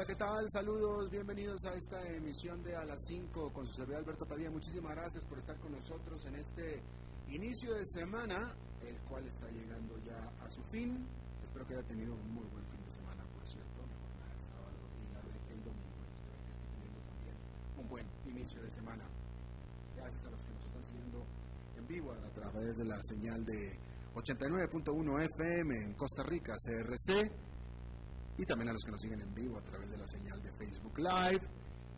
Hola, 0.00 0.06
¿qué 0.06 0.16
tal? 0.16 0.46
Saludos, 0.48 1.10
bienvenidos 1.10 1.60
a 1.66 1.74
esta 1.74 2.00
emisión 2.08 2.62
de 2.62 2.74
A 2.74 2.86
las 2.86 3.04
5 3.04 3.52
con 3.52 3.66
su 3.66 3.74
servidor 3.74 4.00
Alberto 4.00 4.24
Padilla. 4.24 4.50
Muchísimas 4.50 4.96
gracias 4.96 5.22
por 5.26 5.38
estar 5.38 5.58
con 5.58 5.72
nosotros 5.72 6.24
en 6.24 6.36
este 6.36 6.80
inicio 7.28 7.74
de 7.74 7.84
semana, 7.84 8.56
el 8.80 8.96
cual 9.10 9.26
está 9.26 9.46
llegando 9.50 9.98
ya 9.98 10.16
a 10.42 10.48
su 10.48 10.62
fin. 10.72 11.06
Espero 11.44 11.66
que 11.66 11.74
haya 11.74 11.86
tenido 11.86 12.14
un 12.14 12.32
muy 12.32 12.46
buen 12.48 12.64
fin 12.64 12.82
de 12.82 12.90
semana, 12.92 13.22
por 13.24 13.46
cierto, 13.46 13.84
el 14.32 14.40
sábado 14.40 14.72
y 15.04 15.12
la 15.12 15.20
de 15.20 15.52
el 15.52 15.64
domingo. 15.68 16.00
Espero 16.08 16.38
que 16.40 16.48
esté 16.48 16.64
teniendo 16.72 17.00
también 17.04 17.36
un 17.76 17.88
buen 17.90 18.06
inicio 18.24 18.62
de 18.62 18.70
semana. 18.70 19.04
Gracias 19.96 20.24
a 20.24 20.30
los 20.30 20.42
que 20.42 20.52
nos 20.54 20.64
están 20.64 20.82
siguiendo 20.82 21.26
en 21.76 21.86
vivo 21.86 22.12
a 22.12 22.30
través 22.30 22.78
de 22.78 22.86
la 22.86 22.96
señal 23.02 23.44
de 23.44 23.78
89.1 24.14 25.28
FM 25.28 25.76
en 25.76 25.92
Costa 25.92 26.22
Rica, 26.22 26.54
CRC 26.56 27.49
y 28.40 28.46
también 28.46 28.70
a 28.70 28.72
los 28.72 28.82
que 28.82 28.90
nos 28.90 29.02
siguen 29.02 29.20
en 29.20 29.34
vivo 29.34 29.58
a 29.58 29.60
través 29.60 29.90
de 29.90 29.98
la 29.98 30.06
señal 30.06 30.42
de 30.42 30.50
Facebook 30.52 30.98
Live. 30.98 31.42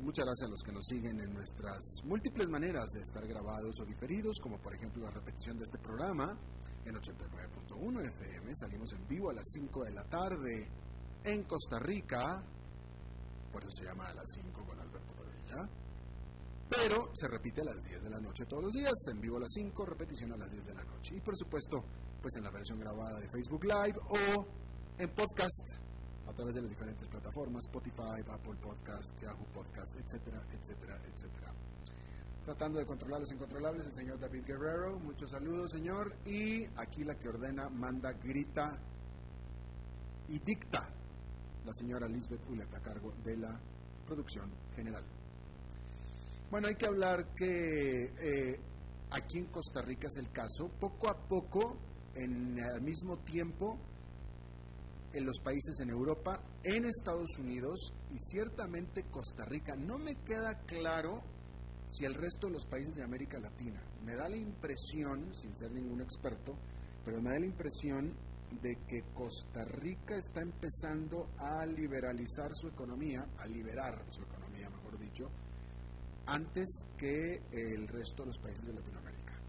Muchas 0.01 0.25
gracias 0.25 0.49
a 0.49 0.51
los 0.51 0.61
que 0.65 0.73
nos 0.73 0.85
siguen 0.85 1.21
en 1.21 1.33
nuestras 1.33 2.03
múltiples 2.05 2.49
maneras 2.49 2.91
de 2.95 3.01
estar 3.01 3.25
grabados 3.29 3.79
o 3.81 3.85
diferidos, 3.85 4.41
como 4.43 4.59
por 4.59 4.75
ejemplo 4.75 5.05
la 5.05 5.13
repetición 5.13 5.57
de 5.57 5.63
este 5.63 5.79
programa 5.79 6.37
en 6.85 6.97
89.1 6.97 8.09
FM. 8.09 8.55
Salimos 8.57 8.93
en 8.93 9.07
vivo 9.07 9.31
a 9.31 9.35
las 9.35 9.49
5 9.53 9.85
de 9.85 9.91
la 9.93 10.03
tarde 10.03 10.69
en 11.23 11.45
Costa 11.45 11.79
Rica, 11.79 12.43
por 13.53 13.63
eso 13.63 13.71
se 13.79 13.85
llama 13.85 14.09
a 14.09 14.15
las 14.15 14.29
5 14.35 14.65
con 14.67 14.81
Alberto 14.81 15.13
Padilla. 15.15 15.69
Pero 16.69 17.11
se 17.15 17.29
repite 17.29 17.61
a 17.61 17.67
las 17.67 17.85
10 17.85 18.03
de 18.03 18.11
la 18.11 18.19
noche 18.19 18.47
todos 18.47 18.65
los 18.65 18.73
días, 18.73 18.95
en 19.13 19.21
vivo 19.21 19.37
a 19.37 19.41
las 19.41 19.53
5, 19.53 19.87
repetición 19.87 20.33
a 20.33 20.37
las 20.37 20.51
10 20.51 20.67
de 20.67 20.75
la 20.75 20.83
noche. 20.83 21.15
Y 21.15 21.21
por 21.21 21.37
supuesto, 21.37 21.85
pues 22.21 22.35
en 22.35 22.43
la 22.43 22.51
versión 22.51 22.81
grabada 22.81 23.21
de 23.21 23.29
Facebook 23.29 23.63
Live 23.63 23.99
o 24.09 24.47
en 24.99 25.09
podcast 25.15 25.92
a 26.33 26.35
través 26.35 26.55
de 26.55 26.63
las 26.63 26.71
diferentes 26.71 27.07
plataformas, 27.09 27.65
Spotify, 27.67 28.23
Apple 28.27 28.55
Podcast, 28.63 29.21
Yahoo 29.21 29.45
Podcast, 29.53 29.97
etcétera, 29.97 30.43
etcétera, 30.51 30.99
etcétera. 31.13 31.53
Tratando 32.47 32.79
de 32.79 32.87
controlar 32.87 33.21
los 33.21 33.31
incontrolables, 33.33 33.85
el 33.85 33.93
señor 33.93 34.19
David 34.19 34.45
Guerrero, 34.47 34.99
muchos 34.99 35.29
saludos 35.31 35.71
señor, 35.71 36.17
y 36.25 36.65
aquí 36.77 37.05
la 37.05 37.17
que 37.17 37.29
ordena, 37.29 37.69
manda, 37.69 38.13
grita 38.15 38.79
y 40.29 40.39
dicta 40.39 40.89
la 41.67 41.75
señora 41.75 42.09
Lisbeth 42.09 42.49
Ulet 42.49 42.75
a 42.75 42.81
cargo 42.81 43.13
de 43.23 43.37
la 43.37 43.61
producción 44.07 44.51
general. 44.75 45.05
Bueno, 46.51 46.69
hay 46.69 46.77
que 46.77 46.87
hablar 46.87 47.27
que 47.35 48.05
eh, 48.05 48.61
aquí 49.11 49.39
en 49.39 49.47
Costa 49.49 49.83
Rica 49.83 50.07
es 50.07 50.17
el 50.17 50.33
caso, 50.33 50.71
poco 50.81 51.11
a 51.11 51.29
poco, 51.29 51.77
en 52.15 52.59
el 52.59 52.81
mismo 52.81 53.19
tiempo, 53.19 53.79
en 55.13 55.27
los 55.27 55.41
países 55.41 55.79
en 55.81 55.91
Europa, 55.91 56.41
en 56.63 56.85
Estados 56.85 57.39
Unidos 57.39 57.93
y 58.11 58.19
ciertamente 58.19 59.05
Costa 59.11 59.45
Rica. 59.45 59.75
No 59.77 59.99
me 59.99 60.17
queda 60.25 60.59
claro 60.67 61.23
si 61.87 62.05
el 62.05 62.15
resto 62.15 62.47
de 62.47 62.55
los 62.55 62.67
países 62.67 62.95
de 62.95 63.05
América 63.05 63.39
Latina. 63.39 63.83
Me 64.05 64.15
da 64.15 64.29
la 64.29 64.37
impresión, 64.37 65.35
sin 65.35 65.55
ser 65.55 65.73
ningún 65.73 66.01
experto, 66.01 66.57
pero 67.05 67.21
me 67.21 67.31
da 67.31 67.39
la 67.39 67.47
impresión 67.47 68.15
de 68.61 68.77
que 68.87 69.03
Costa 69.15 69.65
Rica 69.65 70.17
está 70.17 70.43
empezando 70.43 71.31
a 71.39 71.65
liberalizar 71.67 72.51
su 72.55 72.69
economía, 72.69 73.27
a 73.39 73.47
liberar 73.47 74.05
su 74.11 74.23
economía, 74.23 74.69
mejor 74.69 74.99
dicho, 74.99 75.31
antes 76.27 76.87
que 76.99 77.43
el 77.51 77.89
resto 77.89 78.23
de 78.23 78.29
los 78.29 78.39
países 78.39 78.67
de 78.67 78.75
Latinoamérica. 78.75 79.41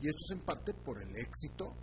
Y 0.00 0.08
esto 0.08 0.20
es 0.28 0.30
en 0.32 0.44
parte 0.44 0.72
por 0.72 1.02
el 1.02 1.16
éxito 1.16 1.74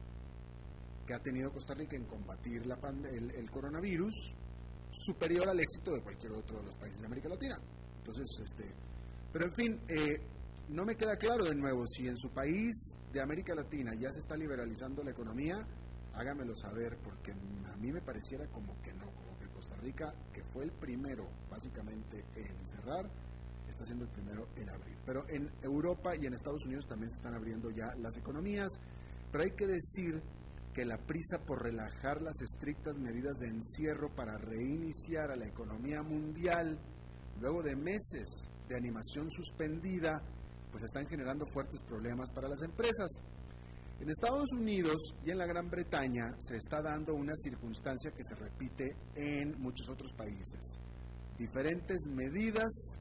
que 1.06 1.14
ha 1.14 1.20
tenido 1.20 1.52
Costa 1.52 1.74
Rica 1.74 1.96
en 1.96 2.06
combatir 2.06 2.64
el, 2.64 3.52
coronavirus 3.52 4.34
superior 4.92 5.50
al 5.50 5.60
éxito 5.60 5.94
de 5.94 6.02
cualquier 6.02 6.32
otro 6.34 6.60
de 6.60 6.66
los 6.66 6.76
países 6.78 7.00
de 7.02 7.06
América 7.06 7.30
Latina. 7.30 7.60
Entonces, 7.98 8.26
este, 8.44 8.72
pero 9.32 9.46
en 9.46 9.54
fin, 9.54 9.80
eh, 9.88 10.20
no 10.70 10.86
me 10.86 10.96
queda 10.96 11.16
claro 11.16 11.46
de 11.46 11.56
nuevo 11.56 11.86
si 11.86 12.08
en 12.08 12.18
su 12.18 12.30
país 12.30 12.98
de 13.12 13.22
América 13.22 13.54
Latina 13.54 13.94
ya 14.00 14.12
se 14.12 14.20
está 14.20 14.36
liberalizando 14.36 15.04
la 15.04 15.12
economía, 15.12 15.56
hágamelo 16.14 16.56
saber, 16.56 16.98
porque 17.04 17.32
a 17.32 17.76
mí 17.78 17.92
me 17.92 18.02
pareciera 18.02 18.48
como 18.48 18.82
que 18.82 18.94
no, 18.94 19.12
como 19.12 19.38
que 19.38 19.48
Costa 19.50 19.76
Rica, 19.76 20.14
que 20.34 20.44
fue 20.44 20.64
el 20.64 20.72
primero 20.72 21.30
básicamente 21.50 22.24
en 22.36 22.66
cerrar, 22.66 23.10
está 23.70 23.84
siendo 23.84 24.06
el 24.06 24.12
primero 24.12 24.48
en 24.56 24.70
abrir. 24.70 24.98
Pero 25.06 25.28
en 25.30 25.52
Europa 25.62 26.16
y 26.16 26.26
en 26.26 26.34
Estados 26.34 26.66
Unidos 26.66 26.88
también 26.88 27.10
se 27.10 27.18
están 27.18 27.36
abriendo 27.36 27.70
ya 27.70 27.94
las 27.96 28.16
economías, 28.18 28.80
pero 29.32 29.44
hay 29.44 29.52
que 29.52 29.68
decir 29.68 30.22
que 30.76 30.84
la 30.84 30.98
prisa 30.98 31.40
por 31.40 31.64
relajar 31.64 32.22
las 32.22 32.42
estrictas 32.42 32.98
medidas 32.98 33.38
de 33.38 33.48
encierro 33.48 34.14
para 34.14 34.38
reiniciar 34.38 35.32
a 35.32 35.38
la 35.38 35.48
economía 35.48 36.04
mundial, 36.04 36.78
luego 37.40 37.64
de 37.64 37.78
meses 37.78 38.50
de 38.68 38.76
animación 38.76 39.32
suspendida, 39.32 40.22
pues 40.72 40.84
están 40.84 41.08
generando 41.08 41.46
fuertes 41.46 41.82
problemas 41.84 42.30
para 42.32 42.50
las 42.50 42.62
empresas. 42.62 43.10
En 44.02 44.10
Estados 44.10 44.52
Unidos 44.52 44.98
y 45.26 45.32
en 45.32 45.38
la 45.38 45.46
Gran 45.46 45.70
Bretaña 45.70 46.36
se 46.40 46.58
está 46.58 46.82
dando 46.82 47.14
una 47.14 47.34
circunstancia 47.38 48.12
que 48.12 48.26
se 48.26 48.36
repite 48.36 48.98
en 49.16 49.58
muchos 49.58 49.88
otros 49.88 50.12
países. 50.12 50.82
Diferentes 51.38 52.06
medidas 52.10 53.00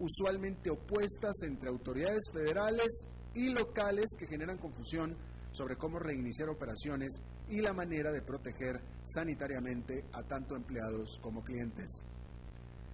usualmente 0.00 0.70
opuestas 0.70 1.36
entre 1.44 1.68
autoridades 1.68 2.24
federales 2.32 3.06
y 3.34 3.50
locales 3.50 4.06
que 4.18 4.26
generan 4.26 4.58
confusión 4.58 5.16
sobre 5.52 5.76
cómo 5.76 5.98
reiniciar 5.98 6.48
operaciones 6.48 7.22
y 7.48 7.60
la 7.60 7.72
manera 7.72 8.10
de 8.10 8.22
proteger 8.22 8.80
sanitariamente 9.04 10.04
a 10.12 10.22
tanto 10.22 10.56
empleados 10.56 11.18
como 11.22 11.42
clientes. 11.42 12.06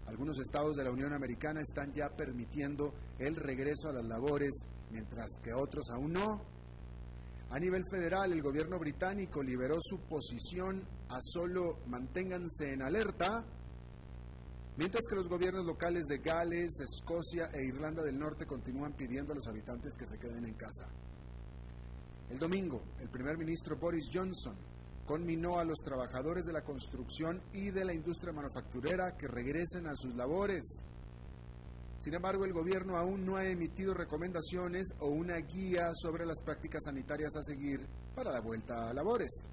Algunos 0.06 0.38
estados 0.40 0.74
de 0.76 0.84
la 0.84 0.90
Unión 0.90 1.12
Americana 1.12 1.60
están 1.60 1.92
ya 1.92 2.08
permitiendo 2.08 2.94
el 3.18 3.36
regreso 3.36 3.90
a 3.90 3.92
las 3.92 4.06
labores, 4.06 4.66
mientras 4.90 5.38
que 5.42 5.52
otros 5.52 5.90
aún 5.90 6.14
no. 6.14 6.40
A 7.50 7.58
nivel 7.58 7.84
federal, 7.90 8.32
el 8.32 8.42
gobierno 8.42 8.78
británico 8.78 9.42
liberó 9.42 9.76
su 9.80 9.98
posición 10.00 10.82
a 11.08 11.18
solo 11.20 11.78
manténganse 11.86 12.72
en 12.72 12.82
alerta, 12.82 13.44
mientras 14.78 15.04
que 15.08 15.16
los 15.16 15.28
gobiernos 15.28 15.66
locales 15.66 16.06
de 16.06 16.18
Gales, 16.18 16.80
Escocia 16.80 17.50
e 17.52 17.66
Irlanda 17.66 18.02
del 18.02 18.18
Norte 18.18 18.46
continúan 18.46 18.94
pidiendo 18.94 19.32
a 19.32 19.36
los 19.36 19.46
habitantes 19.46 19.94
que 19.98 20.06
se 20.06 20.18
queden 20.18 20.46
en 20.46 20.54
casa. 20.54 20.86
El 22.30 22.38
domingo, 22.38 22.82
el 23.00 23.08
primer 23.08 23.38
ministro 23.38 23.76
Boris 23.76 24.08
Johnson 24.12 24.54
conminó 25.06 25.58
a 25.58 25.64
los 25.64 25.78
trabajadores 25.78 26.44
de 26.44 26.52
la 26.52 26.62
construcción 26.62 27.40
y 27.54 27.70
de 27.70 27.84
la 27.84 27.94
industria 27.94 28.32
manufacturera 28.32 29.16
que 29.16 29.26
regresen 29.26 29.86
a 29.86 29.94
sus 29.94 30.14
labores. 30.14 30.86
Sin 31.98 32.14
embargo, 32.14 32.44
el 32.44 32.52
gobierno 32.52 32.98
aún 32.98 33.24
no 33.24 33.36
ha 33.36 33.46
emitido 33.46 33.94
recomendaciones 33.94 34.88
o 35.00 35.08
una 35.08 35.36
guía 35.38 35.92
sobre 35.94 36.26
las 36.26 36.42
prácticas 36.42 36.84
sanitarias 36.84 37.34
a 37.36 37.42
seguir 37.42 37.80
para 38.14 38.30
la 38.30 38.40
vuelta 38.40 38.90
a 38.90 38.92
labores. 38.92 39.48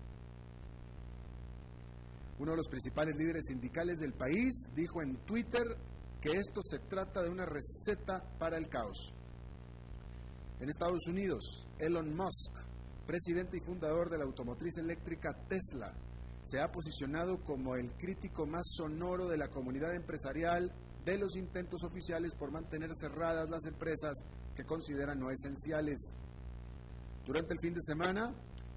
Uno 2.38 2.52
de 2.52 2.58
los 2.58 2.68
principales 2.68 3.16
líderes 3.16 3.46
sindicales 3.46 4.00
del 4.00 4.12
país 4.12 4.70
dijo 4.76 5.02
en 5.02 5.16
Twitter 5.26 5.64
que 6.20 6.32
esto 6.38 6.62
se 6.62 6.80
trata 6.80 7.24
de 7.24 7.30
una 7.30 7.46
receta 7.46 8.22
para 8.38 8.58
el 8.58 8.68
caos. 8.68 9.14
En 10.60 10.70
Estados 10.70 11.08
Unidos, 11.08 11.66
Elon 11.80 12.14
Musk 12.14 12.65
presidente 13.06 13.58
y 13.58 13.62
fundador 13.62 14.10
de 14.10 14.18
la 14.18 14.26
automotriz 14.26 14.78
eléctrica 14.78 15.34
Tesla, 15.48 15.94
se 16.42 16.60
ha 16.60 16.72
posicionado 16.72 17.44
como 17.44 17.76
el 17.76 17.92
crítico 17.94 18.46
más 18.46 18.64
sonoro 18.76 19.28
de 19.28 19.38
la 19.38 19.48
comunidad 19.50 19.96
empresarial 19.96 20.72
de 21.04 21.18
los 21.18 21.36
intentos 21.36 21.84
oficiales 21.84 22.34
por 22.36 22.52
mantener 22.52 22.90
cerradas 22.96 23.50
las 23.50 23.66
empresas 23.66 24.14
que 24.56 24.64
consideran 24.64 25.20
no 25.20 25.30
esenciales. 25.32 26.18
Durante 27.26 27.54
el 27.54 27.60
fin 27.60 27.74
de 27.74 27.82
semana, 27.82 28.34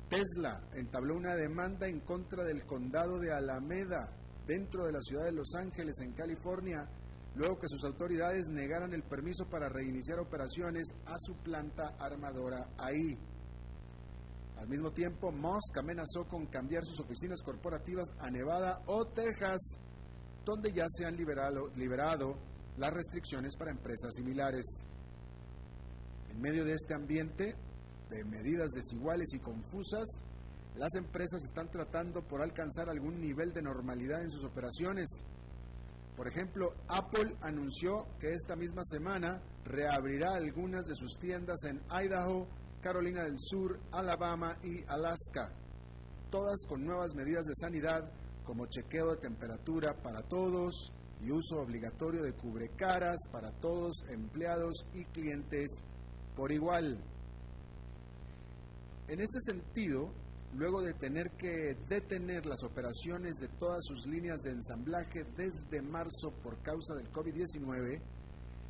Tesla 0.09 0.63
entabló 0.75 1.17
una 1.17 1.35
demanda 1.35 1.87
en 1.87 2.01
contra 2.01 2.45
del 2.45 2.65
condado 2.65 3.19
de 3.19 3.33
Alameda, 3.33 4.11
dentro 4.47 4.87
de 4.87 4.93
la 4.93 5.01
ciudad 5.03 5.25
de 5.25 5.33
Los 5.33 5.55
Ángeles, 5.55 6.01
en 6.01 6.13
California, 6.13 6.89
luego 7.35 7.59
que 7.59 7.69
sus 7.69 7.85
autoridades 7.85 8.49
negaran 8.49 8.95
el 8.95 9.03
permiso 9.03 9.45
para 9.51 9.69
reiniciar 9.69 10.19
operaciones 10.19 10.95
a 11.05 11.15
su 11.19 11.35
planta 11.37 11.95
armadora 11.99 12.71
ahí. 12.79 13.19
Al 14.59 14.69
mismo 14.69 14.91
tiempo, 14.91 15.31
Musk 15.31 15.79
amenazó 15.79 16.25
con 16.29 16.47
cambiar 16.47 16.85
sus 16.85 17.01
oficinas 17.01 17.41
corporativas 17.43 18.09
a 18.19 18.29
Nevada 18.29 18.83
o 18.87 19.07
Texas, 19.07 19.81
donde 20.45 20.73
ya 20.73 20.85
se 20.89 21.07
han 21.07 21.17
liberado, 21.17 21.69
liberado 21.77 22.37
las 22.77 22.91
restricciones 22.91 23.57
para 23.57 23.71
empresas 23.71 24.15
similares. 24.15 24.65
En 26.31 26.41
medio 26.41 26.65
de 26.65 26.73
este 26.73 26.95
ambiente 26.95 27.55
de 28.11 28.25
medidas 28.25 28.71
desiguales 28.73 29.33
y 29.35 29.39
confusas, 29.39 30.07
las 30.77 30.95
empresas 30.97 31.45
están 31.45 31.69
tratando 31.71 32.23
por 32.23 32.43
alcanzar 32.43 32.89
algún 32.89 33.21
nivel 33.21 33.53
de 33.53 33.63
normalidad 33.63 34.23
en 34.23 34.31
sus 34.31 34.45
operaciones. 34.45 35.25
Por 36.17 36.29
ejemplo, 36.29 36.75
Apple 36.89 37.37
anunció 37.43 38.07
que 38.19 38.33
esta 38.33 38.57
misma 38.57 38.83
semana 38.85 39.41
reabrirá 39.65 40.35
algunas 40.35 40.85
de 40.85 40.95
sus 40.95 41.17
tiendas 41.19 41.63
en 41.65 41.81
Idaho, 41.91 42.49
Carolina 42.81 43.25
del 43.25 43.39
Sur, 43.39 43.79
Alabama 43.91 44.57
y 44.63 44.85
Alaska, 44.87 45.53
todas 46.31 46.65
con 46.69 46.85
nuevas 46.85 47.15
medidas 47.15 47.45
de 47.45 47.55
sanidad 47.55 48.11
como 48.45 48.67
chequeo 48.67 49.11
de 49.11 49.21
temperatura 49.21 49.95
para 50.03 50.23
todos 50.23 50.93
y 51.21 51.31
uso 51.31 51.61
obligatorio 51.61 52.23
de 52.23 52.33
cubrecaras 52.33 53.17
para 53.33 53.51
todos 53.61 54.05
empleados 54.09 54.87
y 54.95 55.05
clientes 55.07 55.83
por 56.37 56.53
igual. 56.53 56.99
En 59.09 59.21
este 59.21 59.41
sentido, 59.41 60.13
luego 60.55 60.81
de 60.81 60.95
tener 60.95 61.31
que 61.33 61.77
detener 61.89 62.47
las 62.47 62.63
operaciones 62.63 63.39
de 63.39 63.49
todas 63.59 63.85
sus 63.85 64.07
líneas 64.07 64.41
de 64.43 64.53
ensamblaje 64.53 65.25
desde 65.37 65.83
marzo 65.83 66.31
por 66.43 66.63
causa 66.63 66.95
del 66.95 67.11
COVID-19, 67.11 68.01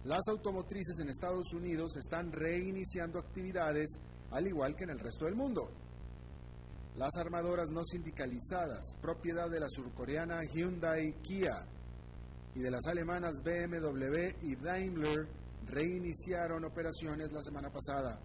las 0.08 0.26
automotrices 0.26 0.98
en 1.00 1.10
Estados 1.10 1.52
Unidos 1.52 1.94
están 1.98 2.32
reiniciando 2.32 3.18
actividades 3.18 4.00
al 4.30 4.46
igual 4.46 4.74
que 4.74 4.84
en 4.84 4.90
el 4.90 4.98
resto 4.98 5.26
del 5.26 5.34
mundo. 5.34 5.70
Las 6.96 7.14
armadoras 7.16 7.68
no 7.68 7.84
sindicalizadas, 7.84 8.96
propiedad 9.02 9.50
de 9.50 9.60
la 9.60 9.68
surcoreana 9.68 10.44
Hyundai 10.44 11.12
Kia 11.22 11.62
y 12.54 12.60
de 12.60 12.70
las 12.70 12.86
alemanas 12.86 13.42
BMW 13.44 14.48
y 14.48 14.56
Daimler, 14.56 15.28
reiniciaron 15.66 16.64
operaciones 16.64 17.30
la 17.30 17.42
semana 17.42 17.68
pasada. 17.68 18.18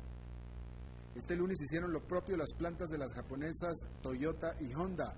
Este 1.16 1.36
lunes 1.36 1.62
hicieron 1.62 1.92
lo 1.92 2.00
propio 2.08 2.38
las 2.38 2.54
plantas 2.54 2.92
de 2.92 2.98
las 2.98 3.12
japonesas 3.12 3.90
Toyota 4.02 4.56
y 4.62 4.74
Honda. 4.74 5.14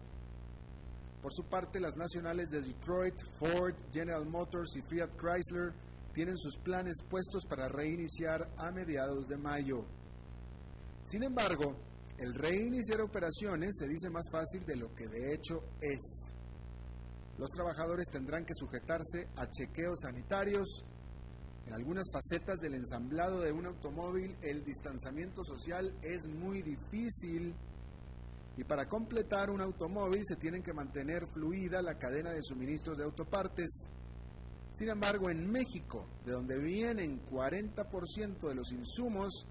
Por 1.22 1.32
su 1.32 1.44
parte, 1.44 1.80
las 1.80 1.96
nacionales 1.96 2.50
de 2.50 2.62
Detroit, 2.62 3.16
Ford, 3.38 3.76
General 3.94 4.26
Motors 4.26 4.76
y 4.76 4.82
Fiat 4.82 5.12
Chrysler 5.16 5.74
tienen 6.16 6.38
sus 6.38 6.56
planes 6.58 7.04
puestos 7.10 7.46
para 7.46 7.68
reiniciar 7.68 8.50
a 8.58 8.72
mediados 8.72 9.28
de 9.28 9.38
mayo. 9.38 9.86
Sin 11.04 11.24
embargo, 11.24 11.76
el 12.18 12.34
reiniciar 12.34 13.02
operaciones 13.02 13.76
se 13.78 13.88
dice 13.88 14.10
más 14.10 14.26
fácil 14.32 14.66
de 14.66 14.78
lo 14.78 14.96
que 14.96 15.08
de 15.08 15.34
hecho 15.34 15.60
es. 15.82 16.34
Los 17.38 17.52
trabajadores 17.52 18.08
tendrán 18.10 18.46
que 18.46 18.56
sujetarse 18.56 19.28
a 19.36 19.50
chequeos 19.50 20.00
sanitarios, 20.00 20.86
en 21.68 21.74
algunas 21.74 22.06
facetas 22.12 22.60
del 22.60 22.76
ensamblado 22.76 23.42
de 23.42 23.52
un 23.52 23.66
automóvil 23.66 24.38
el 24.42 24.64
distanciamiento 24.64 25.44
social 25.44 25.94
es 26.04 26.28
muy 26.28 26.62
difícil 26.62 27.56
y 28.56 28.64
para 28.64 28.88
completar 28.88 29.50
un 29.50 29.62
automóvil 29.62 30.22
se 30.24 30.36
tienen 30.36 30.62
que 30.62 30.74
mantener 30.74 31.28
fluida 31.28 31.82
la 31.82 31.98
cadena 31.98 32.32
de 32.32 32.44
suministros 32.44 32.98
de 32.98 33.04
autopartes. 33.04 33.92
Sin 34.76 34.90
embargo, 34.90 35.30
en 35.30 35.50
México, 35.50 36.06
de 36.26 36.34
donde 36.34 36.60
vienen 36.60 37.22
40% 37.32 38.50
de 38.50 38.56
los 38.56 38.74
insumos, 38.74 39.48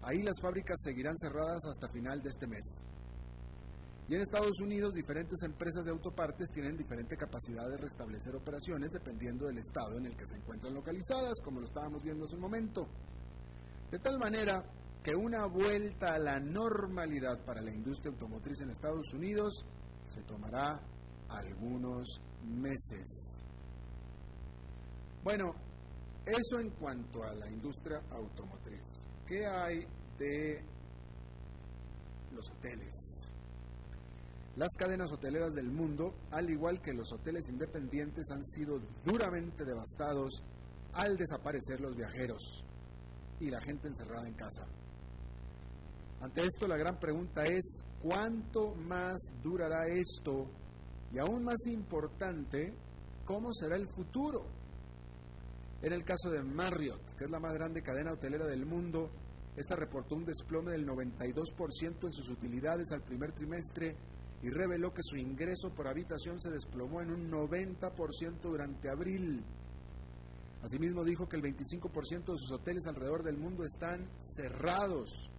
ahí 0.00 0.22
las 0.22 0.40
fábricas 0.40 0.80
seguirán 0.80 1.16
cerradas 1.16 1.64
hasta 1.64 1.88
final 1.88 2.22
de 2.22 2.28
este 2.28 2.46
mes. 2.46 2.84
Y 4.08 4.14
en 4.14 4.20
Estados 4.20 4.60
Unidos 4.60 4.94
diferentes 4.94 5.42
empresas 5.42 5.84
de 5.84 5.90
autopartes 5.90 6.52
tienen 6.52 6.76
diferente 6.76 7.16
capacidad 7.16 7.68
de 7.68 7.78
restablecer 7.78 8.36
operaciones 8.36 8.92
dependiendo 8.92 9.46
del 9.46 9.58
estado 9.58 9.98
en 9.98 10.06
el 10.06 10.16
que 10.16 10.24
se 10.24 10.36
encuentran 10.36 10.72
localizadas, 10.72 11.40
como 11.42 11.58
lo 11.58 11.66
estábamos 11.66 12.04
viendo 12.04 12.24
hace 12.24 12.36
un 12.36 12.42
momento. 12.42 12.86
De 13.90 13.98
tal 13.98 14.20
manera 14.20 14.62
que 15.02 15.16
una 15.16 15.46
vuelta 15.46 16.14
a 16.14 16.18
la 16.20 16.38
normalidad 16.38 17.44
para 17.44 17.60
la 17.60 17.74
industria 17.74 18.12
automotriz 18.12 18.60
en 18.60 18.70
Estados 18.70 19.12
Unidos 19.14 19.66
se 20.04 20.22
tomará 20.22 20.80
algunos 21.28 22.20
meses. 22.44 23.44
Bueno, 25.24 25.54
eso 26.26 26.60
en 26.60 26.68
cuanto 26.72 27.24
a 27.24 27.32
la 27.32 27.48
industria 27.48 27.98
automotriz. 28.10 29.06
¿Qué 29.26 29.46
hay 29.46 29.86
de 30.18 30.62
los 32.30 32.50
hoteles? 32.50 33.32
Las 34.56 34.68
cadenas 34.78 35.10
hoteleras 35.10 35.54
del 35.54 35.70
mundo, 35.70 36.14
al 36.30 36.50
igual 36.50 36.82
que 36.82 36.92
los 36.92 37.10
hoteles 37.10 37.48
independientes, 37.48 38.30
han 38.30 38.44
sido 38.44 38.78
duramente 39.02 39.64
devastados 39.64 40.42
al 40.92 41.16
desaparecer 41.16 41.80
los 41.80 41.96
viajeros 41.96 42.62
y 43.40 43.48
la 43.48 43.62
gente 43.62 43.88
encerrada 43.88 44.28
en 44.28 44.34
casa. 44.34 44.66
Ante 46.20 46.42
esto 46.42 46.68
la 46.68 46.76
gran 46.76 46.98
pregunta 46.98 47.44
es, 47.44 47.82
¿cuánto 48.02 48.74
más 48.74 49.18
durará 49.42 49.86
esto? 49.88 50.50
Y 51.14 51.18
aún 51.18 51.44
más 51.44 51.66
importante, 51.66 52.74
¿cómo 53.24 53.54
será 53.54 53.76
el 53.76 53.88
futuro? 53.88 54.63
En 55.84 55.92
el 55.92 56.02
caso 56.02 56.30
de 56.30 56.42
Marriott, 56.42 57.14
que 57.14 57.24
es 57.24 57.30
la 57.30 57.38
más 57.38 57.52
grande 57.52 57.82
cadena 57.82 58.14
hotelera 58.14 58.46
del 58.46 58.64
mundo, 58.64 59.10
esta 59.54 59.76
reportó 59.76 60.14
un 60.14 60.24
desplome 60.24 60.72
del 60.72 60.86
92% 60.86 62.06
en 62.06 62.12
sus 62.12 62.30
utilidades 62.30 62.90
al 62.92 63.02
primer 63.02 63.32
trimestre 63.32 63.94
y 64.42 64.48
reveló 64.48 64.94
que 64.94 65.02
su 65.02 65.18
ingreso 65.18 65.74
por 65.74 65.86
habitación 65.86 66.40
se 66.40 66.48
desplomó 66.48 67.02
en 67.02 67.10
un 67.10 67.30
90% 67.30 68.40
durante 68.40 68.88
abril. 68.88 69.44
Asimismo 70.62 71.04
dijo 71.04 71.28
que 71.28 71.36
el 71.36 71.42
25% 71.42 72.32
de 72.32 72.38
sus 72.38 72.52
hoteles 72.52 72.86
alrededor 72.86 73.22
del 73.22 73.36
mundo 73.36 73.62
están 73.62 74.08
cerrados. 74.16 75.30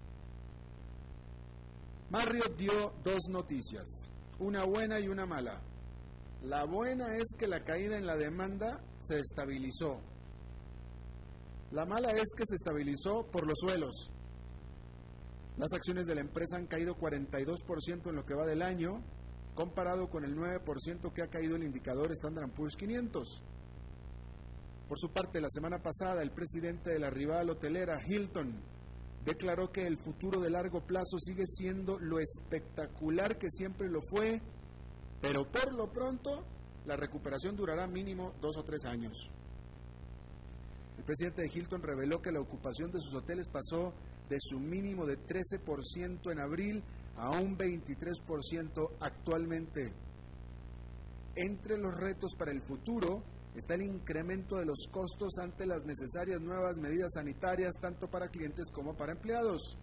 Marriott 2.12 2.56
dio 2.56 2.94
dos 3.03 3.21
noticias, 3.30 4.12
una 4.38 4.63
buena 4.63 5.00
y 5.00 5.07
una 5.07 5.25
mala. 5.25 5.59
La 6.44 6.65
buena 6.65 7.15
es 7.18 7.36
que 7.36 7.47
la 7.47 7.63
caída 7.63 7.97
en 7.97 8.06
la 8.06 8.15
demanda 8.15 8.80
se 9.00 9.18
estabilizó. 9.18 10.00
La 11.71 11.85
mala 11.85 12.09
es 12.12 12.33
que 12.38 12.45
se 12.45 12.56
estabilizó 12.56 13.25
por 13.31 13.45
los 13.47 13.57
suelos. 13.59 14.09
Las 15.57 15.71
acciones 15.73 16.06
de 16.06 16.15
la 16.15 16.21
empresa 16.21 16.57
han 16.57 16.67
caído 16.67 16.95
42% 16.95 18.09
en 18.09 18.15
lo 18.15 18.25
que 18.25 18.35
va 18.35 18.45
del 18.45 18.62
año, 18.62 19.01
comparado 19.56 20.09
con 20.09 20.25
el 20.25 20.35
9% 20.35 21.13
que 21.13 21.23
ha 21.23 21.27
caído 21.27 21.56
el 21.56 21.63
indicador 21.63 22.12
Standard 22.12 22.51
Poor's 22.51 22.75
500. 22.75 23.41
Por 24.88 25.00
su 25.00 25.09
parte, 25.09 25.41
la 25.41 25.50
semana 25.50 25.79
pasada, 25.79 26.21
el 26.21 26.31
presidente 26.31 26.92
de 26.92 26.99
la 26.99 27.09
rival 27.09 27.49
hotelera, 27.49 27.99
Hilton, 28.06 28.61
declaró 29.23 29.71
que 29.71 29.87
el 29.87 29.97
futuro 29.97 30.40
de 30.40 30.51
largo 30.51 30.81
plazo 30.81 31.18
sigue 31.18 31.47
siendo 31.47 31.97
lo 31.99 32.19
espectacular 32.19 33.37
que 33.37 33.49
siempre 33.49 33.90
lo 33.90 34.01
fue, 34.01 34.40
pero 35.21 35.49
por 35.49 35.73
lo 35.73 35.92
pronto 35.92 36.45
la 36.85 36.95
recuperación 36.95 37.56
durará 37.56 37.87
mínimo 37.87 38.33
dos 38.40 38.57
o 38.57 38.63
tres 38.63 38.85
años. 38.85 39.31
El 40.97 41.04
presidente 41.04 41.42
de 41.42 41.52
Hilton 41.54 41.81
reveló 41.81 42.21
que 42.21 42.31
la 42.31 42.40
ocupación 42.42 42.92
de 42.92 42.99
sus 42.99 43.14
hoteles 43.16 43.49
pasó 43.49 43.94
de 44.30 44.37
su 44.40 44.59
mínimo 44.59 45.06
de 45.06 45.19
13% 45.19 46.31
en 46.31 46.40
abril 46.40 46.83
a 47.18 47.30
un 47.30 47.57
23% 47.57 48.90
actualmente. 48.99 49.92
Entre 51.35 51.78
los 51.78 51.94
retos 51.95 52.33
para 52.37 52.52
el 52.52 52.61
futuro 52.61 53.23
está 53.56 53.75
el 53.75 53.83
incremento 53.83 54.57
de 54.57 54.66
los 54.66 54.87
costos 54.92 55.37
ante 55.42 55.66
las 55.66 55.83
necesarias 55.85 56.42
nuevas 56.42 56.78
medidas 56.78 57.11
sanitarias 57.14 57.73
tanto 57.80 58.07
para 58.07 58.30
clientes 58.30 58.69
como 58.71 58.95
para 58.95 59.14
empleados. 59.14 59.78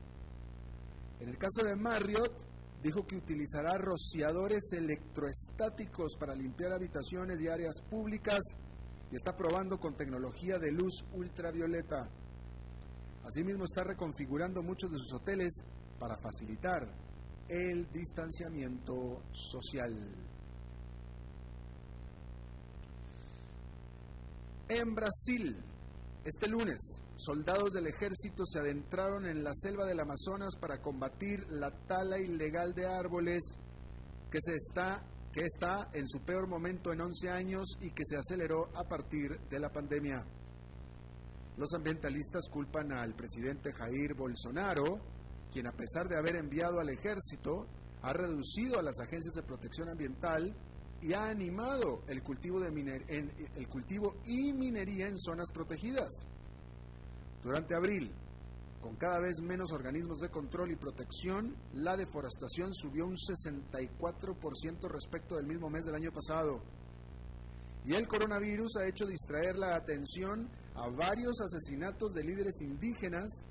En 1.20 1.28
el 1.28 1.38
caso 1.38 1.64
de 1.64 1.76
Marriott, 1.76 2.32
dijo 2.82 3.06
que 3.06 3.16
utilizará 3.16 3.78
rociadores 3.78 4.72
electroestáticos 4.72 6.16
para 6.18 6.34
limpiar 6.34 6.72
habitaciones 6.72 7.40
y 7.40 7.48
áreas 7.48 7.80
públicas 7.88 8.40
y 9.12 9.16
está 9.16 9.36
probando 9.36 9.78
con 9.78 9.94
tecnología 9.94 10.58
de 10.58 10.72
luz 10.72 11.04
ultravioleta. 11.12 12.08
Asimismo, 13.24 13.64
está 13.64 13.84
reconfigurando 13.84 14.62
muchos 14.62 14.90
de 14.90 14.96
sus 14.96 15.12
hoteles 15.12 15.66
para 15.98 16.16
facilitar 16.16 16.88
el 17.46 17.86
distanciamiento 17.92 19.22
social. 19.32 19.92
En 24.68 24.94
Brasil, 24.94 25.62
este 26.24 26.48
lunes, 26.48 26.80
soldados 27.16 27.70
del 27.72 27.88
ejército 27.88 28.44
se 28.46 28.60
adentraron 28.60 29.26
en 29.26 29.44
la 29.44 29.52
selva 29.52 29.84
del 29.84 30.00
Amazonas 30.00 30.56
para 30.58 30.80
combatir 30.80 31.46
la 31.50 31.70
tala 31.86 32.18
ilegal 32.18 32.72
de 32.72 32.86
árboles 32.86 33.58
que, 34.30 34.38
se 34.40 34.54
está, 34.54 35.02
que 35.32 35.44
está 35.44 35.88
en 35.94 36.06
su 36.06 36.20
peor 36.20 36.46
momento 36.46 36.92
en 36.92 37.00
11 37.00 37.30
años 37.30 37.66
y 37.80 37.90
que 37.90 38.04
se 38.04 38.16
aceleró 38.16 38.68
a 38.76 38.84
partir 38.84 39.38
de 39.48 39.58
la 39.58 39.70
pandemia. 39.70 40.24
Los 41.56 41.72
ambientalistas 41.74 42.48
culpan 42.50 42.92
al 42.92 43.14
presidente 43.14 43.72
Jair 43.72 44.14
Bolsonaro, 44.14 45.00
quien 45.50 45.66
a 45.66 45.72
pesar 45.72 46.08
de 46.08 46.18
haber 46.18 46.36
enviado 46.36 46.80
al 46.80 46.90
ejército, 46.90 47.66
ha 48.02 48.12
reducido 48.12 48.78
a 48.78 48.82
las 48.82 48.98
agencias 49.00 49.34
de 49.34 49.42
protección 49.42 49.88
ambiental 49.88 50.54
y 51.00 51.14
ha 51.14 51.24
animado 51.24 52.02
el 52.08 52.22
cultivo, 52.22 52.60
de 52.60 52.68
el 53.56 53.68
cultivo 53.68 54.16
y 54.24 54.52
minería 54.52 55.08
en 55.08 55.18
zonas 55.18 55.50
protegidas. 55.52 56.26
Durante 57.42 57.74
abril, 57.74 58.12
Con 58.82 58.96
cada 58.96 59.20
vez 59.20 59.40
menos 59.40 59.70
organismos 59.70 60.18
de 60.18 60.28
control 60.28 60.72
y 60.72 60.76
protección, 60.76 61.54
la 61.72 61.96
deforestación 61.96 62.74
subió 62.74 63.06
un 63.06 63.14
64% 63.14 64.90
respecto 64.90 65.36
del 65.36 65.46
mismo 65.46 65.70
mes 65.70 65.84
del 65.86 65.94
año 65.94 66.10
pasado. 66.10 66.60
Y 67.84 67.94
el 67.94 68.08
coronavirus 68.08 68.76
ha 68.78 68.88
hecho 68.88 69.06
distraer 69.06 69.56
la 69.56 69.76
atención 69.76 70.48
a 70.74 70.88
varios 70.88 71.40
asesinatos 71.40 72.12
de 72.12 72.24
líderes 72.24 72.60
indígenas, 72.60 73.46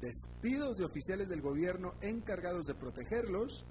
despidos 0.00 0.78
de 0.78 0.86
oficiales 0.86 1.28
del 1.28 1.42
gobierno 1.42 1.92
encargados 2.00 2.64
de 2.64 2.74
protegerlos 2.74 3.66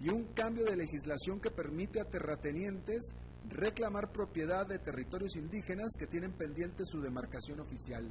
y 0.00 0.08
un 0.08 0.24
cambio 0.34 0.64
de 0.66 0.76
legislación 0.76 1.40
que 1.40 1.50
permite 1.50 2.00
a 2.00 2.04
terratenientes 2.04 3.16
reclamar 3.48 4.12
propiedad 4.12 4.66
de 4.68 4.78
territorios 4.78 5.34
indígenas 5.34 5.92
que 5.98 6.06
tienen 6.06 6.32
pendiente 6.32 6.84
su 6.84 7.00
demarcación 7.00 7.58
oficial. 7.58 8.08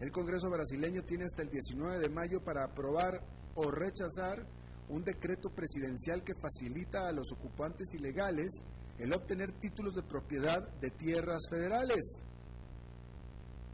El 0.00 0.10
Congreso 0.10 0.50
brasileño 0.50 1.02
tiene 1.04 1.24
hasta 1.24 1.42
el 1.42 1.50
19 1.50 1.98
de 1.98 2.08
mayo 2.08 2.40
para 2.42 2.64
aprobar 2.64 3.20
o 3.54 3.70
rechazar 3.70 4.44
un 4.88 5.02
decreto 5.02 5.50
presidencial 5.50 6.22
que 6.24 6.34
facilita 6.34 7.08
a 7.08 7.12
los 7.12 7.32
ocupantes 7.32 7.94
ilegales 7.94 8.64
el 8.98 9.12
obtener 9.12 9.52
títulos 9.60 9.94
de 9.94 10.02
propiedad 10.02 10.68
de 10.80 10.90
tierras 10.90 11.48
federales. 11.48 12.24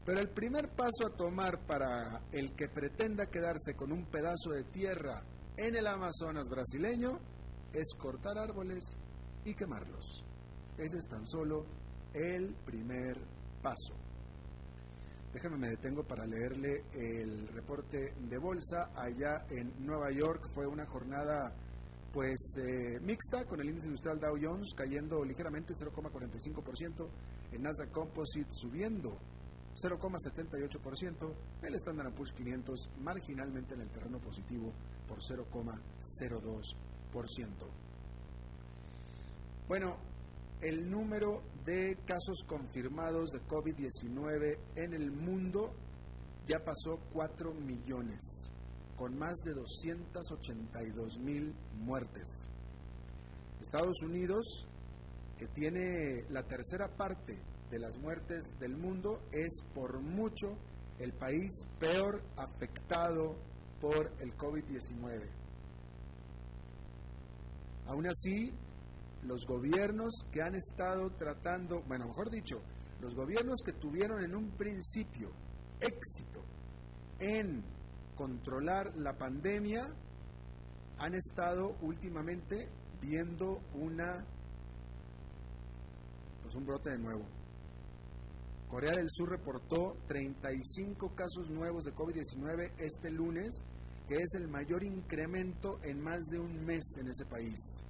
Pero 0.05 0.19
el 0.19 0.29
primer 0.29 0.69
paso 0.69 1.07
a 1.07 1.15
tomar 1.15 1.59
para 1.65 2.21
el 2.31 2.55
que 2.55 2.67
pretenda 2.69 3.27
quedarse 3.27 3.75
con 3.75 3.91
un 3.91 4.05
pedazo 4.05 4.51
de 4.51 4.63
tierra 4.63 5.23
en 5.57 5.75
el 5.75 5.85
Amazonas 5.85 6.47
brasileño 6.47 7.19
es 7.73 7.93
cortar 7.97 8.37
árboles 8.37 8.97
y 9.45 9.53
quemarlos. 9.53 10.23
Ese 10.77 10.97
es 10.97 11.07
tan 11.07 11.25
solo 11.27 11.65
el 12.13 12.55
primer 12.65 13.17
paso. 13.61 14.00
Déjame 15.33 15.57
me 15.57 15.69
detengo 15.69 16.03
para 16.03 16.25
leerle 16.25 16.83
el 16.93 17.47
reporte 17.47 18.13
de 18.19 18.37
bolsa. 18.37 18.91
Allá 18.95 19.45
en 19.49 19.73
Nueva 19.85 20.11
York 20.11 20.49
fue 20.53 20.67
una 20.67 20.85
jornada 20.85 21.53
pues 22.11 22.57
eh, 22.61 22.99
mixta 22.99 23.45
con 23.45 23.61
el 23.61 23.69
índice 23.69 23.87
industrial 23.87 24.19
Dow 24.19 24.37
Jones 24.41 24.73
cayendo 24.75 25.23
ligeramente 25.23 25.73
0,45%, 25.73 27.07
el 27.53 27.61
Nasdaq 27.61 27.91
Composite 27.91 28.49
subiendo 28.51 29.17
0,78%, 29.75 31.33
el 31.63 31.75
Standard 31.75 32.13
Poor's 32.13 32.33
500 32.33 32.89
marginalmente 32.99 33.73
en 33.75 33.81
el 33.81 33.89
terreno 33.89 34.19
positivo 34.19 34.73
por 35.07 35.19
0,02%. 35.19 36.75
Bueno, 39.69 39.95
el 40.61 40.89
número 40.89 41.41
de 41.65 41.97
casos 42.05 42.43
confirmados 42.47 43.31
de 43.31 43.41
COVID-19 43.41 44.57
en 44.75 44.93
el 44.93 45.11
mundo 45.11 45.73
ya 46.47 46.59
pasó 46.59 46.99
4 47.13 47.53
millones, 47.53 48.51
con 48.95 49.17
más 49.17 49.39
de 49.43 49.53
282 49.53 51.17
mil 51.19 51.53
muertes. 51.79 52.49
Estados 53.61 54.01
Unidos, 54.03 54.67
que 55.37 55.47
tiene 55.47 56.23
la 56.29 56.43
tercera 56.43 56.87
parte 56.95 57.39
de 57.69 57.79
las 57.79 57.97
muertes 57.97 58.57
del 58.59 58.75
mundo, 58.75 59.21
es 59.31 59.63
por 59.73 59.99
mucho 60.01 60.57
el 60.99 61.13
país 61.13 61.65
peor 61.79 62.21
afectado 62.37 63.35
por 63.79 64.11
el 64.19 64.35
COVID-19. 64.37 65.27
Aún 67.87 68.07
así, 68.07 68.51
los 69.23 69.45
gobiernos 69.45 70.13
que 70.31 70.41
han 70.41 70.55
estado 70.55 71.11
tratando, 71.11 71.81
bueno, 71.87 72.07
mejor 72.07 72.29
dicho, 72.29 72.61
los 73.01 73.15
gobiernos 73.15 73.61
que 73.65 73.73
tuvieron 73.73 74.23
en 74.23 74.35
un 74.35 74.51
principio 74.51 75.31
éxito 75.79 76.43
en 77.19 77.63
controlar 78.15 78.95
la 78.97 79.13
pandemia, 79.13 79.87
han 80.97 81.15
estado 81.15 81.75
últimamente 81.81 82.69
viendo 83.01 83.59
una 83.73 84.23
pues 86.43 86.55
un 86.55 86.65
brote 86.65 86.91
de 86.91 86.97
nuevo. 86.97 87.25
Corea 88.69 88.91
del 88.91 89.09
Sur 89.09 89.29
reportó 89.29 89.97
35 90.07 91.13
casos 91.15 91.49
nuevos 91.49 91.83
de 91.83 91.93
COVID-19 91.93 92.71
este 92.77 93.09
lunes, 93.09 93.63
que 94.07 94.15
es 94.15 94.33
el 94.35 94.47
mayor 94.47 94.83
incremento 94.83 95.79
en 95.83 96.01
más 96.01 96.25
de 96.27 96.39
un 96.39 96.63
mes 96.63 96.97
en 96.99 97.07
ese 97.07 97.25
país. 97.25 97.85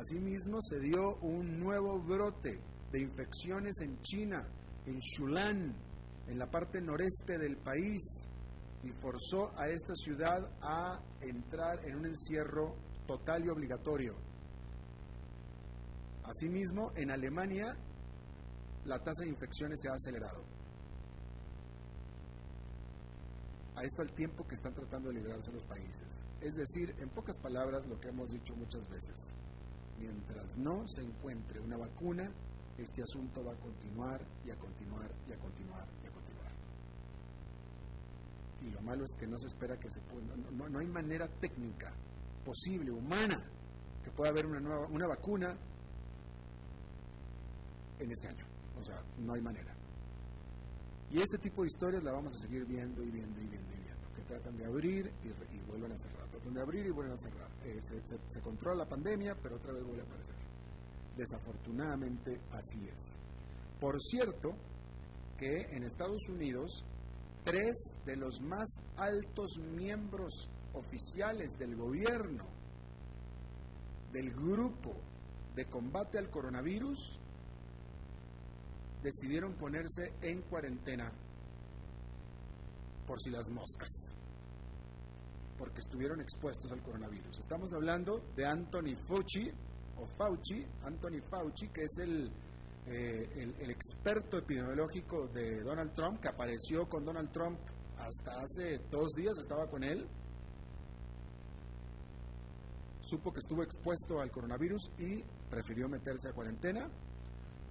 Asimismo, 0.00 0.62
se 0.62 0.80
dio 0.80 1.16
un 1.16 1.60
nuevo 1.60 2.00
brote 2.00 2.58
de 2.90 3.00
infecciones 3.00 3.82
en 3.82 4.00
China, 4.00 4.48
en 4.86 4.98
Shulan, 4.98 5.76
en 6.26 6.38
la 6.38 6.46
parte 6.46 6.80
noreste 6.80 7.36
del 7.36 7.58
país, 7.58 8.26
y 8.82 8.92
forzó 8.92 9.52
a 9.58 9.68
esta 9.68 9.94
ciudad 9.96 10.40
a 10.62 10.98
entrar 11.20 11.84
en 11.86 11.96
un 11.96 12.06
encierro 12.06 12.76
total 13.06 13.44
y 13.44 13.50
obligatorio. 13.50 14.14
Asimismo, 16.24 16.92
en 16.96 17.10
Alemania, 17.10 17.76
la 18.86 18.98
tasa 19.00 19.24
de 19.24 19.28
infecciones 19.28 19.82
se 19.82 19.90
ha 19.90 19.92
acelerado. 19.92 20.42
A 23.76 23.82
esto 23.82 24.00
al 24.00 24.14
tiempo 24.14 24.46
que 24.46 24.54
están 24.54 24.72
tratando 24.72 25.10
de 25.10 25.16
liderarse 25.16 25.52
los 25.52 25.66
países. 25.66 26.26
Es 26.40 26.54
decir, 26.54 26.94
en 27.00 27.10
pocas 27.10 27.38
palabras, 27.38 27.86
lo 27.86 28.00
que 28.00 28.08
hemos 28.08 28.30
dicho 28.30 28.56
muchas 28.56 28.88
veces 28.88 29.36
mientras 30.00 30.56
no 30.56 30.84
se 30.88 31.02
encuentre 31.02 31.60
una 31.60 31.76
vacuna, 31.76 32.30
este 32.78 33.02
asunto 33.02 33.44
va 33.44 33.52
a 33.52 33.56
continuar 33.56 34.20
y 34.44 34.50
a 34.50 34.56
continuar 34.56 35.10
y 35.28 35.32
a 35.32 35.38
continuar 35.38 35.86
y 36.02 36.06
a 36.06 36.10
continuar. 36.10 36.52
Y 38.62 38.70
lo 38.70 38.80
malo 38.80 39.04
es 39.04 39.14
que 39.18 39.26
no 39.26 39.38
se 39.38 39.48
espera 39.48 39.78
que 39.78 39.90
se 39.90 40.00
pueda, 40.00 40.34
no, 40.52 40.78
hay 40.78 40.86
manera 40.86 41.28
técnica 41.28 41.92
posible, 42.44 42.90
humana, 42.90 43.38
que 44.02 44.10
pueda 44.10 44.30
haber 44.30 44.46
una, 44.46 44.60
nueva, 44.60 44.86
una 44.86 45.06
vacuna 45.06 45.56
en 47.98 48.10
este 48.10 48.28
año. 48.28 48.46
O 48.78 48.82
sea, 48.82 49.02
no 49.18 49.34
hay 49.34 49.42
manera. 49.42 49.74
Y 51.10 51.18
este 51.18 51.38
tipo 51.38 51.62
de 51.62 51.68
historias 51.68 52.02
la 52.02 52.12
vamos 52.12 52.32
a 52.34 52.38
seguir 52.38 52.64
viendo 52.64 53.02
y 53.02 53.10
viendo 53.10 53.40
y 53.40 53.46
viendo, 53.46 53.79
tratan 54.20 54.56
de 54.56 54.64
abrir 54.64 55.12
y, 55.22 55.58
vuelven 55.66 55.92
a 55.92 55.96
cerrar 55.96 56.30
donde 56.44 56.60
abrir 56.60 56.86
y 56.86 56.90
vuelven 56.90 57.14
a 57.14 57.18
cerrar. 57.18 57.48
Se, 58.28 58.40
controla 58.40 58.84
la 58.84 58.88
pandemia, 58.88 59.36
pero 59.42 59.56
otra 59.56 59.72
vez 59.72 59.84
vuelve 59.84 60.02
a 60.02 60.04
aparecer. 60.04 60.34
Desafortunadamente 61.16 62.40
así 62.52 62.88
es. 62.88 63.18
Por 63.78 64.00
cierto, 64.02 64.54
que 65.38 65.76
en 65.76 65.84
Estados 65.84 66.28
Unidos, 66.28 66.84
tres 67.44 67.98
de 68.04 68.16
los 68.16 68.40
más 68.40 68.68
altos 68.96 69.58
miembros 69.58 70.48
oficiales 70.74 71.56
del 71.58 71.76
gobierno 71.76 72.44
del 74.12 74.32
grupo 74.32 74.94
de 75.54 75.64
combate 75.66 76.18
al 76.18 76.30
coronavirus 76.30 77.18
decidieron 79.02 79.54
ponerse 79.54 80.12
en 80.20 80.42
cuarentena 80.42 81.10
por 83.10 83.20
si 83.20 83.30
las 83.30 83.50
moscas 83.50 84.14
porque 85.58 85.80
estuvieron 85.80 86.20
expuestos 86.20 86.70
al 86.70 86.80
coronavirus. 86.80 87.40
Estamos 87.40 87.72
hablando 87.74 88.22
de 88.36 88.46
Anthony 88.46 88.94
Fauci, 89.08 89.50
o 89.98 90.06
Fauci, 90.16 90.64
Anthony 90.84 91.20
Fauci, 91.28 91.68
que 91.70 91.82
es 91.82 91.98
el, 91.98 92.30
eh, 92.86 93.54
el, 93.58 93.70
experto 93.70 94.38
epidemiológico 94.38 95.26
de 95.26 95.60
Donald 95.60 95.92
Trump, 95.92 96.20
que 96.20 96.28
apareció 96.28 96.88
con 96.88 97.04
Donald 97.04 97.32
Trump 97.32 97.58
hasta 97.98 98.30
hace 98.40 98.78
dos 98.92 99.10
días, 99.16 99.36
estaba 99.38 99.66
con 99.66 99.82
él. 99.82 100.06
Supo 103.02 103.32
que 103.32 103.40
estuvo 103.40 103.64
expuesto 103.64 104.20
al 104.20 104.30
coronavirus 104.30 104.92
y 104.98 105.24
prefirió 105.50 105.88
meterse 105.88 106.28
a 106.28 106.32
cuarentena. 106.32 106.88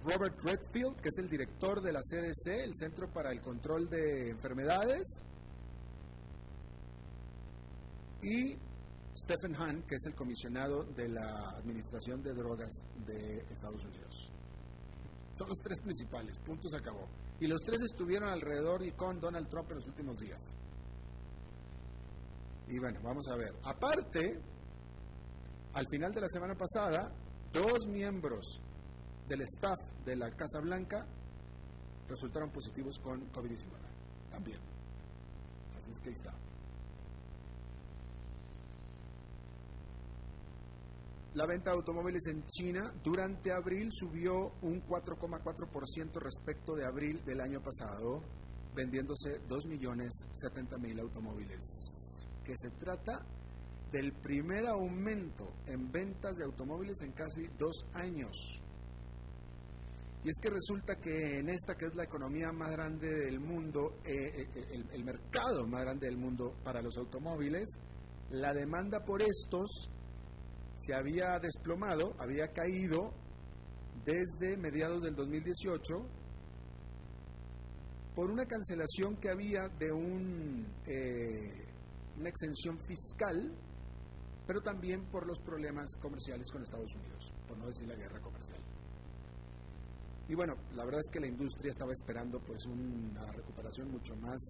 Robert 0.02 0.38
Redfield, 0.42 0.96
que 1.00 1.08
es 1.08 1.18
el 1.18 1.28
director 1.28 1.82
de 1.82 1.92
la 1.92 2.00
CDC, 2.00 2.64
el 2.64 2.74
Centro 2.74 3.12
para 3.12 3.30
el 3.32 3.40
Control 3.40 3.88
de 3.88 4.30
Enfermedades, 4.30 5.22
y 8.22 8.56
Stephen 9.14 9.54
Hahn, 9.56 9.82
que 9.82 9.96
es 9.96 10.06
el 10.06 10.14
comisionado 10.14 10.84
de 10.84 11.08
la 11.08 11.50
Administración 11.58 12.22
de 12.22 12.32
Drogas 12.32 12.86
de 13.06 13.44
Estados 13.50 13.84
Unidos. 13.84 14.30
Son 15.34 15.48
los 15.48 15.58
tres 15.58 15.80
principales, 15.80 16.38
punto 16.40 16.68
se 16.68 16.76
acabó. 16.76 17.08
Y 17.38 17.46
los 17.46 17.62
tres 17.62 17.80
estuvieron 17.82 18.28
alrededor 18.28 18.84
y 18.84 18.92
con 18.92 19.20
Donald 19.20 19.48
Trump 19.48 19.70
en 19.70 19.76
los 19.76 19.86
últimos 19.86 20.18
días. 20.18 20.40
Y 22.68 22.78
bueno, 22.78 23.00
vamos 23.02 23.26
a 23.28 23.36
ver. 23.36 23.52
Aparte, 23.64 24.40
al 25.72 25.86
final 25.88 26.12
de 26.12 26.20
la 26.20 26.28
semana 26.28 26.54
pasada, 26.54 27.10
dos 27.52 27.86
miembros 27.88 28.60
del 29.28 29.42
staff 29.42 29.80
de 30.04 30.16
la 30.16 30.30
Casa 30.30 30.60
Blanca 30.60 31.06
resultaron 32.08 32.50
positivos 32.50 32.98
con 32.98 33.30
COVID-19. 33.32 33.66
También. 34.30 34.60
Así 35.76 35.90
es 35.90 36.00
que 36.00 36.08
ahí 36.08 36.14
está. 36.14 36.34
La 41.34 41.46
venta 41.46 41.70
de 41.70 41.76
automóviles 41.76 42.26
en 42.26 42.44
China 42.46 42.92
durante 43.04 43.52
abril 43.52 43.88
subió 43.92 44.52
un 44.62 44.82
4,4% 44.82 46.20
respecto 46.20 46.74
de 46.74 46.84
abril 46.84 47.24
del 47.24 47.40
año 47.40 47.60
pasado. 47.62 48.22
vendiéndose 48.74 49.40
2.070.000 49.48 51.00
automóviles. 51.00 52.26
Que 52.44 52.56
se 52.56 52.70
trata 52.70 53.24
del 53.90 54.12
primer 54.12 54.66
aumento 54.68 55.52
en 55.66 55.90
ventas 55.90 56.36
de 56.36 56.44
automóviles 56.44 57.00
en 57.02 57.12
casi 57.12 57.46
dos 57.58 57.84
años. 57.94 58.59
Y 60.22 60.28
es 60.28 60.38
que 60.38 60.50
resulta 60.50 60.96
que 60.96 61.38
en 61.38 61.48
esta 61.48 61.74
que 61.76 61.86
es 61.86 61.94
la 61.94 62.04
economía 62.04 62.52
más 62.52 62.70
grande 62.72 63.08
del 63.08 63.40
mundo, 63.40 64.00
eh, 64.04 64.42
eh, 64.42 64.48
eh, 64.54 64.84
el, 64.92 65.02
mercado 65.02 65.66
más 65.66 65.80
grande 65.80 66.06
del 66.06 66.18
mundo 66.18 66.56
para 66.62 66.82
los 66.82 66.94
automóviles, 66.98 67.66
la 68.30 68.52
demanda 68.52 69.02
por 69.02 69.22
estos 69.22 69.88
se 70.74 70.94
había 70.94 71.38
desplomado, 71.38 72.14
había 72.18 72.48
caído 72.48 73.14
desde 74.04 74.58
mediados 74.58 75.02
del 75.02 75.14
2018 75.14 75.82
por 78.14 78.30
una 78.30 78.44
cancelación 78.44 79.16
que 79.16 79.30
había 79.30 79.68
de 79.78 79.90
un, 79.90 80.66
una 82.18 82.28
exención 82.28 82.78
fiscal, 82.86 83.54
pero 84.46 84.60
también 84.60 85.06
por 85.06 85.26
los 85.26 85.38
problemas 85.40 85.96
comerciales 85.96 86.46
con 86.52 86.62
Estados 86.62 86.94
Unidos, 86.94 87.32
por 87.48 87.56
no 87.56 87.66
decir 87.66 87.88
la 87.88 87.94
guerra 87.94 88.20
comercial. 88.20 88.29
Y 90.30 90.34
bueno, 90.36 90.54
la 90.76 90.84
verdad 90.84 91.00
es 91.00 91.10
que 91.10 91.18
la 91.18 91.26
industria 91.26 91.72
estaba 91.72 91.90
esperando 91.90 92.38
pues 92.38 92.64
una 92.64 93.32
recuperación 93.32 93.90
mucho 93.90 94.14
más 94.14 94.40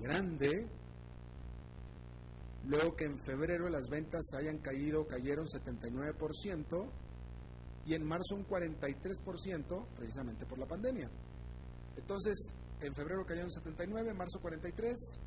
grande. 0.00 0.66
Luego 2.64 2.96
que 2.96 3.04
en 3.04 3.18
febrero 3.18 3.68
las 3.68 3.90
ventas 3.90 4.22
hayan 4.38 4.56
caído, 4.60 5.06
cayeron 5.06 5.44
79% 5.44 6.90
y 7.84 7.94
en 7.94 8.06
marzo 8.06 8.36
un 8.36 8.46
43% 8.46 9.86
precisamente 9.96 10.46
por 10.46 10.58
la 10.58 10.64
pandemia. 10.64 11.10
Entonces, 11.98 12.54
en 12.80 12.94
febrero 12.94 13.26
cayeron 13.26 13.50
79, 13.50 14.12
en 14.12 14.16
marzo 14.16 14.40
43, 14.40 15.20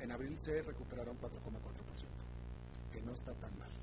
en 0.00 0.12
abril 0.12 0.38
se 0.38 0.60
recuperaron 0.60 1.16
4,4%, 1.16 2.92
que 2.92 3.00
no 3.00 3.14
está 3.14 3.32
tan 3.36 3.58
mal. 3.58 3.73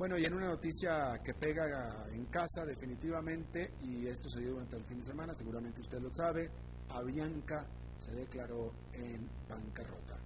Bueno, 0.00 0.16
y 0.16 0.24
en 0.24 0.32
una 0.32 0.46
noticia 0.46 1.20
que 1.22 1.34
pega 1.34 2.06
en 2.10 2.24
casa 2.24 2.64
definitivamente, 2.64 3.74
y 3.82 4.06
esto 4.06 4.30
se 4.30 4.40
dio 4.40 4.52
durante 4.52 4.76
el 4.76 4.84
fin 4.86 4.96
de 4.96 5.04
semana, 5.04 5.34
seguramente 5.34 5.82
usted 5.82 6.00
lo 6.00 6.08
sabe, 6.14 6.50
Avianca 6.88 7.66
se 7.98 8.12
declaró 8.12 8.72
en 8.94 9.28
bancarrota. 9.46 10.16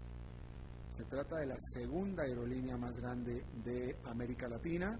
Se 0.90 1.02
trata 1.06 1.38
de 1.38 1.46
la 1.46 1.56
segunda 1.58 2.22
aerolínea 2.22 2.76
más 2.76 3.00
grande 3.00 3.44
de 3.64 3.96
América 4.04 4.46
Latina. 4.46 4.96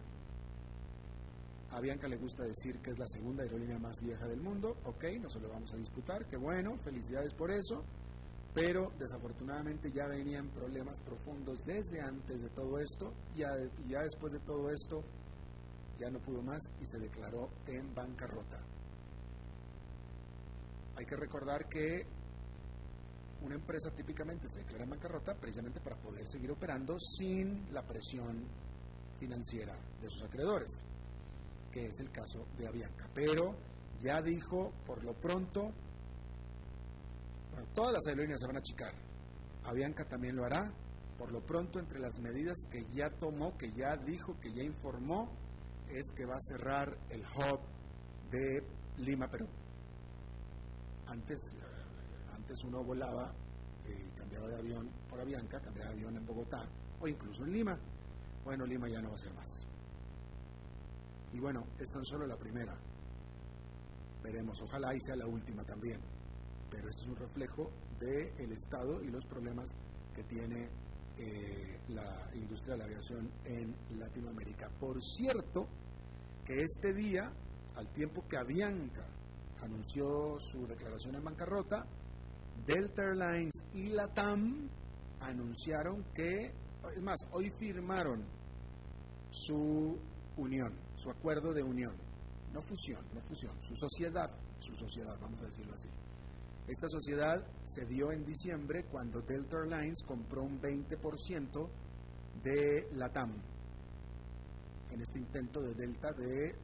A 1.71 1.77
Avianca 1.77 2.09
le 2.09 2.17
gusta 2.17 2.43
decir 2.43 2.81
que 2.81 2.91
es 2.91 2.99
la 2.99 3.07
segunda 3.07 3.45
aerolínea 3.45 3.79
más 3.79 4.01
vieja 4.03 4.27
del 4.27 4.41
mundo. 4.41 4.77
Ok, 4.87 5.05
no 5.21 5.31
se 5.31 5.39
lo 5.39 5.51
vamos 5.51 5.73
a 5.73 5.77
disputar, 5.77 6.27
qué 6.27 6.37
bueno, 6.37 6.77
felicidades 6.79 7.33
por 7.35 7.53
eso 7.53 7.85
pero 8.55 8.93
desafortunadamente 8.99 9.91
ya 9.91 10.07
venían 10.07 10.49
problemas 10.51 11.01
profundos 11.01 11.65
desde 11.67 12.01
antes 12.01 12.41
de 12.41 12.51
todo 12.51 12.79
esto, 12.79 13.13
y 13.35 13.41
ya, 13.41 13.51
ya 13.89 14.03
después 14.03 14.33
de 14.33 14.39
todo 14.41 14.71
esto 14.71 15.03
ya 15.99 16.09
no 16.09 16.21
pudo 16.21 16.41
más 16.43 16.63
y 16.81 16.87
se 16.87 16.99
declaró 16.99 17.51
en 17.67 17.93
bancarrota. 17.95 18.61
Hay 20.97 21.05
que 21.05 21.17
recordar 21.17 21.69
que 21.69 22.07
una 23.43 23.57
empresa 23.57 23.91
típicamente 23.91 24.49
se 24.49 24.61
declara 24.61 24.85
en 24.85 24.91
bancarrota 24.91 25.35
precisamente 25.35 25.81
para 25.81 25.97
poder 25.97 26.27
seguir 26.29 26.53
operando 26.53 26.97
sin 26.99 27.73
la 27.73 27.83
presión 27.83 28.45
financiera 29.19 29.77
de 30.01 30.09
sus 30.09 30.23
acreedores, 30.23 30.71
que 31.73 31.87
es 31.87 31.99
el 31.99 32.11
caso 32.11 32.47
de 32.57 32.69
Avianca. 32.69 33.09
Pero 33.13 33.55
ya 34.01 34.23
dijo 34.23 34.73
por 34.87 35.03
lo 35.05 35.13
pronto 35.15 35.73
todas 37.75 37.93
las 37.93 38.07
aerolíneas 38.07 38.41
se 38.41 38.47
van 38.47 38.57
a 38.57 38.61
achicar. 38.61 38.93
Avianca 39.65 40.05
también 40.05 40.37
lo 40.37 40.45
hará. 40.45 40.73
Por 41.19 41.31
lo 41.33 41.41
pronto, 41.41 41.79
entre 41.79 42.01
las 42.01 42.19
medidas 42.19 42.57
que 42.71 42.85
ya 42.93 43.09
tomó, 43.21 43.57
que 43.57 43.73
ya 43.73 43.97
dijo, 43.97 44.39
que 44.41 44.53
ya 44.53 44.63
informó, 44.63 45.31
es 45.89 46.13
que 46.17 46.25
va 46.25 46.35
a 46.35 46.41
cerrar 46.41 46.97
el 47.11 47.23
hub 47.23 47.61
de 48.31 48.63
Lima, 48.99 49.29
Perú. 49.29 49.47
Antes, 51.07 51.57
antes 52.35 52.65
uno 52.65 52.83
volaba 52.83 53.33
eh, 53.87 54.11
cambiaba 54.17 54.49
de 54.49 54.57
avión 54.57 54.91
por 55.09 55.21
Avianca, 55.21 55.61
cambiaba 55.61 55.91
de 55.91 55.97
avión 55.97 56.17
en 56.17 56.27
Bogotá 56.27 56.67
o 57.01 57.07
incluso 57.07 57.45
en 57.45 57.53
Lima. 57.53 57.79
Bueno, 58.45 58.67
Lima 58.67 58.89
ya 58.89 59.01
no 59.01 59.11
va 59.11 59.15
a 59.15 59.19
ser 59.19 59.33
más. 59.35 59.67
Y 61.33 61.39
bueno, 61.39 61.65
es 61.79 61.91
tan 61.91 62.05
solo 62.05 62.27
la 62.27 62.37
primera. 62.37 62.75
Veremos, 64.23 64.61
ojalá 64.63 64.95
y 64.95 65.01
sea 65.01 65.17
la 65.17 65.27
última 65.27 65.63
también 65.65 66.01
pero 66.75 66.91
esto 66.91 67.03
es 67.03 67.09
un 67.09 67.17
reflejo 67.17 67.71
del 68.01 68.53
Estado 68.53 69.03
y 69.03 69.09
los 69.09 69.25
problemas 69.27 69.71
que 70.15 70.25
tiene 70.25 70.69
eh, 71.19 71.79
la 71.89 72.29
industria 72.35 72.73
de 72.75 72.79
la 72.79 72.85
aviación 72.85 73.31
en 73.45 73.75
Latinoamérica. 73.99 74.69
Por 74.81 75.01
cierto, 75.03 75.69
que 76.45 76.55
este 76.63 76.93
día, 76.93 77.33
al 77.77 77.89
tiempo 77.93 78.27
que 78.29 78.37
Avianca 78.37 79.07
anunció 79.63 80.39
su 80.41 80.67
declaración 80.67 81.15
en 81.15 81.25
bancarrota, 81.25 81.87
Delta 82.67 83.03
Airlines 83.03 83.65
y 83.75 83.91
LATAM 83.91 84.69
anunciaron 85.21 86.05
que, 86.15 86.53
es 86.95 87.03
más, 87.03 87.19
hoy 87.33 87.51
firmaron 87.51 88.25
su 89.31 89.97
unión, 90.37 90.75
su 90.97 91.11
acuerdo 91.11 91.53
de 91.53 91.63
unión, 91.63 91.95
no 92.53 92.61
fusión, 92.63 93.05
no 93.15 93.21
fusión, 93.23 93.57
su 93.63 93.77
sociedad, 93.77 94.31
su 94.61 94.75
sociedad, 94.75 95.17
vamos 95.21 95.41
a 95.41 95.47
decirlo 95.47 95.73
así. 95.75 95.89
Esta 96.67 96.89
sociedad 96.89 97.45
se 97.65 97.85
dio 97.85 98.11
en 98.11 98.25
diciembre 98.25 98.85
cuando 98.91 99.21
Delta 99.21 99.59
Airlines 99.59 100.03
compró 100.07 100.45
un 100.45 100.59
20% 100.61 101.69
de 102.43 102.89
LATAM, 102.93 103.35
en 104.91 105.01
este 105.01 105.19
intento 105.19 105.61
de 105.61 105.75
Delta 105.75 106.11
de 106.13 106.55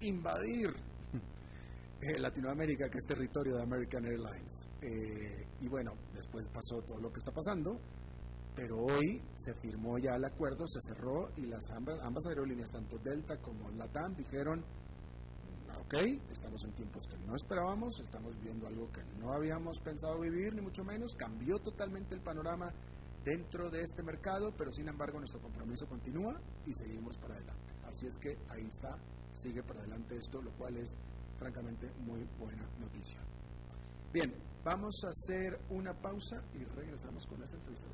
invadir 0.00 0.68
eh, 2.02 2.20
Latinoamérica, 2.20 2.88
que 2.88 2.98
es 2.98 3.04
territorio 3.04 3.56
de 3.56 3.62
American 3.62 4.04
Airlines. 4.04 4.68
Eh, 4.80 5.46
y 5.60 5.68
bueno, 5.68 5.92
después 6.14 6.48
pasó 6.48 6.80
todo 6.82 7.00
lo 7.00 7.12
que 7.12 7.18
está 7.18 7.32
pasando, 7.32 7.80
pero 8.54 8.76
hoy 8.78 9.22
se 9.34 9.54
firmó 9.54 9.98
ya 9.98 10.14
el 10.14 10.24
acuerdo, 10.24 10.68
se 10.68 10.80
cerró 10.80 11.30
y 11.36 11.46
las 11.46 11.68
ambas, 11.70 11.98
ambas 12.00 12.26
aerolíneas, 12.26 12.70
tanto 12.70 12.96
Delta 12.98 13.36
como 13.38 13.70
LATAM, 13.72 14.14
dijeron 14.14 14.64
ok, 15.92 15.98
estamos 16.30 16.64
en 16.64 16.72
tiempos 16.72 17.06
que 17.06 17.18
no 17.26 17.36
esperábamos, 17.36 18.00
estamos 18.00 18.34
viendo 18.42 18.66
algo 18.66 18.90
que 18.92 19.02
no 19.20 19.32
habíamos 19.32 19.78
pensado 19.80 20.20
vivir, 20.20 20.54
ni 20.54 20.62
mucho 20.62 20.84
menos, 20.84 21.14
cambió 21.14 21.58
totalmente 21.58 22.14
el 22.14 22.22
panorama 22.22 22.72
dentro 23.24 23.68
de 23.68 23.82
este 23.82 24.02
mercado, 24.02 24.54
pero 24.56 24.72
sin 24.72 24.88
embargo 24.88 25.18
nuestro 25.18 25.40
compromiso 25.40 25.86
continúa 25.86 26.40
y 26.66 26.72
seguimos 26.72 27.18
para 27.18 27.34
adelante. 27.34 27.74
Así 27.84 28.06
es 28.06 28.16
que 28.16 28.38
ahí 28.48 28.66
está, 28.66 28.96
sigue 29.32 29.62
para 29.62 29.80
adelante 29.80 30.16
esto, 30.16 30.40
lo 30.40 30.50
cual 30.52 30.78
es 30.78 30.96
francamente 31.38 31.90
muy 32.06 32.26
buena 32.38 32.66
noticia. 32.80 33.20
Bien, 34.14 34.32
vamos 34.64 34.94
a 35.04 35.08
hacer 35.08 35.60
una 35.68 35.92
pausa 35.92 36.42
y 36.54 36.64
regresamos 36.64 37.26
con 37.26 37.42
esta 37.42 37.56
entrevista. 37.56 37.86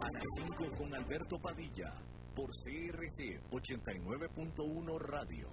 A 0.00 0.08
las 0.12 0.24
5 0.36 0.76
con 0.76 0.94
Alberto 0.94 1.38
Padilla, 1.40 1.94
por 2.34 2.50
CRC 2.50 3.40
89.1 3.50 4.98
Radio. 5.00 5.48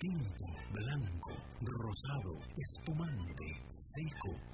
Tinto, 0.00 0.46
blanco, 0.72 1.32
rosado, 1.60 2.40
espumante, 2.56 3.46
seco 3.68 4.53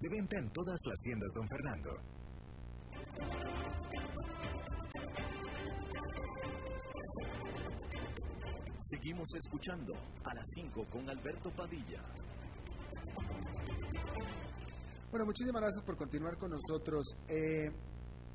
De 0.00 0.08
venta 0.08 0.38
en 0.38 0.50
todas 0.52 0.78
las 0.86 0.98
tiendas, 1.02 1.28
don 1.34 1.46
Fernando. 1.48 1.90
Seguimos 8.78 9.28
escuchando 9.34 9.92
a 10.24 10.34
las 10.34 10.46
5 10.54 10.86
con 10.90 11.08
Alberto 11.10 11.50
Padilla. 11.50 12.02
Bueno, 15.10 15.26
muchísimas 15.26 15.62
gracias 15.62 15.84
por 15.84 15.96
continuar 15.96 16.36
con 16.38 16.50
nosotros. 16.50 17.04
Eh, 17.28 17.70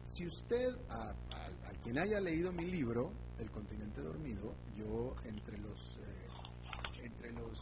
si 0.03 0.25
usted, 0.25 0.75
a, 0.89 1.11
a- 1.11 1.69
a 1.69 1.71
quien 1.81 1.97
haya 1.99 2.19
leído 2.19 2.51
mi 2.51 2.65
libro, 2.69 3.11
El 3.39 3.49
continente 3.51 3.99
dormido, 4.01 4.53
yo 4.75 5.15
entre 5.25 5.57
los, 5.57 5.97
eh, 5.97 6.27
entre 7.03 7.31
los 7.33 7.57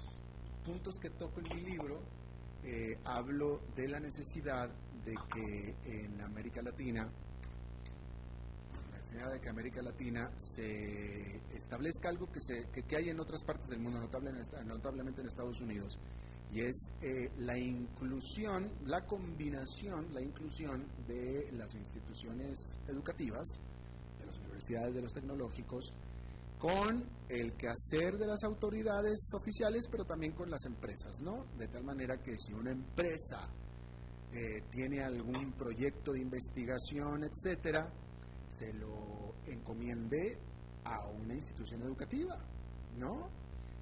puntos 0.66 0.96
que 1.00 1.10
toco 1.12 1.40
en 1.40 1.56
mi 1.56 1.62
libro, 1.62 2.02
eh, 2.64 2.98
hablo 3.06 3.62
de 3.76 3.88
la 3.88 4.00
necesidad 4.00 4.70
de 5.06 5.16
que 5.34 5.76
en 5.86 6.22
América 6.22 6.62
Latina, 6.62 7.10
de 9.12 9.40
que 9.42 9.50
América 9.50 9.82
Latina 9.82 10.32
se 10.38 11.42
establezca 11.54 12.10
algo 12.10 12.32
que, 12.32 12.40
se, 12.40 12.68
que, 12.74 12.84
que 12.84 12.96
hay 12.96 13.10
en 13.10 13.20
otras 13.20 13.44
partes 13.44 13.70
del 13.70 13.80
mundo, 13.80 14.00
notable 14.00 14.32
notablemente 14.66 15.22
en 15.22 15.28
Estados 15.28 15.60
Unidos, 15.60 16.00
y 16.54 16.62
es 16.62 16.94
eh, 17.02 17.30
la 17.38 17.58
inclusión, 17.58 18.72
la 18.86 19.06
combinación, 19.06 20.14
la 20.14 20.22
inclusión 20.22 20.86
de 21.08 21.50
las 21.54 21.74
instituciones 21.76 22.80
educativas, 22.88 23.60
de 24.20 24.26
las 24.26 24.38
universidades, 24.40 24.96
de 24.96 25.02
los 25.02 25.14
tecnológicos, 25.14 25.94
con 26.62 27.04
el 27.28 27.54
quehacer 27.54 28.20
de 28.20 28.28
las 28.28 28.44
autoridades 28.44 29.32
oficiales, 29.34 29.88
pero 29.90 30.06
también 30.06 30.34
con 30.34 30.52
las 30.52 30.64
empresas, 30.66 31.20
¿no? 31.24 31.46
De 31.58 31.68
tal 31.68 31.84
manera 31.84 32.18
que 32.18 32.38
si 32.38 32.54
una 32.54 32.72
empresa 32.72 33.50
eh, 34.32 34.62
tiene 34.70 35.02
algún 35.02 35.54
proyecto 35.54 36.12
de 36.12 36.22
investigación, 36.22 37.24
etcétera, 37.24 37.92
se 38.48 38.72
lo 38.74 39.34
encomiende 39.48 40.38
a 40.84 41.08
una 41.08 41.34
institución 41.34 41.82
educativa, 41.82 42.38
¿no? 42.96 43.28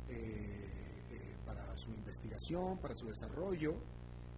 Eh, 0.08 0.70
eh, 1.12 1.36
para 1.46 1.76
su 1.76 1.92
investigación, 1.92 2.78
para 2.78 2.96
su 2.96 3.08
desarrollo, 3.08 3.74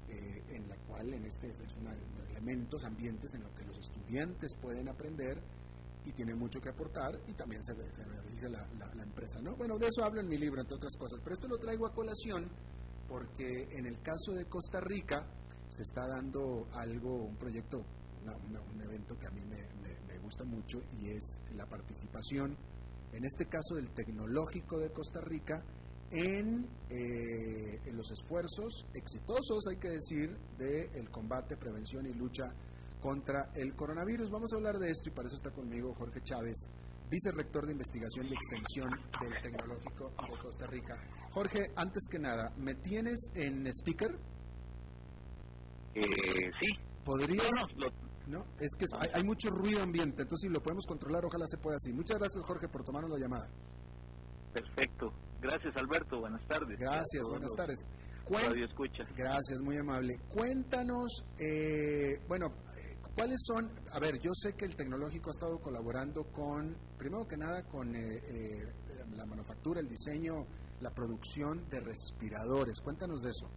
eh, 0.09 0.43
en 0.49 0.67
la 0.67 0.77
cual 0.87 1.13
en 1.13 1.25
este 1.25 1.47
es 1.51 1.61
una 1.79 1.93
elementos, 2.31 2.83
ambientes 2.83 3.33
en 3.35 3.43
los 3.43 3.53
que 3.53 3.65
los 3.65 3.77
estudiantes 3.77 4.55
pueden 4.55 4.89
aprender 4.89 5.37
y 6.05 6.11
tienen 6.13 6.37
mucho 6.37 6.59
que 6.59 6.69
aportar 6.69 7.11
y 7.27 7.33
también 7.33 7.61
se, 7.63 7.73
se 7.75 8.03
beneficia 8.05 8.49
la, 8.49 9.03
empresa, 9.03 9.39
¿no? 9.41 9.55
Bueno, 9.55 9.77
de 9.77 9.87
eso 9.87 10.03
hablo 10.03 10.21
en 10.21 10.27
mi 10.27 10.37
libro, 10.37 10.61
entre 10.61 10.75
otras 10.77 10.95
cosas, 10.97 11.19
pero 11.23 11.33
esto 11.35 11.47
lo 11.47 11.57
traigo 11.57 11.85
a 11.87 11.93
colación 11.93 12.49
porque 13.07 13.67
en 13.71 13.85
el 13.85 14.01
caso 14.01 14.31
de 14.33 14.45
Costa 14.45 14.79
Rica 14.79 15.25
se 15.69 15.83
está 15.83 16.07
dando 16.07 16.67
algo, 16.73 17.25
un 17.25 17.35
proyecto, 17.37 17.83
una- 18.23 18.37
una- 18.37 18.61
un 18.61 18.81
evento 18.81 19.17
que 19.17 19.27
a 19.27 19.31
mí 19.31 19.41
me, 19.41 19.57
me- 19.81 19.91
gusta 20.21 20.43
mucho 20.45 20.77
y 20.99 21.09
es 21.09 21.41
la 21.55 21.65
participación, 21.65 22.55
en 23.11 23.25
este 23.25 23.47
caso 23.47 23.75
del 23.75 23.89
Tecnológico 23.89 24.77
de 24.79 24.89
Costa 24.91 25.19
Rica, 25.19 25.61
en, 26.11 26.65
eh, 26.89 27.81
en 27.85 27.97
los 27.97 28.09
esfuerzos 28.11 28.85
exitosos, 28.93 29.65
hay 29.69 29.77
que 29.77 29.89
decir, 29.89 30.37
del 30.57 31.09
combate, 31.09 31.57
prevención 31.57 32.05
y 32.05 32.13
lucha 32.13 32.43
contra 33.01 33.51
el 33.55 33.73
coronavirus. 33.75 34.29
Vamos 34.29 34.53
a 34.53 34.57
hablar 34.57 34.77
de 34.79 34.89
esto 34.89 35.09
y 35.09 35.11
para 35.11 35.27
eso 35.27 35.35
está 35.35 35.51
conmigo 35.51 35.93
Jorge 35.95 36.21
Chávez, 36.21 36.69
vicerrector 37.09 37.65
de 37.65 37.73
investigación 37.73 38.27
y 38.27 38.33
extensión 38.33 38.89
del 39.19 39.41
Tecnológico 39.41 40.09
de 40.09 40.39
Costa 40.41 40.67
Rica. 40.67 40.95
Jorge, 41.31 41.71
antes 41.75 42.03
que 42.09 42.19
nada, 42.19 42.51
¿me 42.57 42.75
tienes 42.75 43.31
en 43.35 43.65
speaker? 43.67 44.15
Eh, 45.95 46.03
sí, 46.05 46.67
¿Podrías? 47.03 47.49
no, 47.51 47.67
no, 47.67 47.87
lo- 47.87 48.11
No, 48.27 48.45
es 48.59 48.69
que 48.77 48.85
hay, 48.99 49.09
hay 49.13 49.23
mucho 49.23 49.49
ruido 49.49 49.81
ambiente, 49.81 50.21
entonces 50.21 50.47
si 50.47 50.53
lo 50.53 50.61
podemos 50.61 50.85
controlar, 50.85 51.25
ojalá 51.25 51.45
se 51.47 51.57
pueda 51.57 51.75
así. 51.75 51.91
Muchas 51.91 52.17
gracias, 52.19 52.43
Jorge, 52.45 52.67
por 52.69 52.83
tomarnos 52.83 53.11
la 53.11 53.17
llamada. 53.19 53.49
perfecto. 54.53 55.11
Gracias, 55.41 55.75
Alberto. 55.75 56.19
Buenas 56.19 56.45
tardes. 56.47 56.77
Gracias, 56.79 57.23
buenas 57.27 57.51
tardes. 57.57 57.79
Radio 58.29 58.65
escuchas. 58.65 59.07
Gracias, 59.17 59.59
muy 59.63 59.77
amable. 59.77 60.19
Cuéntanos, 60.33 61.25
eh, 61.39 62.19
bueno, 62.27 62.53
¿cuáles 63.15 63.39
son? 63.45 63.69
A 63.91 63.99
ver, 63.99 64.19
yo 64.19 64.31
sé 64.33 64.53
que 64.53 64.65
el 64.65 64.75
tecnológico 64.75 65.29
ha 65.29 65.33
estado 65.33 65.59
colaborando 65.59 66.23
con, 66.25 66.75
primero 66.97 67.27
que 67.27 67.37
nada, 67.37 67.63
con 67.63 67.95
eh, 67.95 68.21
eh, 68.23 68.73
la 69.15 69.25
manufactura, 69.25 69.79
el 69.79 69.87
diseño, 69.87 70.45
la 70.81 70.91
producción 70.91 71.69
de 71.69 71.79
respiradores. 71.79 72.79
Cuéntanos 72.81 73.21
de 73.21 73.29
eso. 73.29 73.49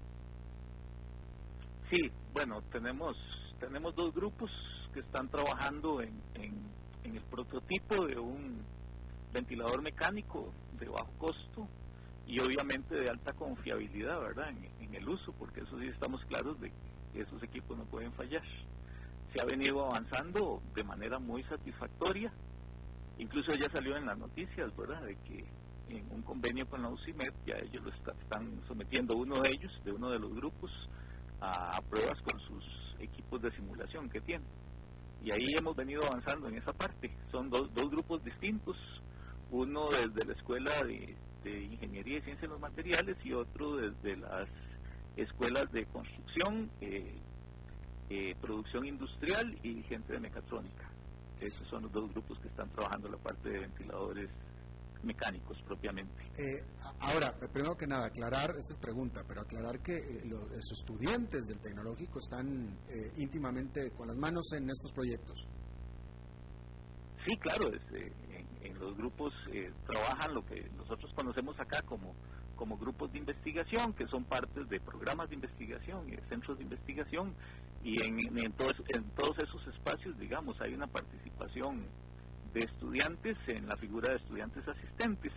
Sí, 1.91 2.01
bueno, 2.33 2.63
tenemos 2.73 3.17
tenemos 3.59 3.95
dos 3.95 4.13
grupos 4.15 4.51
que 4.93 5.01
están 5.01 5.29
trabajando 5.29 6.03
en, 6.03 6.21
en, 6.35 6.75
el 7.05 7.23
prototipo 7.23 8.07
de 8.07 8.19
un 8.19 8.63
ventilador 9.33 9.83
mecánico 9.83 10.53
de 10.79 10.89
bajo 10.89 11.13
costo 11.19 11.69
y 12.27 12.41
obviamente 12.41 12.95
de 12.95 13.09
alta 13.09 13.33
confiabilidad, 13.33 14.21
¿verdad? 14.21 14.49
En, 14.51 14.65
en 14.83 14.95
el 14.95 15.09
uso, 15.09 15.33
porque 15.39 15.61
eso 15.61 15.79
sí 15.79 15.87
estamos 15.87 16.25
claros 16.27 16.61
de 16.61 16.73
que 17.13 17.21
esos 17.21 17.43
equipos 17.43 17.77
no 17.77 17.85
pueden 17.85 18.13
fallar. 18.13 18.43
Se 19.35 19.41
ha 19.41 19.45
venido 19.45 19.85
avanzando 19.85 20.63
de 20.75 20.85
manera 20.85 21.19
muy 21.19 21.43
satisfactoria, 21.45 22.33
incluso 23.19 23.53
ya 23.55 23.69
salió 23.73 23.97
en 23.97 24.07
las 24.07 24.17
noticias, 24.17 24.75
¿verdad? 24.77 25.03
De 25.03 25.17
que 25.17 25.45
en 25.89 26.07
un 26.13 26.23
convenio 26.23 26.67
con 26.69 26.83
la 26.83 26.89
UCIMED 26.89 27.33
ya 27.47 27.57
ellos 27.57 27.83
lo 27.83 27.91
está- 27.91 28.13
están 28.23 28.61
sometiendo 28.69 29.17
uno 29.17 29.41
de 29.41 29.49
ellos, 29.51 29.73
de 29.85 29.93
uno 29.93 30.09
de 30.11 30.19
los 30.21 30.33
grupos, 30.35 30.71
a 31.41 31.79
pruebas 31.91 32.19
con 32.23 32.41
sus 32.41 32.65
equipos 33.01 33.43
de 33.43 33.51
simulación 33.57 34.09
que 34.09 34.21
tienen. 34.21 34.47
Y 35.23 35.31
ahí 35.33 35.55
hemos 35.59 35.75
venido 35.77 36.03
avanzando 36.07 36.49
en 36.49 36.57
esa 36.57 36.73
parte. 36.73 37.15
Son 37.31 37.51
dos, 37.51 37.73
dos 37.75 37.91
grupos 37.91 38.23
distintos, 38.25 38.77
uno 39.51 39.87
desde 39.91 40.27
la 40.27 40.33
Escuela 40.35 40.71
de, 40.85 41.17
Ingeniería 41.45 42.19
y 42.19 42.23
Ciencia 42.23 42.43
de 42.49 42.55
los 42.55 42.61
Materiales 42.61 43.17
y 43.25 43.33
otro 43.35 43.77
desde 43.77 44.17
las 44.17 44.49
escuelas 45.17 45.71
de 45.73 45.85
construcción, 45.87 46.71
eh, 46.81 47.15
eh, 48.11 48.35
producción 48.41 48.87
industrial 48.87 49.59
y 49.63 49.83
gente 49.85 50.13
de 50.13 50.21
mecatrónica. 50.21 50.91
Esos 51.41 51.67
son 51.69 51.83
los 51.83 51.93
dos 51.93 52.11
grupos 52.13 52.39
que 52.41 52.49
están 52.49 52.71
trabajando 52.71 53.09
la 53.09 53.19
parte 53.19 53.51
de 53.51 53.61
ventiladores 53.61 54.31
mecánicos 55.03 55.61
propiamente. 55.67 56.23
Eh, 56.39 56.65
ahora, 57.01 57.35
eh, 57.43 57.49
primero 57.53 57.77
que 57.77 57.87
nada, 57.87 58.07
aclarar, 58.07 58.51
esta 58.59 58.73
es 58.73 58.79
pregunta, 58.79 59.23
pero 59.27 59.43
aclarar 59.43 59.81
que 59.81 59.97
eh, 59.97 60.23
los, 60.25 60.51
los 60.51 60.73
estudiantes 60.73 61.47
del 61.47 61.61
tecnológico 61.61 62.19
están 62.19 62.79
eh, 62.89 63.13
íntimamente 63.19 63.91
con 63.91 64.09
las 64.09 64.17
manos 64.17 64.51
en 64.55 64.71
estos 64.71 64.93
proyectos. 64.93 65.37
Sí, 67.27 67.37
claro, 67.39 67.73
este, 67.73 68.13
en, 68.31 68.67
en 68.67 68.79
los 68.79 68.97
grupos 68.97 69.33
eh, 69.53 69.71
trabajan 69.87 70.35
lo 70.35 70.45
que 70.45 70.69
nosotros 70.77 71.13
conocemos 71.15 71.59
acá 71.59 71.81
como, 71.83 72.15
como 72.55 72.77
grupos 72.79 73.13
de 73.13 73.19
investigación, 73.19 73.93
que 73.95 74.07
son 74.09 74.25
partes 74.25 74.69
de 74.69 74.81
programas 74.81 75.29
de 75.29 75.35
investigación 75.37 76.09
y 76.09 76.13
de 76.17 76.23
centros 76.29 76.57
de 76.59 76.65
investigación, 76.65 77.35
y 77.83 78.01
en, 78.03 78.19
en, 78.39 78.53
todos, 78.53 78.75
todos 79.17 79.37
esos 79.39 79.67
espacios, 79.69 80.19
digamos, 80.19 80.59
hay 80.61 80.73
una 80.75 80.87
participación 80.87 81.85
de 82.55 82.61
estudiantes 82.61 83.37
en 83.49 83.67
la 83.67 83.77
figura 83.77 84.11
de 84.11 84.17
estudiantes 84.17 84.67
asistentes, 84.67 85.33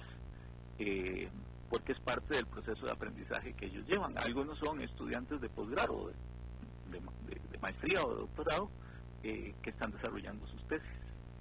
eh, 0.79 1.29
porque 1.69 1.91
es 1.91 1.99
parte 1.99 2.35
del 2.35 2.45
proceso 2.45 2.85
de 2.85 2.91
aprendizaje 2.91 3.53
que 3.53 3.65
ellos 3.65 3.85
llevan. 3.87 4.17
Algunos 4.17 4.57
son 4.59 4.79
estudiantes 4.81 5.41
de 5.41 5.49
posgrado, 5.49 6.07
de, 6.07 6.99
de, 6.99 6.99
de- 7.27 7.41
de 7.51 7.57
maestría 7.59 8.03
o 8.03 8.13
de 8.13 8.19
doctorado, 8.21 8.69
eh, 9.23 9.53
que 9.61 9.69
están 9.71 9.91
desarrollando 9.91 10.47
sus 10.47 10.65
tesis. 10.67 10.87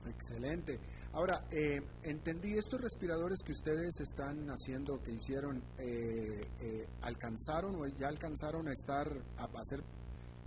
Excelente. 0.09 0.81
Ahora, 1.17 1.41
eh, 1.51 1.81
entendí, 2.03 2.59
estos 2.59 2.79
respiradores 2.79 3.43
que 3.43 3.53
ustedes 3.53 3.99
están 4.01 4.49
haciendo, 4.51 5.03
que 5.03 5.13
hicieron, 5.13 5.63
eh, 5.79 6.47
eh, 6.61 6.87
¿alcanzaron 7.01 7.75
o 7.75 7.87
ya 7.87 8.09
alcanzaron 8.09 8.69
a 8.69 8.73
estar, 8.73 9.09
a 9.39 9.45
hacer, 9.59 9.81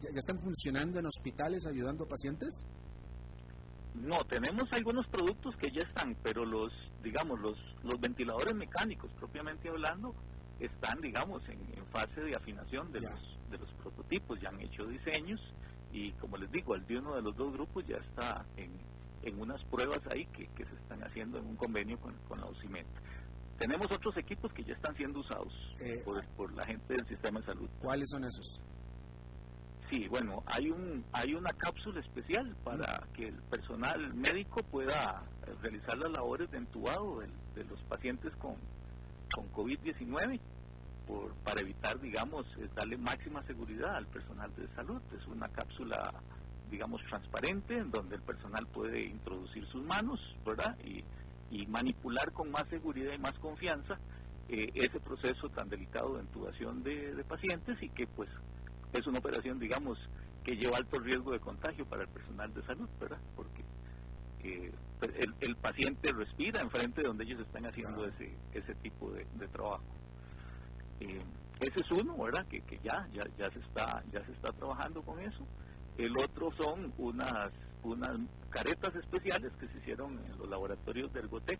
ya, 0.03 0.11
ya 0.11 0.19
están 0.19 0.37
funcionando 0.37 0.99
en 0.99 1.07
hospitales 1.07 1.65
ayudando 1.65 2.03
a 2.03 2.07
pacientes? 2.07 2.67
No, 3.95 4.19
tenemos 4.25 4.71
algunos 4.71 5.07
productos 5.07 5.55
que 5.55 5.71
ya 5.71 5.81
están, 5.87 6.15
pero 6.21 6.45
los, 6.45 6.71
digamos, 7.01 7.39
los, 7.39 7.57
los 7.81 7.99
ventiladores 7.99 8.53
mecánicos, 8.53 9.09
propiamente 9.13 9.69
hablando, 9.69 10.13
están, 10.59 11.01
digamos, 11.01 11.41
en, 11.49 11.59
fase 11.87 12.21
de 12.21 12.35
afinación 12.35 12.91
de 12.91 13.01
los, 13.01 13.19
de 13.49 13.57
los 13.57 13.71
prototipos, 13.81 14.39
ya 14.39 14.49
han 14.49 14.61
hecho 14.61 14.85
diseños 14.85 15.41
y 15.91 16.11
como 16.11 16.37
les 16.37 16.51
digo, 16.51 16.75
el 16.75 16.85
de 16.85 16.99
uno 16.99 17.15
de 17.15 17.23
los 17.23 17.35
dos 17.35 17.51
grupos 17.53 17.83
ya 17.87 17.97
está 17.97 18.45
en, 18.55 18.69
en 19.23 19.39
unas 19.39 19.63
pruebas 19.65 19.99
ahí 20.11 20.25
que, 20.27 20.47
que 20.55 20.65
se 20.65 20.75
están 20.75 21.03
haciendo 21.03 21.39
en 21.39 21.45
un 21.45 21.55
convenio 21.55 21.99
con, 21.99 22.13
con 22.27 22.39
la 22.39 22.45
OCIMET. 22.45 22.87
Tenemos 23.57 23.87
otros 23.91 24.15
equipos 24.17 24.53
que 24.53 24.63
ya 24.63 24.73
están 24.73 24.95
siendo 24.95 25.19
usados 25.19 25.53
eh, 25.79 26.01
por, 26.05 26.25
por 26.37 26.53
la 26.53 26.65
gente 26.65 26.93
del 26.93 27.05
sistema 27.07 27.39
de 27.41 27.45
salud. 27.47 27.69
¿Cuáles 27.81 28.09
son 28.09 28.23
esos? 28.23 28.61
Sí, 29.91 30.07
bueno, 30.07 30.43
hay 30.45 30.69
un 30.69 31.03
hay 31.11 31.33
una 31.33 31.51
cápsula 31.51 31.99
especial 31.99 32.55
para 32.63 33.07
que 33.15 33.27
el 33.29 33.41
personal 33.49 34.13
médico 34.13 34.61
pueda 34.63 35.23
realizar 35.63 35.97
las 35.97 36.11
labores 36.11 36.49
de 36.51 36.59
entubado 36.59 37.21
de, 37.55 37.63
los 37.63 37.81
pacientes 37.83 38.31
con, 38.35 38.55
con 39.33 39.51
COVID-19 39.51 40.39
para 41.43 41.61
evitar, 41.61 41.99
digamos, 41.99 42.45
eh, 42.59 42.69
darle 42.75 42.97
máxima 42.97 43.43
seguridad 43.43 43.95
al 43.95 44.05
personal 44.07 44.53
de 44.55 44.67
salud. 44.75 45.01
Es 45.19 45.25
una 45.27 45.49
cápsula, 45.49 46.13
digamos, 46.69 47.01
transparente 47.03 47.77
en 47.77 47.91
donde 47.91 48.15
el 48.15 48.21
personal 48.21 48.65
puede 48.67 49.05
introducir 49.05 49.65
sus 49.67 49.83
manos, 49.83 50.19
¿verdad? 50.45 50.77
Y, 50.85 51.03
y 51.51 51.65
manipular 51.67 52.31
con 52.31 52.51
más 52.51 52.65
seguridad 52.69 53.13
y 53.13 53.17
más 53.17 53.33
confianza 53.39 53.97
eh, 54.47 54.71
ese 54.75 54.99
proceso 54.99 55.49
tan 55.49 55.69
delicado 55.69 56.15
de 56.15 56.21
intubación 56.23 56.83
de, 56.83 57.13
de 57.15 57.23
pacientes 57.23 57.81
y 57.81 57.89
que, 57.89 58.07
pues, 58.07 58.29
es 58.93 59.05
una 59.05 59.19
operación, 59.19 59.59
digamos, 59.59 59.97
que 60.43 60.55
lleva 60.55 60.77
alto 60.77 60.99
riesgo 60.99 61.31
de 61.31 61.39
contagio 61.39 61.85
para 61.85 62.03
el 62.03 62.09
personal 62.09 62.53
de 62.53 62.63
salud, 62.63 62.89
¿verdad? 62.99 63.19
Porque 63.35 63.63
eh, 64.43 64.71
pues, 64.99 65.11
el, 65.41 65.55
paciente 65.57 66.11
respira 66.13 66.61
enfrente 66.61 67.01
de 67.01 67.07
donde 67.07 67.23
ellos 67.25 67.41
están 67.41 67.65
haciendo 67.65 68.05
ese, 68.07 68.33
ese 68.53 68.73
tipo 68.75 69.11
de, 69.11 69.25
trabajo. 69.49 69.83
Eh, 70.99 71.21
ese 71.59 71.81
es 71.81 71.91
uno, 71.91 72.17
¿verdad? 72.17 72.45
Que, 72.47 72.61
que 72.61 72.79
ya, 72.83 73.07
ya, 73.13 73.23
ya, 73.37 73.51
se 73.51 73.59
está, 73.59 74.03
ya 74.11 74.25
se 74.25 74.31
está 74.31 74.51
trabajando 74.53 75.01
con 75.01 75.19
eso. 75.19 75.45
El 75.99 76.17
otro 76.17 76.49
son 76.57 76.93
unas, 76.97 77.51
unas 77.83 78.17
caretas 78.49 78.95
especiales 78.95 79.51
que 79.59 79.67
se 79.67 79.79
hicieron 79.79 80.17
en 80.17 80.37
los 80.37 80.49
laboratorios 80.49 81.11
del 81.11 81.25
Ergotec, 81.25 81.59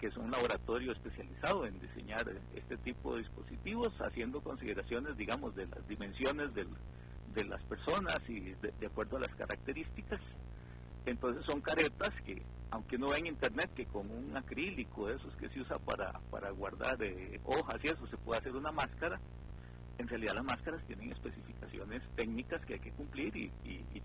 que 0.00 0.06
es 0.06 0.16
un 0.16 0.30
laboratorio 0.30 0.92
especializado 0.92 1.66
en 1.66 1.78
diseñar 1.78 2.24
este 2.54 2.78
tipo 2.78 3.12
de 3.12 3.20
dispositivos, 3.20 3.92
haciendo 4.00 4.40
consideraciones, 4.40 5.14
digamos, 5.18 5.54
de 5.56 5.66
las 5.66 5.86
dimensiones 5.86 6.54
de 6.54 7.44
las 7.44 7.62
personas 7.64 8.18
y 8.28 8.40
de, 8.40 8.86
acuerdo 8.86 9.18
a 9.18 9.20
las 9.20 9.34
características. 9.34 10.22
Entonces 11.04 11.44
son 11.44 11.60
caretas 11.60 12.12
que, 12.24 12.42
aunque 12.70 12.96
no 12.96 13.08
ven 13.08 13.26
internet, 13.26 13.68
que 13.76 13.84
con 13.84 14.10
un 14.10 14.34
acrílico 14.38 15.08
de 15.08 15.16
esos 15.16 15.36
que 15.36 15.50
se 15.50 15.60
usa 15.60 15.78
para, 15.80 16.18
para 16.30 16.48
guardar 16.48 16.96
eh, 17.02 17.38
hojas 17.44 17.78
y 17.82 17.88
eso, 17.88 18.06
se 18.06 18.16
puede 18.16 18.40
hacer 18.40 18.56
una 18.56 18.72
máscara, 18.72 19.20
en 19.98 20.08
realidad 20.08 20.34
las 20.34 20.44
máscaras 20.44 20.82
tienen 20.86 21.12
especificaciones 21.12 22.02
técnicas 22.16 22.64
que 22.66 22.74
hay 22.74 22.80
que 22.80 22.92
cumplir 22.92 23.36
y, 23.36 23.50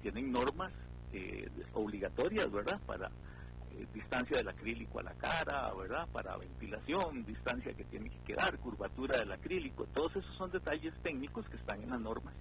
tienen 0.02 0.32
normas 0.32 0.72
eh, 1.12 1.50
obligatorias, 1.74 2.50
¿verdad?, 2.50 2.80
para 2.86 3.08
eh, 3.08 3.86
distancia 3.94 4.38
del 4.38 4.48
acrílico 4.48 5.00
a 5.00 5.04
la 5.04 5.14
cara, 5.16 5.74
¿verdad? 5.74 6.08
Para 6.14 6.38
ventilación, 6.38 7.26
distancia 7.26 7.74
que 7.74 7.84
tiene 7.84 8.10
que 8.10 8.20
quedar, 8.20 8.58
curvatura 8.60 9.20
del 9.20 9.32
acrílico, 9.34 9.86
todos 9.94 10.16
esos 10.16 10.34
son 10.38 10.52
detalles 10.52 10.94
técnicos 11.04 11.48
que 11.50 11.58
están 11.58 11.84
en 11.84 11.90
las 11.90 12.00
normas 12.00 12.34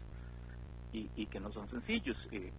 y, 0.92 1.10
y 1.16 1.26
que 1.26 1.40
no 1.40 1.52
son 1.52 1.68
sencillos. 1.68 2.16
Eh, 2.30 2.52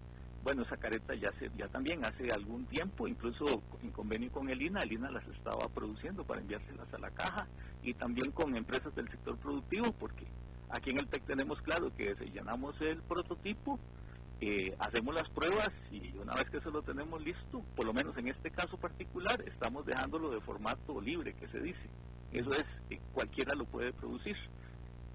bueno, 0.44 0.64
esa 0.64 0.78
careta 0.78 1.14
ya 1.16 1.30
se, 1.38 1.50
ya 1.58 1.68
también 1.68 2.04
hace 2.06 2.32
algún 2.32 2.66
tiempo, 2.66 3.08
incluso 3.08 3.62
en 3.82 3.92
convenio 3.92 4.32
con 4.32 4.50
el 4.50 4.62
INA, 4.62 4.80
el 4.82 4.94
INA 4.94 5.12
las 5.12 5.28
estaba 5.28 5.68
produciendo 5.70 6.24
para 6.24 6.42
enviárselas 6.42 6.94
a 6.94 6.98
la 6.98 7.12
caja 7.12 7.48
y 7.84 7.94
también 7.94 8.32
con 8.32 8.56
empresas 8.56 8.94
del 8.96 9.10
sector 9.10 9.38
productivo, 9.38 9.92
porque 9.94 10.26
aquí 10.70 10.92
en 10.92 11.00
el 11.00 11.08
TEC 11.08 11.26
tenemos 11.26 11.62
claro 11.62 11.96
que 11.96 12.16
llenamos 12.34 12.80
el 12.82 13.02
prototipo, 13.04 13.80
eh, 14.42 14.74
hacemos 14.80 15.14
las 15.14 15.30
pruebas 15.30 15.70
y 15.92 16.16
una 16.18 16.34
vez 16.36 16.50
que 16.50 16.58
eso 16.58 16.70
lo 16.70 16.82
tenemos 16.82 17.22
listo, 17.22 17.62
por 17.76 17.86
lo 17.86 17.94
menos 17.94 18.18
en 18.18 18.30
este 18.30 18.52
caso 18.52 18.78
particular, 18.78 19.42
estamos 19.48 19.86
dejándolo 19.86 20.30
de 20.30 20.40
formato 20.42 21.02
libre, 21.02 21.34
que 21.34 21.48
se 21.50 21.60
dice. 21.60 21.90
Eso 22.32 22.50
es, 22.52 22.66
que 22.88 23.00
cualquiera 23.14 23.54
lo 23.56 23.66
puede 23.66 23.92
producir. 23.92 24.36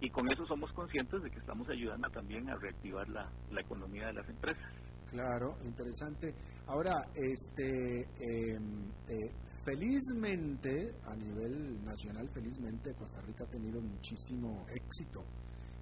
Y 0.01 0.11
con 0.11 0.27
eso 0.27 0.45
somos 0.47 0.73
conscientes 0.73 1.23
de 1.23 1.31
que 1.31 1.39
estamos 1.39 1.69
ayudando 1.69 2.11
también 2.11 2.51
a 2.51 2.57
reactivar 2.57 3.09
la, 3.09 3.31
la 3.51 3.61
economía 3.61 4.09
de 4.09 4.15
las 4.15 4.29
empresas. 4.29 4.65
Claro, 5.11 5.57
interesante. 5.65 6.35
Ahora, 6.67 7.07
este, 7.15 8.09
em, 8.19 8.91
eh, 9.09 9.31
felizmente, 9.65 10.95
a 11.05 11.15
nivel 11.15 11.85
nacional, 11.85 12.29
felizmente, 12.31 12.95
Costa 12.95 13.21
Rica 13.21 13.45
ha 13.45 13.49
tenido 13.49 13.81
muchísimo 13.83 14.65
éxito 14.75 15.23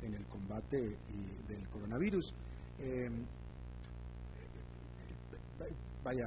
en 0.02 0.14
el 0.14 0.26
combate 0.26 0.78
del 1.46 1.68
coronavirus. 1.68 2.34
Eh, 2.80 3.08
vaya, 6.02 6.26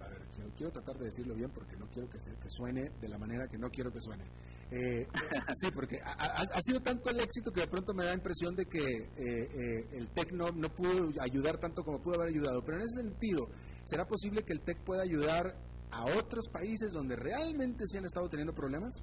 a 0.00 0.08
ver, 0.08 0.22
quiero, 0.56 0.72
tratar 0.72 0.98
de 0.98 1.04
decirlo 1.04 1.34
bien 1.34 1.50
porque 1.50 1.76
no 1.76 1.86
quiero 1.86 2.08
que, 2.10 2.18
se, 2.18 2.32
que 2.32 2.50
suene 2.50 2.90
de 3.00 3.08
la 3.08 3.18
manera 3.18 3.46
que 3.46 3.58
no 3.58 3.70
quiero 3.70 3.92
que 3.92 4.00
suene. 4.00 4.24
Eh, 4.70 5.06
sí, 5.54 5.70
porque 5.72 6.00
ha, 6.02 6.60
sido 6.62 6.80
tanto 6.80 7.10
el 7.10 7.20
éxito 7.20 7.52
que 7.52 7.60
de 7.60 7.68
pronto 7.68 7.94
me 7.94 8.04
da 8.04 8.12
impresión 8.12 8.54
de 8.56 8.66
que 8.66 8.78
eh, 8.78 9.08
eh, 9.16 9.88
el 9.92 10.08
TEC 10.08 10.32
no, 10.32 10.50
no, 10.50 10.68
pudo 10.68 11.10
ayudar 11.20 11.58
tanto 11.58 11.84
como 11.84 12.00
pudo 12.00 12.16
haber 12.16 12.30
ayudado. 12.30 12.62
Pero 12.64 12.78
en 12.78 12.84
ese 12.84 13.02
sentido, 13.02 13.48
¿será 13.84 14.06
posible 14.06 14.42
que 14.42 14.52
el 14.52 14.60
TEC 14.60 14.78
pueda 14.78 15.02
ayudar 15.02 15.54
a 15.90 16.04
otros 16.04 16.48
países 16.48 16.92
donde 16.92 17.16
realmente 17.16 17.86
se 17.86 17.98
han 17.98 18.04
estado 18.04 18.28
teniendo 18.28 18.54
problemas? 18.54 19.02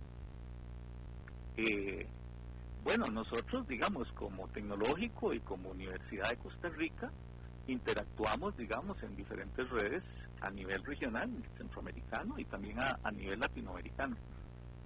Eh, 1.58 2.08
bueno, 2.84 3.06
nosotros, 3.06 3.68
digamos, 3.68 4.12
como 4.14 4.48
tecnológico 4.50 5.34
y 5.34 5.40
como 5.42 5.70
Universidad 5.70 6.30
de 6.30 6.38
Costa 6.38 6.70
Rica, 6.70 7.12
interactuamos, 7.68 8.58
digamos, 8.58 9.02
en 9.04 9.16
diferentes 9.16 9.70
redes 9.70 10.04
a 10.42 10.50
nivel 10.50 10.84
regional, 10.84 11.30
centroamericano 11.58 12.40
y 12.40 12.46
también 12.46 12.80
a, 12.80 13.12
nivel 13.12 13.40
latinoamericano, 13.40 14.18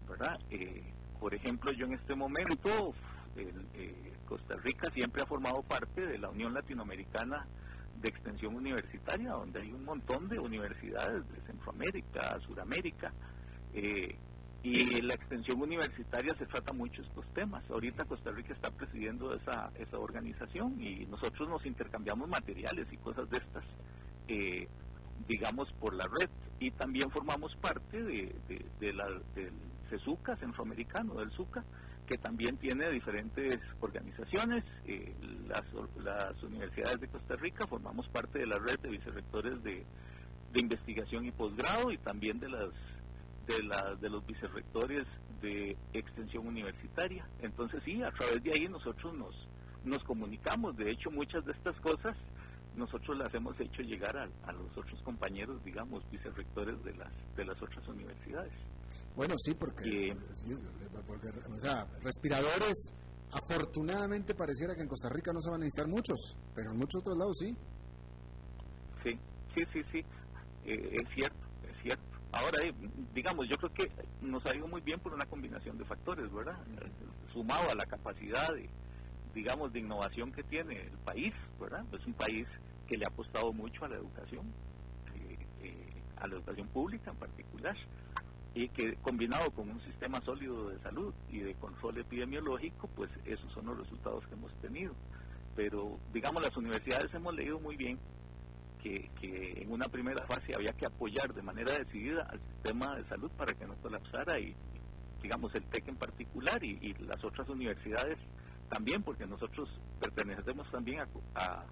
¿verdad? 0.09 0.37
Eh, 0.49 0.83
por 1.19 1.33
ejemplo, 1.33 1.71
yo 1.71 1.85
en 1.85 1.93
este 1.93 2.13
momento, 2.13 2.93
eh, 3.37 4.13
Costa 4.27 4.57
Rica 4.57 4.91
siempre 4.93 5.23
ha 5.23 5.25
formado 5.25 5.63
parte 5.63 6.05
de 6.05 6.17
la 6.17 6.29
Unión 6.29 6.53
Latinoamericana 6.53 7.45
de 8.01 8.09
Extensión 8.09 8.55
Universitaria, 8.55 9.31
donde 9.31 9.61
hay 9.61 9.71
un 9.71 9.83
montón 9.85 10.27
de 10.27 10.39
universidades 10.39 11.23
de 11.31 11.41
Centroamérica, 11.41 12.39
Suramérica, 12.41 13.11
eh, 13.73 14.15
y 14.65 14.99
la 15.01 15.13
extensión 15.13 15.61
universitaria 15.61 16.35
se 16.39 16.47
trata 16.47 16.73
mucho 16.73 17.03
estos 17.03 17.23
temas. 17.35 17.63
Ahorita 17.69 18.03
Costa 18.05 18.31
Rica 18.31 18.51
está 18.51 18.71
presidiendo 18.71 19.31
esa, 19.35 19.69
esa 19.77 19.99
organización 19.99 20.81
y 20.81 21.05
nosotros 21.05 21.47
nos 21.47 21.63
intercambiamos 21.67 22.27
materiales 22.27 22.87
y 22.91 22.97
cosas 22.97 23.29
de 23.29 23.37
estas, 23.37 23.63
eh, 24.27 24.67
digamos, 25.27 25.71
por 25.73 25.93
la 25.93 26.05
red. 26.05 26.31
Y 26.59 26.71
también 26.71 27.11
formamos 27.11 27.55
parte 27.57 28.01
de, 28.01 28.35
de, 28.79 28.93
la, 28.93 29.07
del 29.35 29.53
CESUCA 29.91 30.35
centroamericano, 30.37 31.13
del 31.13 31.29
SUCA, 31.33 31.63
que 32.05 32.17
también 32.17 32.57
tiene 32.57 32.89
diferentes 32.91 33.59
organizaciones. 33.81 34.63
Eh, 34.85 35.13
las, 35.47 35.63
las 36.03 36.41
universidades 36.43 36.99
de 36.99 37.07
Costa 37.07 37.35
Rica 37.35 37.67
formamos 37.67 38.07
parte 38.09 38.39
de 38.39 38.47
la 38.47 38.57
red 38.59 38.79
de 38.79 38.89
vicerrectores 38.89 39.63
de, 39.63 39.85
investigación 40.55 41.25
y 41.25 41.31
posgrado 41.31 41.91
y 41.91 41.97
también 41.97 42.39
de 42.39 42.47
las 42.47 42.69
de, 43.45 43.55
de 43.99 44.09
los 44.09 44.25
vicerrectores 44.25 45.05
de 45.41 45.75
extensión 45.91 46.47
universitaria. 46.47 47.27
Entonces 47.41 47.81
sí, 47.83 48.01
a 48.01 48.11
través 48.11 48.41
de 48.41 48.51
ahí 48.53 48.67
nosotros 48.69 49.13
nos, 49.15 49.35
nos 49.83 50.01
comunicamos. 50.05 50.77
De 50.77 50.89
hecho, 50.89 51.11
muchas 51.11 51.45
de 51.45 51.51
estas 51.51 51.75
cosas 51.81 52.15
nosotros 52.77 53.17
las 53.17 53.33
hemos 53.33 53.59
hecho 53.59 53.81
llegar 53.81 54.15
a, 54.17 54.29
a 54.47 54.51
los 54.53 54.77
otros 54.77 55.01
compañeros, 55.01 55.63
digamos, 55.63 56.09
vicerrectores 56.09 56.81
de 56.83 56.93
las, 56.95 57.11
de 57.35 57.45
las 57.45 57.61
otras 57.61 57.85
universidades. 57.87 58.53
Bueno, 59.15 59.35
sí, 59.37 59.53
porque, 59.53 60.15
o 61.49 61.59
sea, 61.61 61.87
respiradores, 62.01 62.93
afortunadamente 63.31 64.35
pareciera 64.35 64.75
que 64.75 64.81
en 64.81 64.87
Costa 64.87 65.09
Rica 65.09 65.31
no 65.31 65.41
se 65.41 65.49
van 65.49 65.61
a 65.61 65.63
necesitar 65.65 65.87
muchos, 65.87 66.37
pero 66.53 66.71
en 66.71 66.77
muchos 66.77 67.01
otros 67.01 67.17
lados 67.17 67.37
sí. 67.39 67.55
Sí, 69.03 69.17
sí, 69.55 69.63
sí, 69.71 69.83
sí, 69.91 69.99
eh, 70.65 70.89
es 70.91 71.15
cierto, 71.15 71.37
es 71.63 71.81
cierto. 71.81 72.03
Ahora, 72.33 72.59
eh, 72.63 72.73
digamos, 73.13 73.47
yo 73.47 73.55
creo 73.55 73.73
que 73.73 73.91
nos 74.21 74.45
ha 74.45 74.55
ido 74.55 74.67
muy 74.67 74.81
bien 74.81 74.99
por 74.99 75.13
una 75.13 75.25
combinación 75.25 75.77
de 75.77 75.85
factores, 75.85 76.29
¿verdad? 76.33 76.57
Sumado 77.31 77.71
a 77.71 77.75
la 77.75 77.85
capacidad, 77.85 78.53
de, 78.53 78.69
digamos, 79.33 79.71
de 79.71 79.79
innovación 79.79 80.33
que 80.33 80.43
tiene 80.43 80.81
el 80.81 80.97
país, 81.05 81.33
¿verdad? 81.59 81.85
Es 81.93 82.05
un 82.05 82.13
país 82.13 82.45
que 82.87 82.97
le 82.97 83.05
ha 83.05 83.07
apostado 83.07 83.53
mucho 83.53 83.85
a 83.85 83.87
la 83.87 83.95
educación, 83.95 84.45
eh, 85.15 85.37
eh, 85.61 86.01
a 86.17 86.27
la 86.27 86.35
educación 86.35 86.67
pública 86.67 87.11
en 87.11 87.17
particular, 87.17 87.75
y 88.55 88.69
que 88.69 88.95
combinado 88.95 89.51
con 89.51 89.69
un 89.69 89.81
sistema 89.81 90.21
sólido 90.21 90.69
de 90.69 90.79
salud 90.79 91.13
y 91.29 91.39
de 91.39 91.53
control 91.55 91.97
epidemiológico, 91.97 92.87
pues 92.95 93.11
esos 93.25 93.51
son 93.51 93.65
los 93.65 93.77
resultados 93.77 94.25
que 94.27 94.33
hemos 94.33 94.53
tenido. 94.61 94.93
Pero, 95.57 95.99
digamos, 96.13 96.41
las 96.41 96.55
universidades 96.55 97.13
hemos 97.13 97.35
leído 97.35 97.59
muy 97.59 97.75
bien 97.75 97.99
que, 98.81 99.11
en 99.61 99.71
una 99.71 99.87
primera 99.87 100.25
fase 100.25 100.53
había 100.55 100.71
que 100.71 100.85
apoyar 100.85 101.33
de 101.33 101.41
manera 101.41 101.73
decidida 101.73 102.21
al 102.29 102.39
sistema 102.39 102.95
de 102.95 103.03
salud 103.09 103.31
para 103.31 103.53
que 103.53 103.65
no 103.65 103.75
colapsara 103.77 104.39
y 104.39 104.55
digamos, 105.21 105.53
el 105.55 105.63
TEC 105.63 105.87
en 105.87 105.95
particular 105.95 106.63
y, 106.63 106.93
las 106.99 107.23
otras 107.23 107.49
universidades 107.49 108.17
también, 108.69 109.01
porque 109.01 109.25
nosotros 109.25 109.67
pertenecemos 109.99 110.69
también 110.71 110.99
a, 111.33 111.65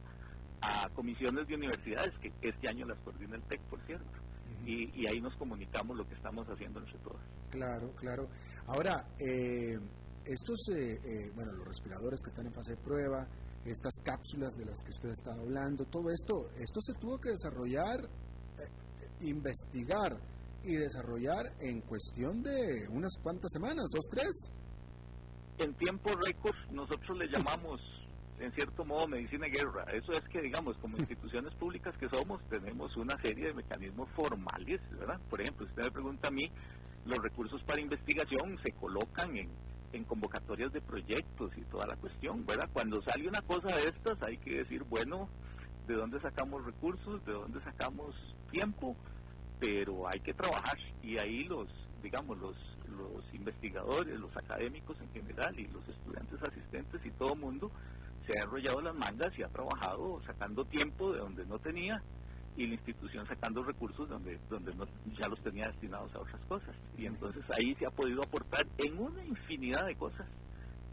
a, 0.62 0.90
comisiones 0.90 1.48
de 1.48 1.56
universidades 1.56 2.12
que 2.20 2.32
este 2.42 2.68
año 2.68 2.88
las 2.88 2.98
coordina 3.00 3.36
el 3.36 3.44
TEC, 3.44 3.62
por 3.62 3.80
cierto. 3.82 4.10
Y, 4.66 5.08
ahí 5.08 5.20
nos 5.20 5.36
comunicamos 5.36 5.98
lo 5.98 6.08
que 6.08 6.16
estamos 6.16 6.48
haciendo 6.48 6.80
entre 6.80 6.98
todos. 7.00 7.22
Claro, 7.50 7.92
claro. 7.96 8.28
Ahora, 8.68 9.06
eh, 9.20 9.78
estos, 10.26 10.70
eh, 10.70 11.00
eh, 11.04 11.32
bueno, 11.36 11.52
los 11.54 11.68
respiradores 11.68 12.22
que 12.22 12.30
están 12.30 12.48
en 12.48 12.54
fase 12.54 12.72
de 12.72 12.78
prueba, 12.78 13.28
estas 13.66 13.94
cápsulas 14.04 14.56
de 14.56 14.66
las 14.66 14.82
que 14.84 14.92
usted 14.92 15.10
está 15.10 15.34
hablando, 15.34 15.86
todo 15.86 16.10
esto, 16.10 16.50
esto 16.60 16.80
se 16.82 16.94
tuvo 16.94 17.20
que 17.20 17.30
desarrollar, 17.30 18.10
investigar 19.22 20.18
y 20.64 20.76
desarrollar 20.76 21.54
en 21.60 21.82
cuestión 21.82 22.42
de 22.42 22.88
unas 22.90 23.14
cuantas 23.22 23.52
semanas, 23.52 23.86
dos, 23.94 24.06
tres. 24.10 24.52
En 25.58 25.74
tiempo 25.76 26.10
récord 26.26 26.56
nosotros 26.72 27.18
le 27.18 27.28
llamamos 27.28 27.80
en 28.40 28.52
cierto 28.54 28.86
modo 28.86 29.08
medicina 29.08 29.48
guerra. 29.48 29.86
Eso 29.94 30.12
es 30.12 30.22
que, 30.30 30.42
digamos, 30.42 30.78
como 30.78 30.98
instituciones 31.00 31.54
públicas 31.56 31.96
que 31.98 32.10
somos, 32.10 32.42
tenemos 32.50 32.96
una 32.98 33.20
serie 33.22 33.48
de 33.48 33.54
mecanismos 33.54 34.10
formales, 34.16 34.82
¿verdad? 34.92 35.20
Por 35.30 35.42
ejemplo, 35.42 35.66
usted 35.66 35.84
me 35.84 35.92
pregunta 35.92 36.28
a 36.28 36.32
mí, 36.32 36.50
los 37.06 37.18
recursos 37.20 37.62
para 37.64 37.82
investigación 37.82 38.58
se 38.64 38.72
colocan 38.72 39.36
en, 39.36 39.50
en 39.92 40.04
convocatorias 40.06 40.72
de 40.74 40.82
proyectos 40.82 41.52
y 41.58 41.62
toda 41.66 41.86
la 41.88 41.96
cuestión, 41.98 42.46
¿verdad? 42.46 42.70
Cuando 42.74 43.02
sale 43.04 43.28
una 43.28 43.42
cosa 43.42 43.76
de 43.76 43.86
estas 43.86 44.22
hay 44.24 44.38
que 44.38 44.58
decir, 44.60 44.84
bueno, 44.84 45.30
¿de 45.88 45.96
dónde 45.96 46.20
sacamos 46.22 46.66
recursos? 46.66 47.24
¿De 47.26 47.34
dónde 47.34 47.62
sacamos 47.64 48.16
tiempo? 48.52 48.96
Pero 49.60 50.08
hay 50.08 50.20
que 50.22 50.34
trabajar 50.34 50.78
y 51.02 51.18
ahí 51.18 51.44
los, 51.44 51.68
digamos, 52.02 52.38
los, 52.38 52.56
los 52.98 53.34
investigadores, 53.34 54.20
los 54.20 54.36
académicos 54.36 54.98
en 55.02 55.12
general 55.12 55.58
y 55.60 55.68
los 55.68 55.88
estudiantes 55.88 56.42
asistentes 56.42 57.06
y 57.06 57.12
todo 57.12 57.34
el 57.34 57.40
mundo 57.40 57.72
se 58.28 58.38
ha 58.38 58.44
enrollado 58.44 58.82
las 58.82 58.96
mangas 58.96 59.38
y 59.38 59.44
ha 59.44 59.50
trabajado 59.50 60.22
sacando 60.26 60.66
tiempo 60.66 61.12
de 61.12 61.20
donde 61.20 61.46
no 61.46 61.60
tenía 61.60 62.02
y 62.56 62.68
la 62.68 62.76
institución 62.76 63.28
sacando 63.28 63.64
recursos 63.64 64.08
donde 64.08 64.40
donde 64.50 64.74
ya 65.20 65.28
los 65.28 65.40
tenía 65.42 65.68
destinados 65.68 66.14
a 66.16 66.20
otras 66.20 66.42
cosas. 66.46 66.76
Y 66.98 67.06
entonces 67.06 67.44
ahí 67.58 67.76
se 67.76 67.86
ha 67.86 67.92
podido 67.92 68.22
aportar 68.22 68.66
en 68.78 68.98
una 69.00 69.26
infinidad 69.26 69.86
de 69.86 69.96
cosas 69.96 70.28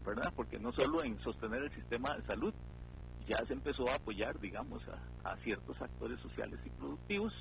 verdad 0.05 0.33
porque 0.35 0.59
no 0.59 0.71
solo 0.73 1.03
en 1.03 1.19
sostener 1.21 1.63
el 1.63 1.71
sistema 1.73 2.15
de 2.15 2.23
salud 2.25 2.53
ya 3.27 3.37
se 3.45 3.53
empezó 3.53 3.87
a 3.89 3.95
apoyar 3.95 4.39
digamos 4.39 4.81
a, 5.23 5.35
ciertos 5.43 5.79
actores 5.81 6.19
sociales 6.21 6.59
y 6.65 6.69
productivos 6.69 7.33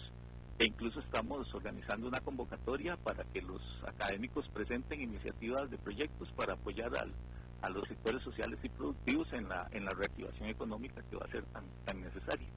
e 0.58 0.66
incluso 0.66 1.00
estamos 1.00 1.52
organizando 1.54 2.06
una 2.06 2.20
convocatoria 2.20 2.96
para 2.98 3.24
que 3.24 3.40
los 3.40 3.62
académicos 3.86 4.46
presenten 4.50 5.00
iniciativas 5.00 5.70
de 5.70 5.78
proyectos 5.78 6.30
para 6.32 6.52
apoyar 6.52 6.94
al, 6.98 7.12
a 7.62 7.70
los 7.70 7.86
sectores 7.88 8.22
sociales 8.22 8.58
y 8.62 8.68
productivos 8.68 9.32
en 9.32 9.48
la 9.48 9.68
en 9.72 9.84
la 9.84 9.90
reactivación 9.90 10.48
económica 10.48 11.02
que 11.08 11.16
va 11.16 11.26
a 11.26 11.30
ser 11.30 11.44
tan 11.46 11.64
tan 11.84 12.00
necesaria 12.00 12.48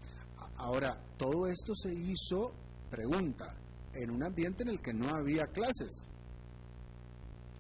Ahora, 0.58 0.98
todo 1.18 1.48
esto 1.48 1.74
se 1.76 1.94
hizo, 1.94 2.54
pregunta, 2.89 3.56
en 3.94 4.12
un 4.12 4.24
ambiente 4.24 4.63
en 4.63 4.70
el 4.70 4.82
que 4.82 4.94
no 4.94 5.10
había 5.10 5.46
clases. 5.48 6.08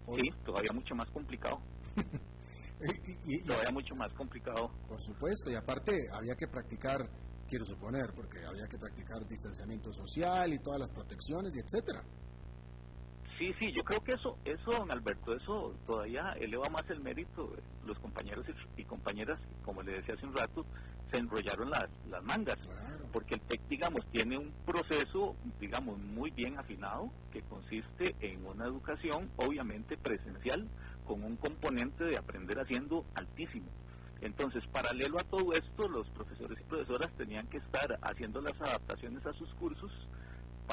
Sí, 0.05 0.29
todavía 0.45 0.71
mucho 0.73 0.95
más 0.95 1.09
complicado. 1.11 1.59
y, 3.25 3.43
todavía 3.43 3.71
mucho 3.71 3.95
más 3.95 4.13
complicado. 4.13 4.71
Por 4.87 5.01
supuesto, 5.01 5.49
y 5.49 5.55
aparte 5.55 6.07
había 6.11 6.35
que 6.35 6.47
practicar, 6.47 7.09
quiero 7.47 7.65
suponer, 7.65 8.13
porque 8.15 8.45
había 8.45 8.67
que 8.67 8.77
practicar 8.77 9.27
distanciamiento 9.27 9.91
social 9.91 10.53
y 10.53 10.59
todas 10.59 10.81
las 10.81 10.89
protecciones 10.89 11.55
y 11.55 11.59
etcétera. 11.59 12.03
Sí, 13.43 13.53
sí, 13.59 13.73
yo 13.75 13.83
creo 13.83 13.99
que 13.99 14.13
eso, 14.13 14.37
eso, 14.45 14.71
don 14.71 14.89
Alberto, 14.89 15.35
eso 15.35 15.75
todavía 15.85 16.31
eleva 16.39 16.69
más 16.69 16.89
el 16.89 17.01
mérito 17.01 17.53
los 17.85 17.99
compañeros 17.99 18.45
y 18.77 18.85
compañeras, 18.85 19.37
como 19.65 19.83
le 19.83 19.91
decía 19.91 20.13
hace 20.13 20.25
un 20.25 20.33
rato, 20.33 20.65
se 21.11 21.17
enrollaron 21.17 21.69
las, 21.69 21.89
las 22.09 22.23
mangas, 22.23 22.55
porque 23.11 23.35
el 23.35 23.41
TEC, 23.41 23.67
digamos, 23.67 24.05
tiene 24.13 24.37
un 24.37 24.53
proceso, 24.65 25.35
digamos, 25.59 25.97
muy 25.97 26.31
bien 26.31 26.57
afinado, 26.57 27.11
que 27.33 27.41
consiste 27.41 28.15
en 28.21 28.45
una 28.45 28.63
educación, 28.63 29.29
obviamente 29.35 29.97
presencial, 29.97 30.65
con 31.05 31.21
un 31.21 31.35
componente 31.35 32.05
de 32.05 32.15
aprender 32.15 32.61
haciendo 32.61 33.03
altísimo. 33.13 33.67
Entonces, 34.21 34.63
paralelo 34.71 35.19
a 35.19 35.23
todo 35.23 35.51
esto, 35.51 35.89
los 35.89 36.07
profesores 36.11 36.57
y 36.61 36.63
profesoras 36.63 37.11
tenían 37.17 37.45
que 37.47 37.57
estar 37.57 37.99
haciendo 38.03 38.39
las 38.39 38.55
adaptaciones 38.61 39.25
a 39.25 39.33
sus 39.33 39.53
cursos 39.55 39.91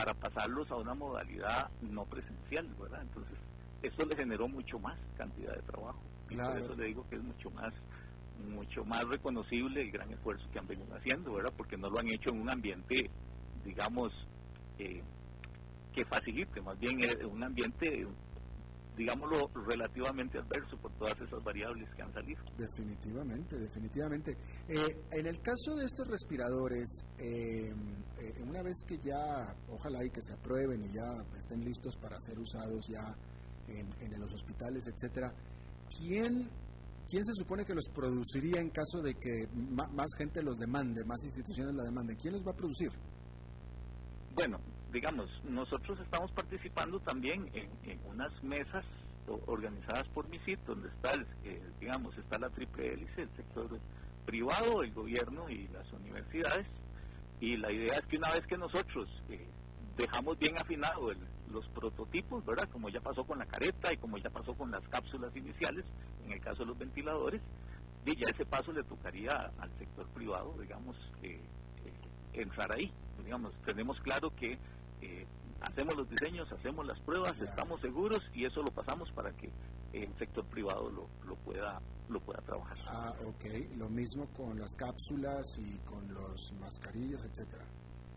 para 0.00 0.14
pasarlos 0.14 0.70
a 0.70 0.76
una 0.76 0.94
modalidad 0.94 1.68
no 1.82 2.06
presencial, 2.06 2.66
¿verdad? 2.80 3.02
Entonces, 3.02 3.36
eso 3.82 4.06
le 4.06 4.16
generó 4.16 4.48
mucho 4.48 4.78
más 4.78 4.98
cantidad 5.18 5.54
de 5.54 5.62
trabajo. 5.62 6.00
Y 6.30 6.36
por 6.36 6.58
eso 6.58 6.74
le 6.74 6.86
digo 6.86 7.06
que 7.10 7.16
es 7.16 7.22
mucho 7.22 7.50
más 7.50 7.74
mucho 8.48 8.82
más 8.86 9.04
reconocible 9.04 9.82
el 9.82 9.90
gran 9.90 10.10
esfuerzo 10.10 10.46
que 10.50 10.58
han 10.58 10.66
venido 10.66 10.96
haciendo, 10.96 11.34
¿verdad? 11.34 11.52
Porque 11.54 11.76
no 11.76 11.90
lo 11.90 11.98
han 11.98 12.08
hecho 12.08 12.30
en 12.30 12.40
un 12.40 12.48
ambiente, 12.48 13.10
digamos, 13.62 14.10
eh, 14.78 15.02
que 15.92 16.06
facilite, 16.06 16.62
más 16.62 16.78
bien 16.78 17.00
es 17.00 17.16
un 17.22 17.44
ambiente, 17.44 18.06
digámoslo, 19.00 19.50
relativamente 19.66 20.38
adverso 20.38 20.76
por 20.76 20.92
todas 20.98 21.18
esas 21.20 21.42
variables 21.42 21.88
que 21.94 22.02
han 22.02 22.12
salido. 22.12 22.42
Definitivamente, 22.58 23.56
definitivamente. 23.56 24.36
Eh, 24.68 25.04
en 25.10 25.26
el 25.26 25.40
caso 25.40 25.74
de 25.76 25.86
estos 25.86 26.06
respiradores, 26.06 27.06
eh, 27.18 27.72
una 28.46 28.62
vez 28.62 28.82
que 28.86 28.98
ya, 28.98 29.54
ojalá 29.70 30.04
y 30.04 30.10
que 30.10 30.20
se 30.20 30.34
aprueben 30.34 30.84
y 30.84 30.92
ya 30.92 31.24
estén 31.38 31.64
listos 31.64 31.96
para 31.96 32.20
ser 32.20 32.38
usados 32.38 32.86
ya 32.88 33.16
en, 33.68 33.88
en 34.00 34.20
los 34.20 34.32
hospitales, 34.34 34.86
etcétera, 34.86 35.32
¿quién 35.98 36.50
¿Quién 37.08 37.24
se 37.24 37.32
supone 37.32 37.64
que 37.64 37.74
los 37.74 37.88
produciría 37.88 38.60
en 38.60 38.70
caso 38.70 39.02
de 39.02 39.14
que 39.16 39.48
más 39.52 40.14
gente 40.16 40.40
los 40.44 40.56
demande, 40.60 41.02
más 41.04 41.20
instituciones 41.24 41.74
la 41.74 41.82
demanden? 41.82 42.16
¿Quién 42.16 42.34
los 42.34 42.46
va 42.46 42.52
a 42.52 42.54
producir? 42.54 42.92
Bueno, 44.32 44.60
digamos, 44.92 45.28
nosotros 45.44 45.98
estamos 46.00 46.30
participando 46.32 47.00
también 47.00 47.50
en, 47.54 48.00
unas 48.06 48.30
mesas 48.42 48.84
organizadas 49.46 50.08
por 50.08 50.28
MISIT, 50.28 50.58
donde 50.66 50.88
está, 50.88 51.12
eh, 51.44 51.62
digamos, 51.78 52.16
está 52.18 52.38
la 52.38 52.50
triple 52.50 52.94
hélice, 52.94 53.22
el 53.22 53.30
sector 53.36 53.68
privado, 54.26 54.82
el 54.82 54.92
gobierno 54.92 55.48
y 55.48 55.68
las 55.68 55.90
universidades. 55.92 56.66
Y 57.40 57.56
la 57.56 57.70
idea 57.70 57.96
es 57.96 58.06
que 58.06 58.16
una 58.16 58.32
vez 58.32 58.46
que 58.46 58.58
nosotros 58.58 59.08
eh, 59.28 59.46
dejamos 59.96 60.38
bien 60.38 60.58
afinado 60.58 61.12
los 61.50 61.66
prototipos, 61.68 62.44
¿verdad? 62.44 62.68
Como 62.70 62.88
ya 62.88 63.00
pasó 63.00 63.24
con 63.24 63.38
la 63.38 63.46
careta 63.46 63.92
y 63.92 63.96
como 63.98 64.18
ya 64.18 64.30
pasó 64.30 64.54
con 64.54 64.70
las 64.70 64.86
cápsulas 64.88 65.34
iniciales, 65.36 65.84
en 66.24 66.32
el 66.32 66.40
caso 66.40 66.60
de 66.60 66.66
los 66.66 66.78
ventiladores, 66.78 67.40
y 68.06 68.16
ya 68.16 68.30
ese 68.30 68.46
paso 68.46 68.72
le 68.72 68.82
tocaría 68.84 69.52
al 69.58 69.70
sector 69.78 70.06
privado, 70.08 70.54
digamos, 70.60 70.96
eh, 71.22 71.40
entrar 72.32 72.74
ahí. 72.74 72.90
Digamos, 73.24 73.52
tenemos 73.64 74.00
claro 74.00 74.34
que 74.34 74.58
eh, 75.02 75.26
hacemos 75.60 75.96
los 75.96 76.08
diseños, 76.08 76.50
hacemos 76.52 76.86
las 76.86 76.98
pruebas, 77.00 77.34
estamos 77.40 77.80
seguros 77.80 78.20
y 78.34 78.44
eso 78.44 78.62
lo 78.62 78.70
pasamos 78.70 79.10
para 79.12 79.32
que 79.32 79.50
el 79.92 80.12
sector 80.18 80.44
privado 80.46 80.90
lo, 80.90 81.08
lo 81.26 81.36
pueda 81.36 81.80
lo 82.10 82.20
pueda 82.20 82.40
trabajar. 82.42 82.76
Ah, 82.86 83.14
ok. 83.24 83.76
Lo 83.78 83.88
mismo 83.88 84.26
con 84.36 84.58
las 84.58 84.74
cápsulas 84.74 85.58
y 85.58 85.78
con 85.88 86.12
los 86.12 86.52
mascarillas, 86.60 87.24
etcétera. 87.24 87.64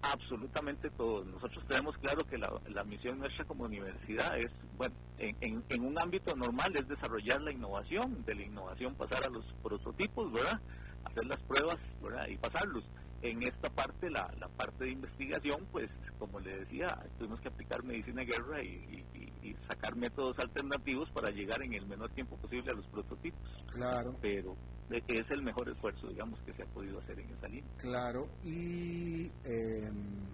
Absolutamente 0.02 0.90
todo. 0.92 1.24
Nosotros 1.24 1.64
tenemos 1.68 1.96
claro 2.00 2.26
que 2.26 2.38
la, 2.38 2.84
misión 2.84 3.20
nuestra 3.20 3.46
como 3.46 3.64
universidad 3.64 4.38
es, 4.38 4.52
bueno, 4.78 4.94
en, 5.18 5.64
en, 5.70 5.86
un 5.86 5.98
ámbito 5.98 6.36
normal 6.36 6.74
es 6.76 6.88
desarrollar 6.88 7.42
la 7.42 7.54
innovación, 7.54 8.24
de 8.26 8.36
la 8.36 8.44
innovación 8.44 8.96
pasar 8.96 9.26
a 9.26 9.30
los 9.30 9.46
prototipos, 9.64 10.32
¿verdad? 10.34 10.60
Hacer 11.06 11.26
las 11.26 11.42
pruebas, 11.44 11.78
¿verdad? 12.02 12.28
Y 12.28 12.38
pasarlos. 12.38 12.84
En 13.24 13.42
esta 13.42 13.70
parte, 13.70 14.10
la, 14.10 14.32
la 14.40 14.48
parte 14.50 14.84
de 14.84 14.92
investigación, 14.92 15.66
pues, 15.72 15.90
como 16.20 16.40
le 16.40 16.60
decía, 16.60 16.88
tuvimos 17.18 17.40
que 17.42 17.48
aplicar 17.48 17.84
medicina 17.84 18.22
de 18.22 18.28
guerra 18.28 18.62
y, 18.62 19.06
y 19.42 19.56
sacar 19.68 19.96
métodos 19.96 20.38
alternativos 20.40 21.10
para 21.12 21.30
llegar 21.30 21.62
en 21.64 21.74
el 21.74 21.86
menor 21.86 22.10
tiempo 22.12 22.38
posible 22.38 22.72
a 22.72 22.76
los 22.76 22.86
prototipos. 22.88 23.42
Claro. 23.72 24.16
Pero 24.22 24.56
de 24.90 25.02
que 25.02 25.22
es 25.22 25.32
el 25.32 25.42
mejor 25.42 25.70
esfuerzo, 25.70 26.08
digamos, 26.08 26.40
que 26.42 26.54
se 26.54 26.64
ha 26.64 26.66
podido 26.68 27.00
hacer 27.00 27.20
en 27.20 27.30
esa 27.30 27.48
línea. 27.48 27.72
Claro, 27.78 28.28
y 28.44 29.32
em, 29.44 30.26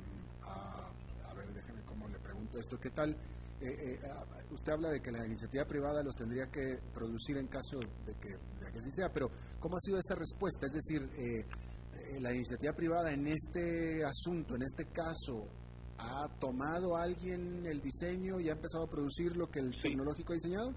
a, 0.43 1.33
ver, 1.33 1.53
déjeme 1.53 1.81
cómo 1.83 2.07
le 2.07 2.19
pregunto 2.19 2.57
esto, 2.57 2.79
¿qué 2.79 2.89
tal? 2.89 3.11
Eh, 3.61 3.99
eh, 4.01 4.09
usted 4.51 4.73
habla 4.73 4.89
de 4.89 5.01
que 5.01 5.11
la 5.11 5.25
iniciativa 5.25 5.65
privada 5.65 6.01
los 6.01 6.15
tendría 6.15 6.47
que 6.47 6.79
producir 6.93 7.37
en 7.37 7.47
caso 7.47 7.79
de 7.79 8.13
que, 8.15 8.29
de 8.29 8.71
que 8.71 8.79
así 8.79 8.91
sea, 8.91 9.09
pero 9.13 9.29
¿cómo 9.59 9.75
ha 9.75 9.79
sido 9.79 9.97
esta 9.97 10.15
respuesta? 10.15 10.65
Es 10.65 10.73
decir, 10.73 11.09
eh, 11.17 11.45
la 12.19 12.33
iniciativa 12.33 12.73
privada 12.73 13.11
en 13.11 13.27
este 13.27 14.03
asunto, 14.03 14.55
en 14.55 14.63
este 14.63 14.85
caso, 14.85 15.47
¿ha 15.97 16.27
tomado 16.39 16.95
alguien 16.95 17.65
el 17.65 17.81
diseño 17.81 18.39
y 18.39 18.49
ha 18.49 18.53
empezado 18.53 18.85
a 18.85 18.89
producir 18.89 19.35
lo 19.35 19.47
que 19.47 19.59
el 19.59 19.71
tecnológico 19.81 20.33
ha 20.33 20.35
diseñado? 20.35 20.73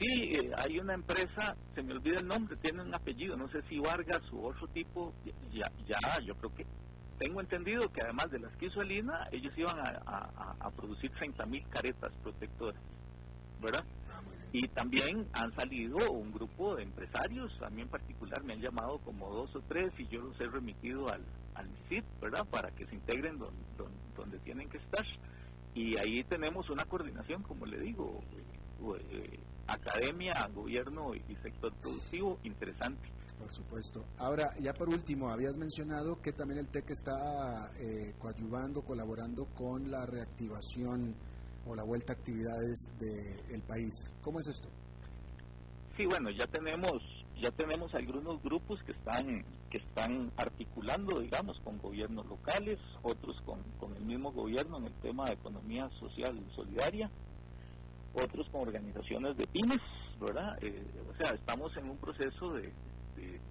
Sí, 0.00 0.34
eh, 0.34 0.50
hay 0.56 0.78
una 0.78 0.94
empresa, 0.94 1.56
se 1.74 1.82
me 1.82 1.92
olvida 1.92 2.18
el 2.18 2.26
nombre, 2.26 2.56
tiene 2.56 2.82
un 2.82 2.94
apellido, 2.94 3.36
no 3.36 3.48
sé 3.48 3.62
si 3.68 3.78
Vargas 3.78 4.22
u 4.32 4.44
otro 4.44 4.66
tipo, 4.68 5.12
ya, 5.52 5.70
ya 5.86 5.98
yo 6.26 6.34
creo 6.34 6.54
que 6.54 6.66
tengo 7.18 7.40
entendido 7.40 7.80
que 7.92 8.02
además 8.02 8.28
de 8.30 8.40
las 8.40 8.56
que 8.56 8.66
hizo 8.66 8.80
Elina, 8.80 9.28
ellos 9.30 9.52
iban 9.56 9.78
a, 9.78 10.56
a, 10.60 10.70
producir 10.72 11.12
30 11.12 11.46
mil 11.46 11.64
caretas 11.68 12.12
protectoras. 12.22 12.80
¿verdad? 13.60 13.84
Y 14.54 14.68
también 14.68 15.26
han 15.32 15.52
salido 15.56 15.96
un 16.12 16.30
grupo 16.30 16.76
de 16.76 16.84
empresarios, 16.84 17.50
a 17.60 17.70
mí 17.70 17.82
en 17.82 17.88
particular 17.88 18.40
me 18.44 18.52
han 18.52 18.60
llamado 18.60 18.98
como 18.98 19.28
dos 19.28 19.56
o 19.56 19.60
tres 19.62 19.92
y 19.98 20.06
yo 20.06 20.20
los 20.20 20.40
he 20.40 20.46
remitido 20.46 21.08
al, 21.08 21.22
al 21.56 21.68
MISID, 21.68 22.04
¿verdad? 22.22 22.46
Para 22.46 22.70
que 22.70 22.86
se 22.86 22.94
integren 22.94 23.36
donde 23.36 24.38
tienen 24.44 24.68
que 24.68 24.78
estar. 24.78 25.04
Y 25.74 25.96
ahí 25.96 26.22
tenemos 26.22 26.70
una 26.70 26.84
coordinación, 26.84 27.42
como 27.42 27.66
le 27.66 27.80
digo, 27.80 28.22
eh, 29.10 29.40
academia, 29.66 30.48
gobierno 30.54 31.16
y 31.16 31.34
sector 31.42 31.72
productivo 31.82 32.38
interesante. 32.44 33.08
Por 33.36 33.52
supuesto. 33.52 34.04
Ahora, 34.18 34.54
ya 34.60 34.72
por 34.72 34.88
último, 34.88 35.30
habías 35.30 35.58
mencionado 35.58 36.22
que 36.22 36.32
también 36.32 36.60
el 36.60 36.68
TEC 36.68 36.90
está 36.90 37.72
eh, 37.80 38.14
coadyuvando, 38.20 38.82
colaborando 38.82 39.46
con 39.46 39.90
la 39.90 40.06
reactivación 40.06 41.16
o 41.66 41.74
la 41.74 41.82
vuelta 41.82 42.12
a 42.12 42.16
actividades 42.16 42.92
del 42.98 43.62
país. 43.62 44.12
¿Cómo 44.22 44.40
es 44.40 44.46
esto? 44.46 44.68
Sí, 45.96 46.06
bueno, 46.06 46.30
ya 46.30 46.46
tenemos 46.46 47.02
ya 47.40 47.50
tenemos 47.50 47.92
algunos 47.94 48.42
grupos 48.42 48.82
que 48.84 48.92
están 48.92 49.44
que 49.70 49.78
están 49.78 50.30
articulando, 50.36 51.20
digamos, 51.20 51.58
con 51.60 51.78
gobiernos 51.78 52.26
locales, 52.26 52.78
otros 53.02 53.40
con, 53.44 53.60
con 53.80 53.96
el 53.96 54.04
mismo 54.04 54.32
gobierno 54.32 54.78
en 54.78 54.86
el 54.86 54.94
tema 54.94 55.24
de 55.24 55.34
economía 55.34 55.88
social 55.98 56.38
solidaria, 56.54 57.10
otros 58.14 58.48
con 58.50 58.62
organizaciones 58.62 59.36
de 59.36 59.46
pymes, 59.48 59.80
¿verdad? 60.20 60.56
Eh, 60.62 60.84
o 61.10 61.16
sea, 61.16 61.34
estamos 61.34 61.76
en 61.76 61.90
un 61.90 61.96
proceso 61.96 62.52
de, 62.52 62.72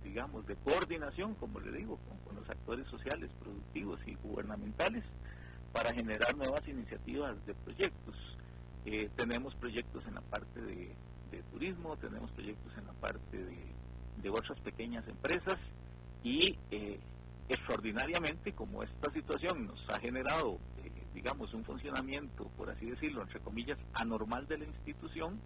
digamos, 0.02 0.48
de 0.48 0.56
coordinación, 0.56 1.36
como 1.36 1.60
le 1.60 1.78
digo, 1.78 2.00
con 2.26 2.36
los 2.38 2.50
actores 2.50 2.88
sociales, 2.88 3.30
productivos 3.42 4.00
y 4.08 4.16
gubernamentales 4.16 5.04
para 5.74 5.92
generar 5.92 6.38
nuevas 6.38 6.66
iniciativas 6.68 7.36
de 7.46 7.56
proyectos. 7.56 8.16
Eh, 8.86 9.10
tenemos 9.16 9.56
proyectos 9.56 10.06
en 10.08 10.16
la 10.16 10.22
parte 10.22 10.62
de, 10.62 10.96
turismo, 11.52 11.98
tenemos 11.98 12.32
proyectos 12.32 12.72
en 12.78 12.86
la 12.86 12.94
parte 12.94 13.38
de, 13.38 14.30
otras 14.30 14.60
pequeñas 14.62 15.06
empresas 15.08 15.60
y 16.24 16.58
eh, 16.72 17.00
extraordinariamente 17.50 18.54
como 18.54 18.82
esta 18.82 19.12
situación 19.12 19.68
nos 19.68 19.90
ha 19.90 20.00
generado, 20.00 20.60
eh, 20.84 20.92
digamos, 21.14 21.54
un 21.54 21.64
funcionamiento, 21.66 22.46
por 22.56 22.70
así 22.70 22.90
decirlo, 22.90 23.22
entre 23.22 23.40
comillas, 23.42 23.78
anormal 23.94 24.48
de 24.48 24.60
la 24.60 24.66
institución, 24.66 25.40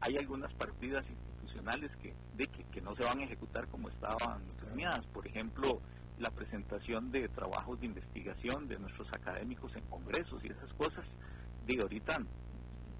hay 0.00 0.16
algunas 0.16 0.52
partidas 0.54 1.04
institucionales 1.08 1.90
que, 2.02 2.14
de 2.36 2.46
que, 2.46 2.64
que 2.64 2.80
no 2.80 2.96
se 2.96 3.04
van 3.04 3.20
a 3.20 3.24
ejecutar 3.24 3.68
como 3.68 3.88
estaban 3.88 4.42
planeadas. 4.60 5.04
Por 5.06 5.26
ejemplo, 5.26 5.80
la 6.20 6.30
presentación 6.30 7.10
de 7.10 7.28
trabajos 7.28 7.80
de 7.80 7.86
investigación 7.86 8.68
de 8.68 8.78
nuestros 8.78 9.08
académicos 9.12 9.74
en 9.74 9.82
congresos 9.86 10.44
y 10.44 10.48
esas 10.48 10.72
cosas, 10.74 11.04
de 11.66 11.80
ahorita 11.80 12.18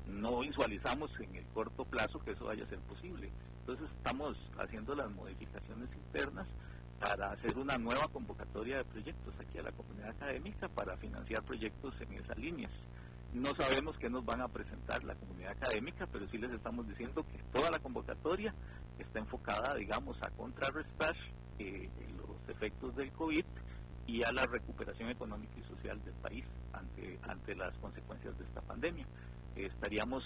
no 0.06 0.40
visualizamos 0.40 1.10
en 1.20 1.36
el 1.36 1.44
corto 1.46 1.84
plazo 1.84 2.18
que 2.20 2.32
eso 2.32 2.46
vaya 2.46 2.64
a 2.64 2.68
ser 2.68 2.78
posible. 2.80 3.30
Entonces 3.60 3.88
estamos 3.96 4.36
haciendo 4.58 4.94
las 4.94 5.10
modificaciones 5.10 5.88
internas 5.94 6.46
para 6.98 7.32
hacer 7.32 7.56
una 7.58 7.78
nueva 7.78 8.08
convocatoria 8.08 8.78
de 8.78 8.84
proyectos 8.84 9.34
aquí 9.38 9.58
a 9.58 9.62
la 9.62 9.72
comunidad 9.72 10.10
académica 10.10 10.68
para 10.68 10.96
financiar 10.96 11.42
proyectos 11.42 11.94
en 12.00 12.12
esas 12.14 12.38
líneas. 12.38 12.72
No 13.32 13.54
sabemos 13.54 13.96
qué 13.98 14.10
nos 14.10 14.24
van 14.24 14.40
a 14.40 14.48
presentar 14.48 15.04
la 15.04 15.14
comunidad 15.14 15.52
académica, 15.52 16.06
pero 16.10 16.26
sí 16.28 16.38
les 16.38 16.50
estamos 16.50 16.88
diciendo 16.88 17.24
que 17.24 17.38
toda 17.52 17.70
la 17.70 17.78
convocatoria 17.78 18.52
está 18.98 19.20
enfocada, 19.20 19.76
digamos, 19.76 20.20
a 20.22 20.30
contrarrestar 20.30 21.14
eh, 21.58 21.88
efectos 22.48 22.94
del 22.96 23.10
COVID 23.12 23.44
y 24.06 24.22
a 24.24 24.32
la 24.32 24.46
recuperación 24.46 25.10
económica 25.10 25.52
y 25.58 25.62
social 25.68 26.02
del 26.04 26.14
país 26.14 26.44
ante, 26.72 27.18
ante 27.22 27.54
las 27.54 27.76
consecuencias 27.78 28.36
de 28.38 28.44
esta 28.44 28.60
pandemia. 28.62 29.06
Eh, 29.56 29.66
estaríamos 29.66 30.24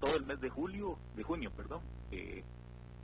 todo 0.00 0.16
el 0.16 0.24
mes 0.24 0.40
de 0.40 0.50
julio, 0.50 0.98
de 1.16 1.22
junio, 1.22 1.50
perdón, 1.56 1.80
eh, 2.10 2.42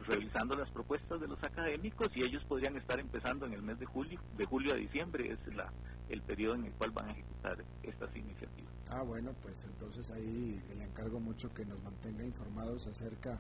revisando 0.07 0.57
las 0.57 0.71
propuestas 0.71 1.21
de 1.21 1.29
los 1.29 1.43
académicos 1.43 2.09
y 2.15 2.25
ellos 2.25 2.43
podrían 2.45 2.77
estar 2.77 2.99
empezando 2.99 3.47
en 3.47 3.53
el 3.53 3.63
mes 3.63 3.79
de 3.79 3.87
julio, 3.87 4.21
de 4.37 4.47
julio 4.47 4.73
a 4.73 4.77
diciembre 4.77 5.31
es 5.33 5.55
la, 5.55 5.71
el 6.09 6.23
periodo 6.23 6.55
en 6.55 6.67
el 6.67 6.73
cual 6.73 6.91
van 6.93 7.09
a 7.09 7.13
ejecutar 7.13 7.65
estas 7.83 8.15
iniciativas. 8.17 8.73
Ah, 8.91 9.03
bueno, 9.03 9.33
pues 9.43 9.65
entonces 9.65 10.11
ahí 10.11 10.63
le 10.77 10.85
encargo 10.85 11.21
mucho 11.21 11.53
que 11.53 11.65
nos 11.65 11.83
mantenga 11.83 12.25
informados 12.25 12.87
acerca 12.87 13.39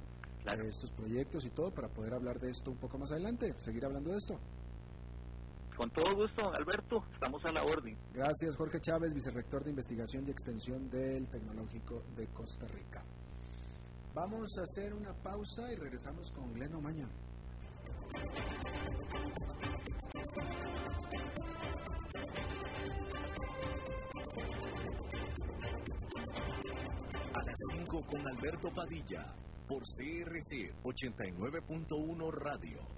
de 0.57 0.69
estos 0.69 0.91
proyectos 0.91 1.45
y 1.45 1.51
todo 1.51 1.71
para 1.71 1.89
poder 1.89 2.15
hablar 2.15 2.41
de 2.41 2.51
esto 2.51 2.71
un 2.71 2.79
poco 2.79 2.99
más 2.99 3.13
adelante, 3.13 3.55
seguir 3.59 3.85
hablando 3.85 4.13
de 4.13 4.19
esto. 4.19 4.39
Con 5.79 5.91
todo 5.91 6.13
gusto, 6.17 6.53
Alberto, 6.53 7.05
estamos 7.13 7.45
a 7.45 7.53
la 7.53 7.63
orden. 7.63 7.97
Gracias, 8.13 8.57
Jorge 8.57 8.81
Chávez, 8.81 9.15
vicerrector 9.15 9.63
de 9.63 9.71
Investigación 9.71 10.27
y 10.27 10.33
Extensión 10.33 10.91
del 10.91 11.29
Tecnológico 11.29 12.03
de 12.17 12.27
Costa 12.33 12.67
Rica. 12.67 13.05
Vamos 14.13 14.59
a 14.59 14.63
hacer 14.63 14.93
una 14.93 15.15
pausa 15.15 15.73
y 15.73 15.77
regresamos 15.77 16.33
con 16.33 16.53
Glenn 16.53 16.75
Omaña. 16.75 17.09
A 27.35 27.45
las 27.45 27.57
5 27.71 27.99
con 28.11 28.29
Alberto 28.37 28.69
Padilla, 28.75 29.33
por 29.69 29.85
CRC 29.85 30.75
89.1 30.83 32.33
Radio. 32.33 32.98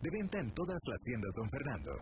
De 0.00 0.10
venta 0.10 0.38
en 0.38 0.50
todas 0.52 0.80
las 0.88 1.00
tiendas, 1.00 1.32
don 1.34 1.48
Fernando. 1.50 1.92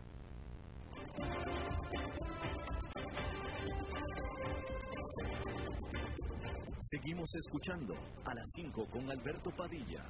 Seguimos 6.80 7.34
escuchando 7.34 7.94
a 8.24 8.34
las 8.34 8.50
5 8.54 8.86
con 8.90 9.10
Alberto 9.10 9.50
Padilla. 9.50 10.02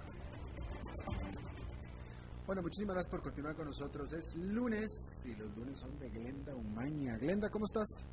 Bueno, 2.46 2.62
muchísimas 2.62 2.94
gracias 2.94 3.10
por 3.10 3.22
continuar 3.22 3.54
con 3.54 3.66
nosotros. 3.66 4.12
Es 4.12 4.36
lunes 4.36 4.90
y 5.26 5.36
los 5.36 5.56
lunes 5.56 5.78
son 5.78 5.98
de 5.98 6.08
Glenda 6.08 6.54
Umaña. 6.54 7.16
Glenda, 7.18 7.48
¿cómo 7.50 7.64
estás? 7.64 8.06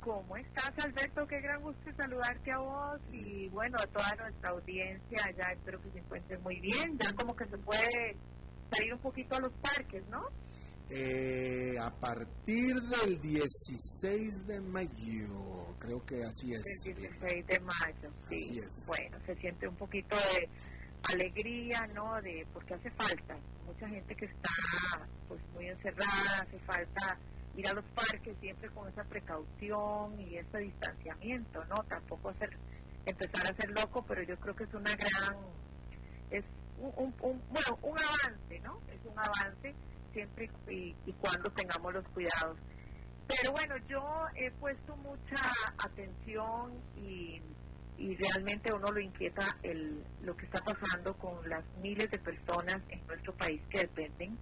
¿Cómo 0.00 0.36
estás, 0.36 0.72
Alberto? 0.84 1.26
Qué 1.26 1.40
gran 1.40 1.62
gusto 1.62 1.90
saludarte 1.96 2.52
a 2.52 2.58
vos 2.58 3.00
y 3.12 3.48
bueno, 3.48 3.78
a 3.80 3.86
toda 3.86 4.10
nuestra 4.16 4.50
audiencia. 4.50 5.18
Ya 5.36 5.52
espero 5.52 5.80
que 5.82 5.90
se 5.90 5.98
encuentren 5.98 6.42
muy 6.42 6.60
bien. 6.60 6.98
Ya 6.98 7.12
como 7.14 7.34
que 7.34 7.46
se 7.46 7.58
puede 7.58 8.16
salir 8.70 8.94
un 8.94 9.00
poquito 9.00 9.36
a 9.36 9.40
los 9.40 9.52
parques, 9.54 10.02
¿no? 10.08 10.26
Eh, 10.90 11.74
a 11.78 11.90
partir 11.90 12.74
del 12.80 13.20
16 13.20 14.46
de 14.46 14.60
mayo, 14.60 15.76
creo 15.78 16.04
que 16.06 16.24
así 16.24 16.54
es. 16.54 16.62
El 16.86 16.96
16 16.96 17.46
de 17.46 17.60
mayo, 17.60 18.10
sí. 18.30 18.60
Bueno, 18.86 19.18
se 19.26 19.34
siente 19.36 19.68
un 19.68 19.76
poquito 19.76 20.16
de 20.16 20.48
alegría, 21.12 21.86
¿no? 21.94 22.20
De 22.22 22.46
porque 22.54 22.74
hace 22.74 22.90
falta 22.92 23.36
mucha 23.66 23.86
gente 23.88 24.14
que 24.14 24.24
está 24.24 24.50
pues 25.28 25.40
muy 25.54 25.68
encerrada, 25.68 26.40
hace 26.40 26.58
falta 26.60 27.18
ir 27.54 27.68
a 27.68 27.74
los 27.74 27.84
parques 27.86 28.36
siempre 28.40 28.70
con 28.70 28.88
esa 28.88 29.04
precaución 29.04 30.18
y 30.20 30.36
ese 30.36 30.58
distanciamiento, 30.58 31.64
¿no? 31.66 31.76
Tampoco 31.88 32.30
hacer 32.30 32.50
empezar 33.04 33.52
a 33.52 33.56
ser 33.56 33.70
loco, 33.70 34.04
pero 34.06 34.22
yo 34.22 34.36
creo 34.36 34.56
que 34.56 34.64
es 34.64 34.74
una 34.74 34.94
gran, 34.94 35.36
es 36.30 36.44
un, 36.80 37.14
bueno, 37.20 37.78
un 37.82 37.96
avance, 37.98 38.60
¿no? 38.60 38.80
Es 38.92 39.00
un 39.04 39.18
avance 39.18 39.74
siempre 40.12 40.50
y, 40.68 40.94
y 41.06 41.12
cuando 41.14 41.50
tengamos 41.50 41.92
los 41.92 42.04
cuidados. 42.08 42.56
Pero 43.26 43.52
bueno, 43.52 43.74
yo 43.88 44.02
he 44.36 44.50
puesto 44.52 44.96
mucha 44.96 45.36
atención 45.84 46.72
y, 46.96 47.40
y 47.98 48.16
realmente 48.16 48.72
uno 48.72 48.90
lo 48.90 49.00
inquieta 49.00 49.44
el, 49.62 50.02
lo 50.22 50.34
que 50.36 50.46
está 50.46 50.64
pasando 50.64 51.12
con 51.18 51.46
las 51.48 51.64
miles 51.82 52.10
de 52.10 52.18
personas 52.18 52.80
en 52.88 53.06
nuestro 53.06 53.34
país 53.34 53.60
que 53.70 53.80
dependen 53.80 54.38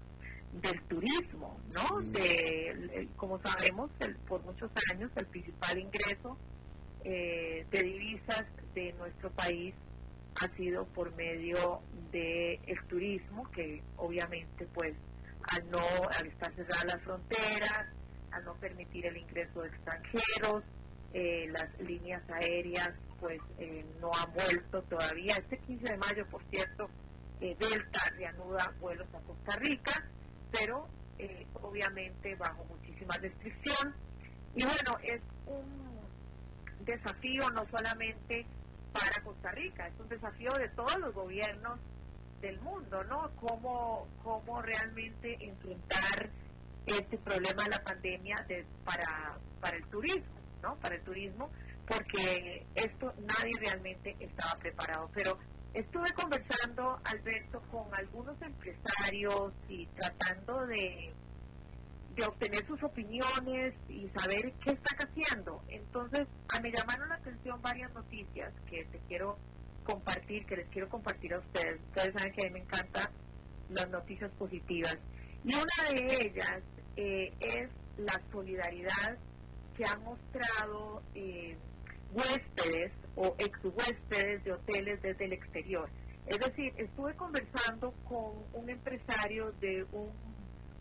del 0.53 0.81
turismo, 0.85 1.59
¿no? 1.75 2.01
De, 2.01 3.09
como 3.17 3.41
sabemos, 3.43 3.91
por 4.29 4.43
muchos 4.43 4.71
años 4.93 5.11
el 5.17 5.27
principal 5.27 5.79
ingreso 5.79 6.39
eh, 7.05 7.67
de 7.71 7.83
divisas 7.83 8.45
de 8.75 8.93
nuestro 8.95 9.31
país 9.33 9.75
ha 10.41 10.57
sido 10.57 10.85
por 10.87 11.15
medio 11.15 11.81
del 12.13 12.61
el 12.67 12.85
turismo, 12.89 13.51
que 13.53 13.83
obviamente 13.97 14.67
pues 14.75 14.95
al 15.53 15.71
no 15.71 15.87
al 16.19 16.27
estar 16.27 16.53
cerradas 16.55 16.85
las 16.85 17.03
fronteras, 17.03 17.87
al 18.33 18.45
no 18.45 18.55
permitir 18.55 19.07
el 19.07 19.17
ingreso 19.17 19.63
de 19.63 19.69
extranjeros, 19.69 20.65
eh, 21.13 21.47
las 21.51 21.81
líneas 21.81 22.23
aéreas 22.31 22.91
pues 23.21 23.41
eh, 23.59 23.85
no 24.01 24.11
han 24.13 24.33
vuelto 24.35 24.83
todavía. 24.83 25.35
Este 25.37 25.59
15 25.59 25.93
de 25.93 25.97
mayo, 25.97 26.27
por 26.27 26.43
cierto, 26.51 26.91
eh, 27.41 27.57
Delta 27.59 28.01
reanuda 28.17 28.75
vuelos 28.81 29.09
a 29.15 29.21
Costa 29.21 29.57
Rica, 29.57 30.05
pero 30.53 30.89
obviamente 31.55 32.35
bajo 32.37 32.65
muchísima 32.65 33.17
restricción. 33.17 33.95
Y 34.55 34.65
bueno, 34.65 34.99
es 35.03 35.23
un 35.47 36.85
desafío 36.85 37.49
no 37.51 37.67
solamente 37.71 38.47
para 38.99 39.25
Costa 39.25 39.51
Rica, 39.53 39.87
es 39.87 40.01
un 40.01 40.09
desafío 40.09 40.51
de 40.53 40.69
todos 40.71 40.97
los 40.99 41.15
gobiernos 41.15 41.79
del 42.41 42.61
mundo, 42.61 43.03
¿no? 43.05 43.31
Cómo, 43.37 44.07
cómo 44.23 44.63
realmente 44.63 45.37
enfrentar 45.41 46.31
este 46.87 47.19
problema 47.19 47.65
de 47.65 47.71
la 47.71 47.83
pandemia 47.83 48.37
de, 48.49 48.65
para, 48.85 49.39
para 49.61 49.77
el 49.77 49.87
turismo, 49.87 50.41
¿no? 50.63 50.77
Para 50.77 50.97
el 50.97 51.03
turismo, 51.03 51.51
porque 51.87 52.67
esto 52.75 53.13
nadie 53.19 53.53
realmente 53.61 54.17
estaba 54.21 54.55
preparado. 54.61 55.11
Pero 55.15 55.39
estuve 55.75 56.13
conversando, 56.13 57.01
Alberto, 57.05 57.63
con 57.71 57.93
algunos 57.95 58.41
empresarios 58.41 59.53
y 59.69 59.87
tratando 59.87 60.67
de, 60.67 61.13
de 62.17 62.25
obtener 62.25 62.67
sus 62.67 62.83
opiniones 62.83 63.75
y 63.89 64.09
saber 64.09 64.53
qué 64.65 64.71
están 64.71 65.09
haciendo. 65.09 65.63
Entonces, 65.69 66.27
a 66.49 66.61
me 66.61 66.73
llamaron 66.73 67.09
la 67.09 67.17
atención 67.17 67.61
varias 67.61 67.93
noticias 67.93 68.53
que 68.69 68.85
te 68.87 68.99
quiero 69.07 69.39
compartir, 69.85 70.47
que 70.47 70.57
les 70.57 70.69
quiero 70.69 70.89
compartir 70.89 71.35
a 71.35 71.39
ustedes. 71.39 71.81
Ustedes 71.89 72.15
saben 72.15 72.33
que 72.33 72.47
a 72.47 72.51
mí 72.51 72.55
me 72.55 72.61
encantan 72.61 73.07
las 73.71 73.89
noticias 73.91 74.31
positivas. 74.33 74.97
Y 75.45 75.55
una 75.55 75.91
de 75.91 76.27
ellas 76.27 76.63
eh, 76.97 77.33
es 77.41 77.71
la 77.99 78.21
solidaridad 78.33 79.19
que 79.77 79.85
han 79.85 80.03
mostrado 80.03 81.03
eh, 81.15 81.57
huéspedes 82.13 82.93
o 83.15 83.35
ex 83.39 83.59
huéspedes 83.63 84.43
de 84.45 84.53
hoteles 84.53 85.03
desde 85.03 85.25
el 85.27 85.35
exterior. 85.35 85.89
Es 86.27 86.39
decir, 86.39 86.73
estuve 86.77 87.15
conversando 87.15 87.93
con 88.09 88.33
un 88.55 88.71
empresario 88.71 89.53
de 89.61 89.85
un, 89.93 90.11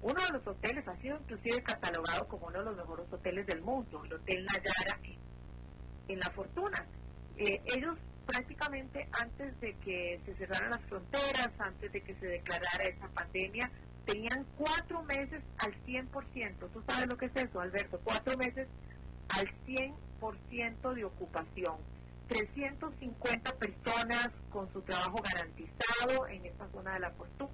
uno 0.05 0.21
de 0.23 0.33
los 0.33 0.45
hoteles, 0.45 0.87
ha 0.87 0.95
sido 0.97 1.17
inclusive 1.17 1.63
catalogado 1.63 2.27
como 2.27 2.45
uno 2.45 2.59
de 2.59 2.65
los 2.65 2.77
mejores 2.77 3.11
hoteles 3.11 3.47
del 3.47 3.61
mundo, 3.61 4.03
el 4.05 4.13
Hotel 4.13 4.45
Nayara 4.45 4.99
en, 6.07 6.19
La 6.19 6.29
Fortuna. 6.29 6.85
Eh, 7.37 7.59
ellos 7.75 7.97
prácticamente 8.27 9.07
antes 9.19 9.59
de 9.61 9.73
que 9.77 10.21
se 10.23 10.35
cerraran 10.35 10.69
las 10.69 10.81
fronteras, 10.81 11.49
antes 11.57 11.91
de 11.91 12.01
que 12.01 12.13
se 12.15 12.27
declarara 12.27 12.83
esa 12.83 13.07
pandemia, 13.07 13.71
tenían 14.05 14.45
cuatro 14.55 15.01
meses 15.03 15.41
al 15.57 15.73
100%. 15.85 16.69
¿Tú 16.71 16.83
sabes 16.87 17.07
lo 17.07 17.17
que 17.17 17.25
es 17.25 17.35
eso, 17.35 17.59
Alberto? 17.59 17.99
Cuatro 18.03 18.37
meses 18.37 18.67
al 19.29 19.47
100% 19.65 20.93
de 20.93 21.03
ocupación. 21.03 21.77
350 22.27 23.55
personas 23.55 24.29
con 24.51 24.71
su 24.71 24.83
trabajo 24.83 25.17
garantizado 25.23 26.27
en 26.27 26.45
esta 26.45 26.69
zona 26.69 26.93
de 26.93 26.99
la 26.99 27.11
fortuna. 27.11 27.49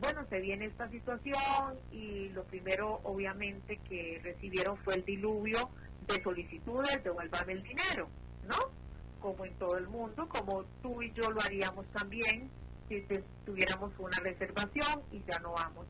Bueno, 0.00 0.26
se 0.28 0.40
viene 0.40 0.66
esta 0.66 0.88
situación 0.90 1.78
y 1.92 2.28
lo 2.30 2.44
primero 2.44 3.00
obviamente 3.04 3.78
que 3.88 4.20
recibieron 4.22 4.76
fue 4.78 4.96
el 4.96 5.04
diluvio 5.04 5.70
de 6.06 6.22
solicitudes, 6.22 7.02
devuélvame 7.02 7.54
el 7.54 7.62
dinero, 7.62 8.08
¿no? 8.46 8.56
Como 9.20 9.44
en 9.46 9.54
todo 9.54 9.78
el 9.78 9.88
mundo, 9.88 10.28
como 10.28 10.64
tú 10.82 11.00
y 11.02 11.12
yo 11.12 11.30
lo 11.30 11.40
haríamos 11.40 11.86
también 11.92 12.50
si 12.88 13.02
tuviéramos 13.46 13.92
una 13.98 14.18
reservación 14.22 15.02
y 15.10 15.22
ya 15.24 15.38
no 15.38 15.52
vamos. 15.52 15.86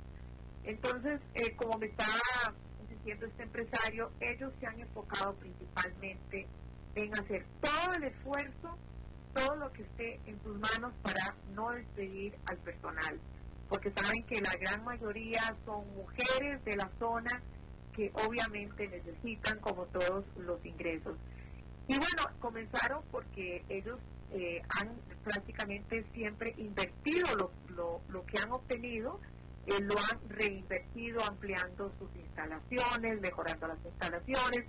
Entonces, 0.63 1.21
eh, 1.35 1.55
como 1.57 1.79
me 1.79 1.87
estaba 1.87 2.55
diciendo 2.89 3.27
este 3.27 3.43
empresario, 3.43 4.11
ellos 4.21 4.53
se 4.61 4.67
han 4.67 4.81
enfocado 4.81 5.35
principalmente 5.35 6.47
en 6.95 7.13
hacer 7.19 7.45
todo 7.61 7.93
el 7.97 8.05
esfuerzo, 8.05 8.79
todo 9.35 9.57
lo 9.57 9.73
que 9.73 9.83
esté 9.83 10.21
en 10.27 10.41
sus 10.43 10.57
manos 10.59 10.93
para 11.03 11.35
no 11.55 11.71
despedir 11.71 12.35
al 12.47 12.57
personal, 12.59 13.19
porque 13.69 13.91
saben 13.93 14.23
que 14.25 14.41
la 14.41 14.53
gran 14.61 14.85
mayoría 14.85 15.55
son 15.65 15.85
mujeres 15.95 16.65
de 16.65 16.77
la 16.77 16.91
zona 16.99 17.43
que 17.95 18.11
obviamente 18.27 18.89
necesitan 18.89 19.59
como 19.61 19.85
todos 19.87 20.25
los 20.37 20.65
ingresos. 20.65 21.17
Y 21.87 21.99
bueno, 21.99 22.39
comenzaron 22.41 23.03
porque 23.11 23.65
ellos 23.69 23.99
eh, 24.33 24.61
han 24.81 24.91
prácticamente 25.23 26.05
siempre 26.13 26.55
invertido 26.57 27.37
lo, 27.37 27.53
lo, 27.77 28.01
lo 28.09 28.25
que 28.27 28.39
han 28.39 28.51
obtenido, 28.53 29.21
eh, 29.67 29.81
lo 29.81 29.95
han 29.99 30.29
reinvertido 30.29 31.25
ampliando 31.25 31.93
sus 31.99 32.09
instalaciones, 32.17 33.21
mejorando 33.21 33.69
las 33.69 33.79
instalaciones. 33.85 34.65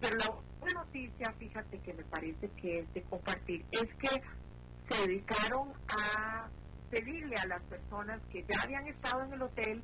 Pero 0.00 0.16
la 0.16 0.30
buena 0.58 0.80
noticia, 0.80 1.32
fíjate 1.38 1.78
que 1.80 1.92
me 1.92 2.04
parece 2.04 2.48
que 2.56 2.80
es 2.80 2.94
de 2.94 3.02
compartir, 3.02 3.64
es 3.72 3.94
que 3.96 4.22
se 4.88 5.06
dedicaron 5.06 5.72
a 5.88 6.48
pedirle 6.90 7.36
a 7.36 7.46
las 7.46 7.62
personas 7.62 8.20
que 8.30 8.44
ya 8.48 8.62
habían 8.62 8.86
estado 8.88 9.24
en 9.24 9.32
el 9.32 9.42
hotel 9.42 9.82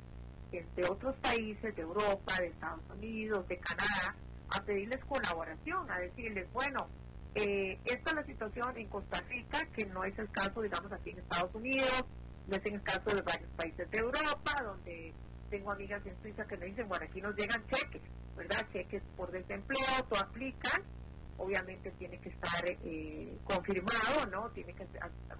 de 0.51 0.83
otros 0.89 1.15
países, 1.17 1.75
de 1.75 1.81
Europa, 1.81 2.33
de 2.39 2.47
Estados 2.47 2.83
Unidos, 2.95 3.47
de 3.47 3.57
Canadá, 3.57 4.15
a 4.49 4.61
pedirles 4.63 5.03
colaboración, 5.05 5.89
a 5.91 5.99
decirles, 5.99 6.47
bueno, 6.53 6.87
eh, 7.35 7.77
esta 7.85 8.09
es 8.11 8.15
la 8.15 8.23
situación 8.25 8.77
en 8.77 8.87
Costa 8.87 9.19
Rica, 9.29 9.59
que 9.73 9.85
no 9.85 10.03
es 10.03 10.17
el 10.17 10.29
caso, 10.31 10.61
digamos, 10.61 10.91
aquí 10.91 11.11
en 11.11 11.19
Estados 11.19 11.53
Unidos, 11.53 12.05
no 12.47 12.55
es 12.55 12.65
en 12.65 12.75
el 12.75 12.81
caso 12.81 13.09
de 13.13 13.21
varios 13.21 13.49
países 13.51 13.91
de 13.91 13.97
Europa, 13.99 14.53
donde 14.63 15.13
tengo 15.49 15.71
amigas 15.71 16.05
en 16.05 16.19
Suiza 16.21 16.45
que 16.45 16.57
me 16.57 16.67
dicen, 16.67 16.87
bueno, 16.87 17.05
aquí 17.05 17.21
nos 17.21 17.35
llegan 17.35 17.65
cheques, 17.67 18.01
¿verdad? 18.35 18.65
Cheques 18.71 19.03
por 19.15 19.31
desempleo, 19.31 20.03
tú 20.09 20.15
aplicas, 20.15 20.81
obviamente 21.37 21.91
tiene 21.91 22.19
que 22.19 22.29
estar 22.29 22.63
eh, 22.67 23.37
confirmado, 23.43 24.25
¿no? 24.31 24.49
Tiene 24.51 24.73
que 24.73 24.85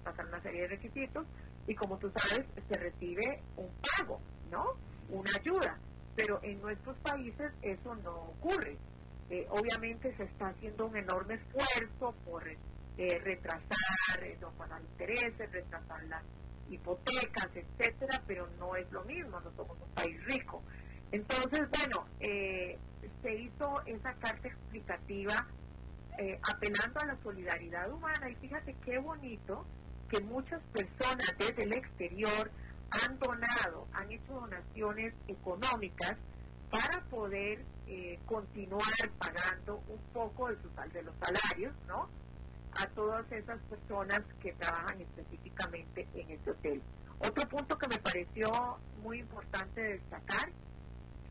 pasar 0.02 0.26
una 0.26 0.40
serie 0.42 0.62
de 0.62 0.68
requisitos 0.68 1.26
y 1.66 1.74
como 1.74 1.98
tú 1.98 2.10
sabes, 2.16 2.46
se 2.68 2.78
recibe 2.78 3.42
un 3.56 3.68
pago, 3.98 4.20
¿no? 4.50 4.74
Una 5.10 5.30
ayuda, 5.38 5.78
pero 6.16 6.40
en 6.42 6.60
nuestros 6.60 6.96
países 6.98 7.52
eso 7.62 7.94
no 7.96 8.14
ocurre. 8.14 8.76
Eh, 9.30 9.46
obviamente 9.50 10.14
se 10.16 10.24
está 10.24 10.48
haciendo 10.48 10.86
un 10.86 10.96
enorme 10.96 11.34
esfuerzo 11.34 12.14
por 12.24 12.48
eh, 12.48 13.18
retrasar, 13.22 14.22
eh, 14.22 14.38
no 14.40 14.50
pagar 14.52 14.80
intereses, 14.80 15.52
retrasar 15.52 16.02
las 16.04 16.22
hipotecas, 16.70 17.50
etcétera, 17.54 18.22
pero 18.26 18.48
no 18.58 18.74
es 18.74 18.90
lo 18.90 19.04
mismo, 19.04 19.38
no 19.40 19.52
somos 19.54 19.76
un 19.80 19.90
país 19.94 20.18
rico. 20.24 20.62
Entonces, 21.12 21.60
bueno, 21.70 22.06
se 22.20 23.34
hizo 23.34 23.74
esa 23.86 24.12
carta 24.14 24.48
explicativa 24.48 25.46
apelando 26.42 27.00
a 27.00 27.06
la 27.06 27.16
solidaridad 27.22 27.90
humana 27.92 28.28
y 28.28 28.34
fíjate 28.36 28.74
qué 28.84 28.98
bonito 28.98 29.64
que 30.08 30.20
muchas 30.20 30.60
personas 30.72 31.34
desde 31.38 31.64
el 31.64 31.76
exterior 31.76 32.50
han 32.90 33.18
donado, 33.18 33.86
han 33.92 34.10
hecho 34.10 34.32
donaciones 34.32 35.14
económicas 35.26 36.16
para 36.70 37.00
poder 37.10 37.64
eh, 37.86 38.18
continuar 38.26 38.82
pagando 39.18 39.82
un 39.88 40.00
poco 40.12 40.48
de, 40.48 40.56
sus, 40.62 40.92
de 40.92 41.02
los 41.02 41.14
salarios, 41.20 41.74
¿no? 41.86 42.08
A 42.80 42.86
todas 42.94 43.30
esas 43.32 43.58
personas 43.62 44.20
que 44.40 44.52
trabajan 44.54 45.00
específicamente 45.00 46.06
en 46.14 46.30
este 46.30 46.50
hotel. 46.50 46.82
Otro 47.20 47.48
punto 47.48 47.76
que 47.78 47.88
me 47.88 47.98
pareció 47.98 48.78
muy 49.02 49.20
importante 49.20 49.80
destacar 49.80 50.50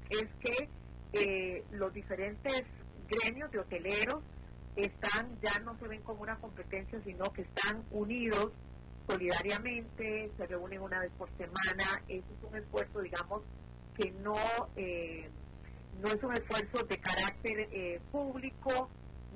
es 0.10 0.28
que 0.40 0.70
eh, 1.14 1.64
los 1.72 1.94
diferentes 1.94 2.64
gremios 3.08 3.52
de 3.52 3.60
hoteleros 3.60 4.24
están, 4.78 5.38
ya 5.42 5.60
no 5.64 5.78
se 5.80 5.88
ven 5.88 6.02
como 6.04 6.22
una 6.22 6.38
competencia, 6.38 7.02
sino 7.04 7.32
que 7.34 7.42
están 7.42 7.84
unidos 7.92 8.52
solidariamente, 9.08 10.32
se 10.38 10.48
reúnen 10.48 10.82
una 10.82 11.00
vez 11.00 11.12
por 11.18 11.30
semana, 11.38 12.02
eso 12.08 12.26
es 12.38 12.50
un 12.50 12.58
esfuerzo, 12.58 13.02
digamos, 13.02 13.42
que 13.96 14.12
no, 14.24 14.36
eh, 14.76 15.30
no 16.02 16.10
es 16.10 16.22
un 16.24 16.34
esfuerzo 16.34 16.84
de 16.86 16.98
carácter 16.98 17.70
eh, 17.72 18.02
público, 18.12 18.90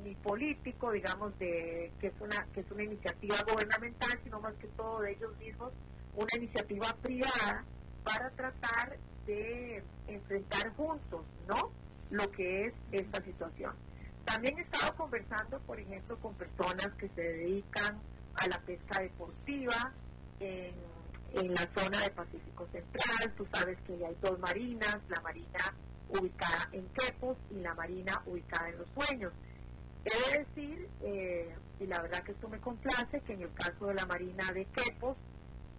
ni 0.03 0.15
político, 0.15 0.91
digamos, 0.91 1.37
de 1.39 1.91
que 1.99 2.07
es 2.07 2.13
una 2.19 2.45
que 2.53 2.61
es 2.61 2.71
una 2.71 2.83
iniciativa 2.83 3.35
gubernamental, 3.49 4.19
sino 4.23 4.39
más 4.41 4.53
que 4.55 4.67
todo 4.69 5.01
de 5.01 5.11
ellos 5.11 5.37
mismos, 5.37 5.71
una 6.15 6.29
iniciativa 6.37 6.95
privada 7.01 7.63
para 8.03 8.29
tratar 8.31 8.97
de 9.25 9.83
enfrentar 10.07 10.75
juntos, 10.75 11.23
¿no? 11.47 11.71
Lo 12.09 12.29
que 12.31 12.65
es 12.65 12.73
esta 12.91 13.23
situación. 13.23 13.73
También 14.25 14.57
he 14.57 14.61
estado 14.61 14.95
conversando, 14.95 15.59
por 15.61 15.79
ejemplo, 15.79 16.17
con 16.19 16.33
personas 16.35 16.89
que 16.97 17.09
se 17.09 17.21
dedican 17.21 17.99
a 18.35 18.47
la 18.47 18.59
pesca 18.61 19.01
deportiva 19.01 19.91
en, 20.39 20.73
en 21.33 21.53
la 21.53 21.67
zona 21.75 21.99
del 22.01 22.11
Pacífico 22.11 22.67
Central. 22.71 23.33
Tú 23.35 23.45
sabes 23.53 23.77
que 23.85 23.93
hay 24.05 24.15
dos 24.21 24.39
marinas, 24.39 24.97
la 25.09 25.21
marina 25.21 25.75
ubicada 26.09 26.69
en 26.71 26.87
Quepos 26.89 27.37
y 27.49 27.55
la 27.55 27.73
marina 27.73 28.21
ubicada 28.25 28.69
en 28.69 28.77
Los 28.77 28.87
Sueños. 28.93 29.33
He 30.03 30.31
de 30.31 30.39
decir, 30.39 30.89
eh, 31.03 31.55
y 31.79 31.85
la 31.87 32.01
verdad 32.01 32.23
que 32.23 32.31
esto 32.31 32.49
me 32.49 32.59
complace, 32.59 33.21
que 33.21 33.33
en 33.33 33.43
el 33.43 33.53
caso 33.53 33.87
de 33.87 33.93
la 33.95 34.05
marina 34.05 34.45
de 34.53 34.65
Quepos, 34.65 35.17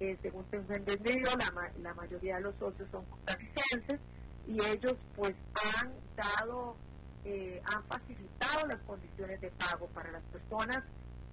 eh, 0.00 0.16
según 0.22 0.44
tengo 0.46 0.72
entendido, 0.72 1.30
la, 1.36 1.70
la 1.80 1.94
mayoría 1.94 2.36
de 2.36 2.42
los 2.42 2.54
socios 2.56 2.88
son 2.90 3.04
costarricenses 3.06 4.00
y 4.48 4.60
ellos 4.64 4.96
pues 5.14 5.34
han 5.80 5.92
dado, 6.16 6.76
eh, 7.24 7.62
han 7.72 7.84
facilitado 7.84 8.66
las 8.66 8.80
condiciones 8.82 9.40
de 9.40 9.50
pago 9.52 9.86
para 9.88 10.10
las 10.10 10.22
personas 10.24 10.82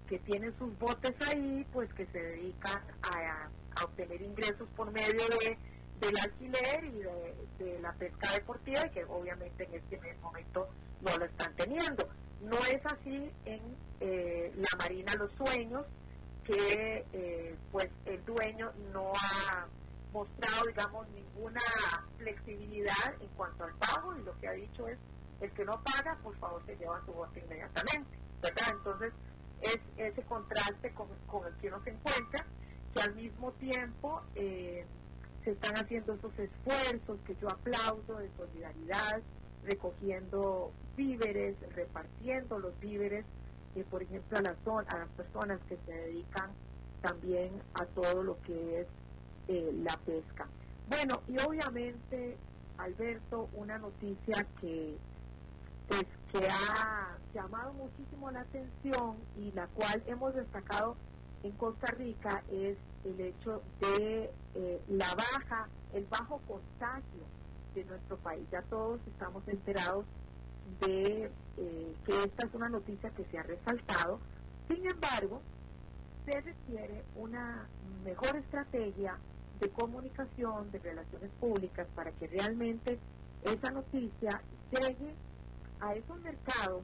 que 0.07 0.19
tienen 0.19 0.57
sus 0.57 0.77
botes 0.79 1.13
ahí, 1.27 1.65
pues 1.71 1.91
que 1.93 2.05
se 2.07 2.19
dedican 2.19 2.81
a, 3.03 3.49
obtener 3.83 4.21
ingresos 4.21 4.67
por 4.75 4.91
medio 4.91 5.25
de 5.39 5.57
del 6.01 6.17
alquiler 6.17 6.83
y 6.85 7.63
de, 7.63 7.79
la 7.81 7.93
pesca 7.93 8.31
deportiva 8.33 8.85
y 8.85 8.89
que 8.89 9.03
obviamente 9.05 9.65
en 9.65 9.73
este 9.73 9.99
momento 10.21 10.69
no 11.01 11.17
lo 11.17 11.25
están 11.25 11.53
teniendo. 11.55 12.07
No 12.41 12.57
es 12.57 12.81
así 12.85 13.31
en 13.45 13.61
eh, 13.99 14.51
la 14.55 14.77
Marina 14.77 15.13
Los 15.15 15.31
Sueños, 15.33 15.85
que 16.45 17.05
eh, 17.13 17.55
pues 17.71 17.89
el 18.05 18.23
dueño 18.25 18.71
no 18.93 19.11
ha 19.13 19.67
mostrado, 20.13 20.65
digamos, 20.67 21.07
ninguna 21.09 21.61
flexibilidad 22.17 23.13
en 23.19 23.27
cuanto 23.35 23.65
al 23.65 23.73
pago 23.75 24.15
y 24.17 24.23
lo 24.23 24.37
que 24.39 24.47
ha 24.47 24.53
dicho 24.53 24.87
es, 24.87 24.97
el 25.41 25.51
que 25.51 25.65
no 25.65 25.81
paga, 25.83 26.17
por 26.23 26.35
favor, 26.37 26.61
se 26.65 26.75
lleva 26.75 27.03
su 27.05 27.13
bote 27.13 27.39
inmediatamente, 27.39 28.17
¿verdad? 28.41 28.67
Entonces, 28.71 29.13
es 29.61 29.79
ese 29.97 30.21
contraste 30.23 30.93
con, 30.93 31.07
el 31.45 31.53
que 31.55 31.67
uno 31.67 31.83
se 31.83 31.89
encuentra, 31.91 32.45
que 32.93 33.01
al 33.01 33.15
mismo 33.15 33.51
tiempo 33.53 34.21
eh, 34.35 34.85
se 35.43 35.51
están 35.51 35.77
haciendo 35.77 36.13
esos 36.13 36.37
esfuerzos 36.37 37.19
que 37.25 37.35
yo 37.35 37.49
aplaudo 37.49 38.17
de 38.17 38.29
solidaridad, 38.37 39.21
recogiendo 39.63 40.71
víveres, 40.95 41.55
repartiendo 41.75 42.59
los 42.59 42.77
víveres 42.79 43.25
por 43.83 44.03
ejemplo, 44.03 44.37
a 44.37 44.41
las 44.41 45.09
personas 45.09 45.59
que 45.67 45.77
se 45.85 45.93
dedican 45.93 46.51
también 47.01 47.51
a 47.75 47.85
todo 47.85 48.23
lo 48.23 48.41
que 48.41 48.81
es 48.81 48.87
eh, 49.47 49.71
la 49.83 49.97
pesca. 50.05 50.47
Bueno, 50.87 51.21
y 51.27 51.39
obviamente, 51.39 52.37
Alberto, 52.77 53.49
una 53.53 53.77
noticia 53.77 54.45
que, 54.59 54.97
pues, 55.89 56.05
que 56.31 56.47
ha 56.47 57.17
llamado 57.33 57.73
muchísimo 57.73 58.29
la 58.31 58.41
atención 58.41 59.17
y 59.37 59.51
la 59.51 59.67
cual 59.67 60.03
hemos 60.05 60.35
destacado 60.35 60.95
en 61.43 61.51
Costa 61.53 61.87
Rica 61.97 62.43
es 62.51 62.77
el 63.05 63.19
hecho 63.19 63.61
de 63.81 64.29
eh, 64.55 64.81
la 64.89 65.15
baja, 65.15 65.67
el 65.93 66.05
bajo 66.05 66.39
contagio 66.47 67.23
de 67.73 67.85
nuestro 67.85 68.17
país. 68.17 68.45
Ya 68.51 68.61
todos 68.63 68.99
estamos 69.07 69.47
enterados 69.47 70.05
de 70.81 71.31
eh, 71.57 71.95
que 72.05 72.23
esta 72.23 72.45
es 72.45 72.53
una 72.53 72.69
noticia 72.69 73.09
que 73.11 73.25
se 73.25 73.39
ha 73.39 73.43
resaltado. 73.43 74.19
Sin 74.67 74.85
embargo, 74.85 75.41
se 76.25 76.39
requiere 76.41 77.03
una 77.15 77.67
mejor 78.03 78.35
estrategia 78.35 79.17
de 79.59 79.69
comunicación, 79.69 80.71
de 80.71 80.79
relaciones 80.79 81.31
públicas, 81.39 81.87
para 81.95 82.11
que 82.11 82.27
realmente 82.27 82.99
esa 83.43 83.71
noticia 83.71 84.41
llegue 84.71 85.15
a 85.79 85.93
esos 85.95 86.19
mercados 86.21 86.83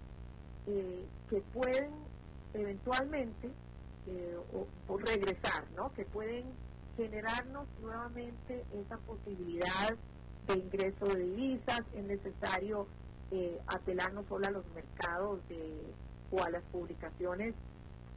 eh, 0.68 1.06
que 1.30 1.42
pueden 1.54 1.92
eventualmente 2.54 3.52
eh, 4.08 4.38
regresar, 5.00 5.66
¿no? 5.76 5.92
que 5.94 6.06
pueden 6.06 6.46
generarnos 6.96 7.68
nuevamente 7.82 8.64
esa 8.74 8.98
posibilidad 9.00 9.96
de 10.48 10.54
ingreso 10.54 11.06
de 11.06 11.20
divisas, 11.20 11.82
es 11.94 12.04
necesario 12.04 12.88
eh, 13.32 13.60
apelar 13.68 14.14
no 14.14 14.24
solo 14.30 14.48
a 14.48 14.52
los 14.52 14.66
mercados 14.74 15.40
o 16.32 16.44
a 16.44 16.50
las 16.50 16.64
publicaciones 16.72 17.56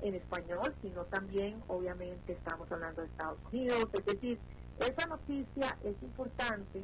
en 0.02 0.14
español, 0.14 0.74
sino 0.82 1.04
también, 1.06 1.60
obviamente, 1.66 2.32
estamos 2.32 2.70
hablando 2.70 3.02
de 3.02 3.08
Estados 3.08 3.38
Unidos. 3.50 3.88
Es 3.92 4.04
decir, 4.04 4.38
esa 4.78 5.06
noticia 5.06 5.76
es 5.82 6.00
importante 6.02 6.82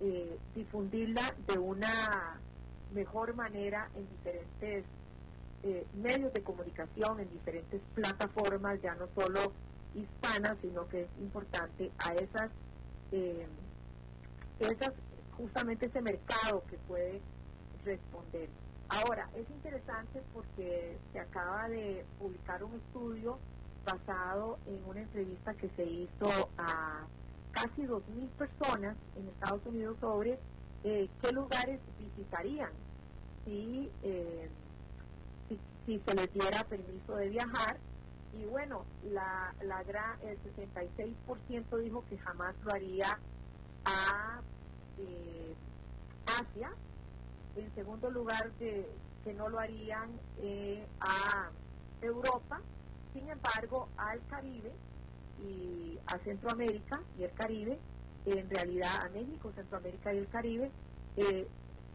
eh, 0.00 0.38
difundirla 0.54 1.34
de 1.46 1.58
una 1.58 2.40
mejor 2.96 3.34
manera 3.34 3.88
en 3.94 4.08
diferentes 4.08 4.84
eh, 5.62 5.86
medios 5.94 6.32
de 6.32 6.42
comunicación, 6.42 7.20
en 7.20 7.30
diferentes 7.30 7.80
plataformas, 7.94 8.80
ya 8.82 8.94
no 8.94 9.06
solo 9.14 9.52
hispanas, 9.94 10.56
sino 10.62 10.88
que 10.88 11.02
es 11.02 11.08
importante 11.20 11.92
a 11.98 12.14
esas, 12.14 12.50
eh, 13.12 13.46
esas 14.58 14.92
justamente 15.36 15.86
ese 15.86 16.00
mercado 16.00 16.64
que 16.68 16.78
puede 16.88 17.20
responder. 17.84 18.48
Ahora, 18.88 19.28
es 19.34 19.48
interesante 19.50 20.22
porque 20.32 20.96
se 21.12 21.20
acaba 21.20 21.68
de 21.68 22.04
publicar 22.18 22.64
un 22.64 22.74
estudio 22.76 23.38
basado 23.84 24.58
en 24.66 24.82
una 24.88 25.02
entrevista 25.02 25.52
que 25.54 25.68
se 25.76 25.84
hizo 25.84 26.48
a 26.56 27.04
casi 27.52 27.82
2.000 27.82 28.28
personas 28.38 28.96
en 29.16 29.28
Estados 29.28 29.64
Unidos 29.66 29.96
sobre 30.00 30.38
eh, 30.84 31.08
qué 31.20 31.32
lugares 31.32 31.80
visitarían 31.98 32.70
eh, 33.46 34.48
si, 35.48 35.58
si, 35.84 36.00
se 36.00 36.14
les 36.14 36.32
diera 36.32 36.64
permiso 36.64 37.16
de 37.16 37.28
viajar. 37.28 37.78
Y 38.32 38.44
bueno, 38.46 38.84
la, 39.04 39.54
la 39.62 39.80
el 40.22 40.38
66% 40.42 41.78
dijo 41.78 42.04
que 42.10 42.18
jamás 42.18 42.54
lo 42.64 42.72
haría 42.72 43.18
a 43.84 44.40
eh, 44.98 45.54
Asia, 46.26 46.70
en 47.56 47.74
segundo 47.74 48.10
lugar, 48.10 48.50
que, 48.58 48.86
que 49.24 49.32
no 49.32 49.48
lo 49.48 49.58
harían 49.58 50.10
eh, 50.42 50.86
a 51.00 51.50
Europa, 52.02 52.60
sin 53.12 53.28
embargo, 53.28 53.88
al 53.96 54.20
Caribe 54.28 54.72
y 55.42 55.98
a 56.06 56.18
Centroamérica 56.18 57.00
y 57.18 57.24
el 57.24 57.32
Caribe, 57.32 57.78
en 58.26 58.50
realidad 58.50 59.04
a 59.04 59.08
México, 59.10 59.52
Centroamérica 59.54 60.12
y 60.12 60.18
el 60.18 60.28
Caribe, 60.28 60.70
eh, 61.16 61.48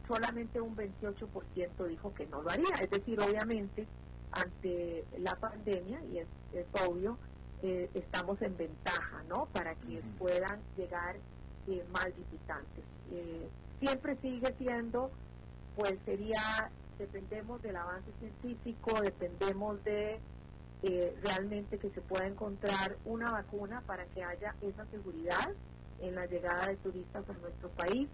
solamente 0.07 0.59
un 0.59 0.75
28% 0.75 1.87
dijo 1.87 2.13
que 2.13 2.25
no 2.27 2.41
lo 2.41 2.49
haría. 2.49 2.75
Es 2.81 2.89
decir, 2.89 3.19
obviamente, 3.19 3.87
ante 4.31 5.05
la 5.19 5.35
pandemia, 5.35 6.01
y 6.05 6.19
es, 6.19 6.27
obvio, 6.87 7.17
eh, 7.63 7.89
estamos 7.93 8.41
en 8.41 8.57
ventaja, 8.57 9.23
¿no? 9.27 9.47
Para 9.53 9.75
que 9.75 10.01
puedan 10.17 10.59
llegar 10.77 11.15
más 11.93 12.07
visitantes. 12.17 12.83
siempre 13.79 14.17
sigue 14.21 14.53
siendo 14.57 15.11
pues 15.75 15.97
sería, 16.05 16.69
dependemos 16.97 17.61
del 17.61 17.75
avance 17.75 18.11
científico, 18.19 18.99
dependemos 19.01 19.83
de 19.83 20.19
eh, 20.83 21.15
realmente 21.23 21.77
que 21.77 21.89
se 21.91 22.01
pueda 22.01 22.27
encontrar 22.27 22.97
una 23.05 23.31
vacuna 23.31 23.81
para 23.81 24.05
que 24.05 24.23
haya 24.23 24.55
esa 24.61 24.85
seguridad 24.87 25.49
en 26.01 26.15
la 26.15 26.25
llegada 26.25 26.67
de 26.67 26.75
turistas 26.77 27.23
a 27.29 27.33
nuestro 27.33 27.69
país 27.69 28.07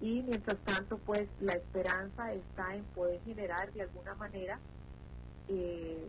y 0.00 0.22
mientras 0.22 0.58
tanto 0.58 0.98
pues 0.98 1.28
la 1.40 1.54
esperanza 1.54 2.32
está 2.32 2.74
en 2.74 2.84
poder 2.86 3.20
generar 3.22 3.72
de 3.72 3.82
alguna 3.82 4.14
manera 4.14 4.58
eh, 5.48 6.08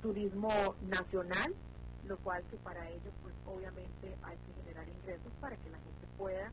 turismo 0.00 0.50
nacional, 0.88 1.54
lo 2.06 2.16
cual 2.18 2.42
que 2.50 2.56
para 2.58 2.88
ello 2.88 3.10
pues 3.22 3.34
obviamente 3.46 4.14
hay 4.22 4.36
que 4.36 4.62
generar 4.62 4.86
ingresos 4.88 5.32
para 5.40 5.56
que 5.56 5.70
la 5.70 5.78
gente 5.78 6.06
pueda 6.18 6.52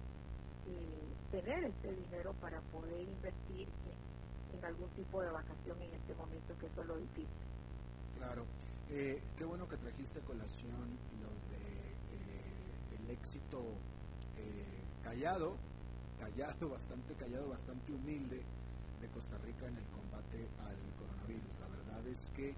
eh, 0.67 1.11
tener 1.31 1.63
este 1.65 1.93
dinero 1.93 2.33
para 2.41 2.59
poder 2.71 3.01
invertir 3.01 3.67
en, 4.53 4.65
algún 4.65 4.89
tipo 4.91 5.21
de 5.21 5.31
vacación 5.31 5.81
en 5.81 5.91
este 5.95 6.13
momento, 6.15 6.53
que 6.59 6.67
eso 6.67 6.81
es 6.81 6.87
lo 6.87 6.97
difícil. 6.97 7.27
Claro. 8.17 8.45
Eh, 8.91 9.19
qué 9.37 9.45
bueno 9.45 9.67
que 9.67 9.77
trajiste 9.77 10.19
a 10.19 10.21
colación 10.23 10.71
lo 11.21 11.29
de 11.49 11.63
eh, 12.13 13.03
el 13.03 13.09
éxito 13.09 13.63
callado, 15.03 15.55
callado, 16.21 16.69
bastante 16.77 17.13
callado, 17.15 17.49
bastante 17.49 17.91
humilde 17.91 18.41
de 19.01 19.07
Costa 19.09 19.37
Rica 19.39 19.67
en 19.67 19.77
el 19.77 19.85
combate 19.85 20.47
al 20.61 20.77
coronavirus. 20.99 21.59
La 21.59 21.67
verdad 21.67 22.07
es 22.07 22.29
que 22.35 22.53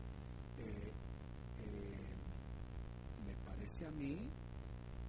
me 3.25 3.33
parece 3.45 3.85
a 3.85 3.91
mí 3.91 4.29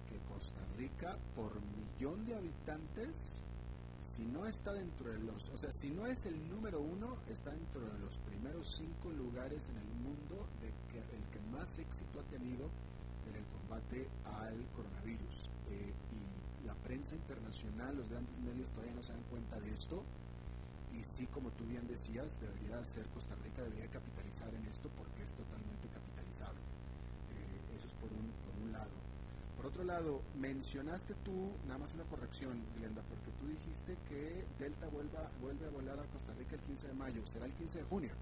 que 0.09 0.19
Costa 0.33 0.61
Rica, 0.77 1.19
por 1.35 1.53
millón 1.61 2.25
de 2.25 2.37
habitantes, 2.37 3.43
si 4.05 4.25
no 4.27 4.47
está 4.47 4.73
dentro 4.73 5.11
de 5.11 5.19
los, 5.19 5.49
o 5.49 5.57
sea, 5.57 5.71
si 5.73 5.91
no 5.91 6.07
es 6.07 6.25
el 6.27 6.49
número 6.49 6.81
uno, 6.81 7.17
está 7.29 7.51
dentro 7.51 7.81
de 7.81 7.99
los 7.99 8.17
primeros 8.19 8.67
cinco 8.77 9.11
lugares 9.11 9.69
en 9.69 9.77
el 9.79 9.91
mundo 10.05 10.47
de 10.61 10.71
que 10.93 10.99
el 10.99 11.25
que 11.31 11.41
más 11.51 11.79
éxito 11.79 12.21
ha 12.21 12.25
tenido 12.25 12.71
en 13.29 13.37
el 13.37 13.45
combate 13.47 14.09
al 14.25 14.65
coronavirus. 14.77 15.51
Eh, 15.71 15.93
prensa 16.83 17.15
internacional, 17.15 17.97
los 17.97 18.09
grandes 18.09 18.37
medios 18.39 18.71
todavía 18.71 18.95
no 18.95 19.03
se 19.03 19.13
dan 19.13 19.23
cuenta 19.31 19.61
de 19.61 19.73
esto. 19.73 20.03
Y 20.93 21.03
sí, 21.03 21.27
como 21.27 21.51
tú 21.53 21.65
bien 21.65 21.87
decías, 21.87 22.39
debería 22.41 22.85
ser 22.87 23.07
Costa 23.09 23.35
Rica, 23.43 23.63
debería 23.63 23.89
capitalizar 23.91 24.53
en 24.55 24.65
esto 24.67 24.89
porque 24.97 25.23
es 25.23 25.33
totalmente 25.33 25.89
capitalizable. 25.89 26.61
Eh, 27.35 27.77
eso 27.77 27.87
es 27.87 27.95
por 27.95 28.11
un, 28.13 28.31
por 28.47 28.55
un 28.63 28.73
lado. 28.73 28.95
Por 29.57 29.67
otro 29.67 29.85
lado, 29.85 30.21
mencionaste 30.39 31.15
tú, 31.25 31.51
nada 31.67 31.79
más 31.79 31.95
una 31.95 32.05
corrección, 32.05 32.63
Glenda, 32.79 33.03
porque 33.09 33.31
tú 33.41 33.49
dijiste 33.49 33.97
que 34.09 34.45
Delta 34.59 34.87
vuelva, 34.89 35.31
vuelve 35.41 35.67
a 35.67 35.71
volar 35.71 35.99
a 35.99 36.05
Costa 36.13 36.33
Rica 36.35 36.55
el 36.55 36.61
15 36.63 36.89
de 36.89 36.95
mayo. 36.95 37.27
¿Será 37.27 37.47
el 37.47 37.53
15 37.55 37.79
de 37.79 37.85
junio? 37.85 38.13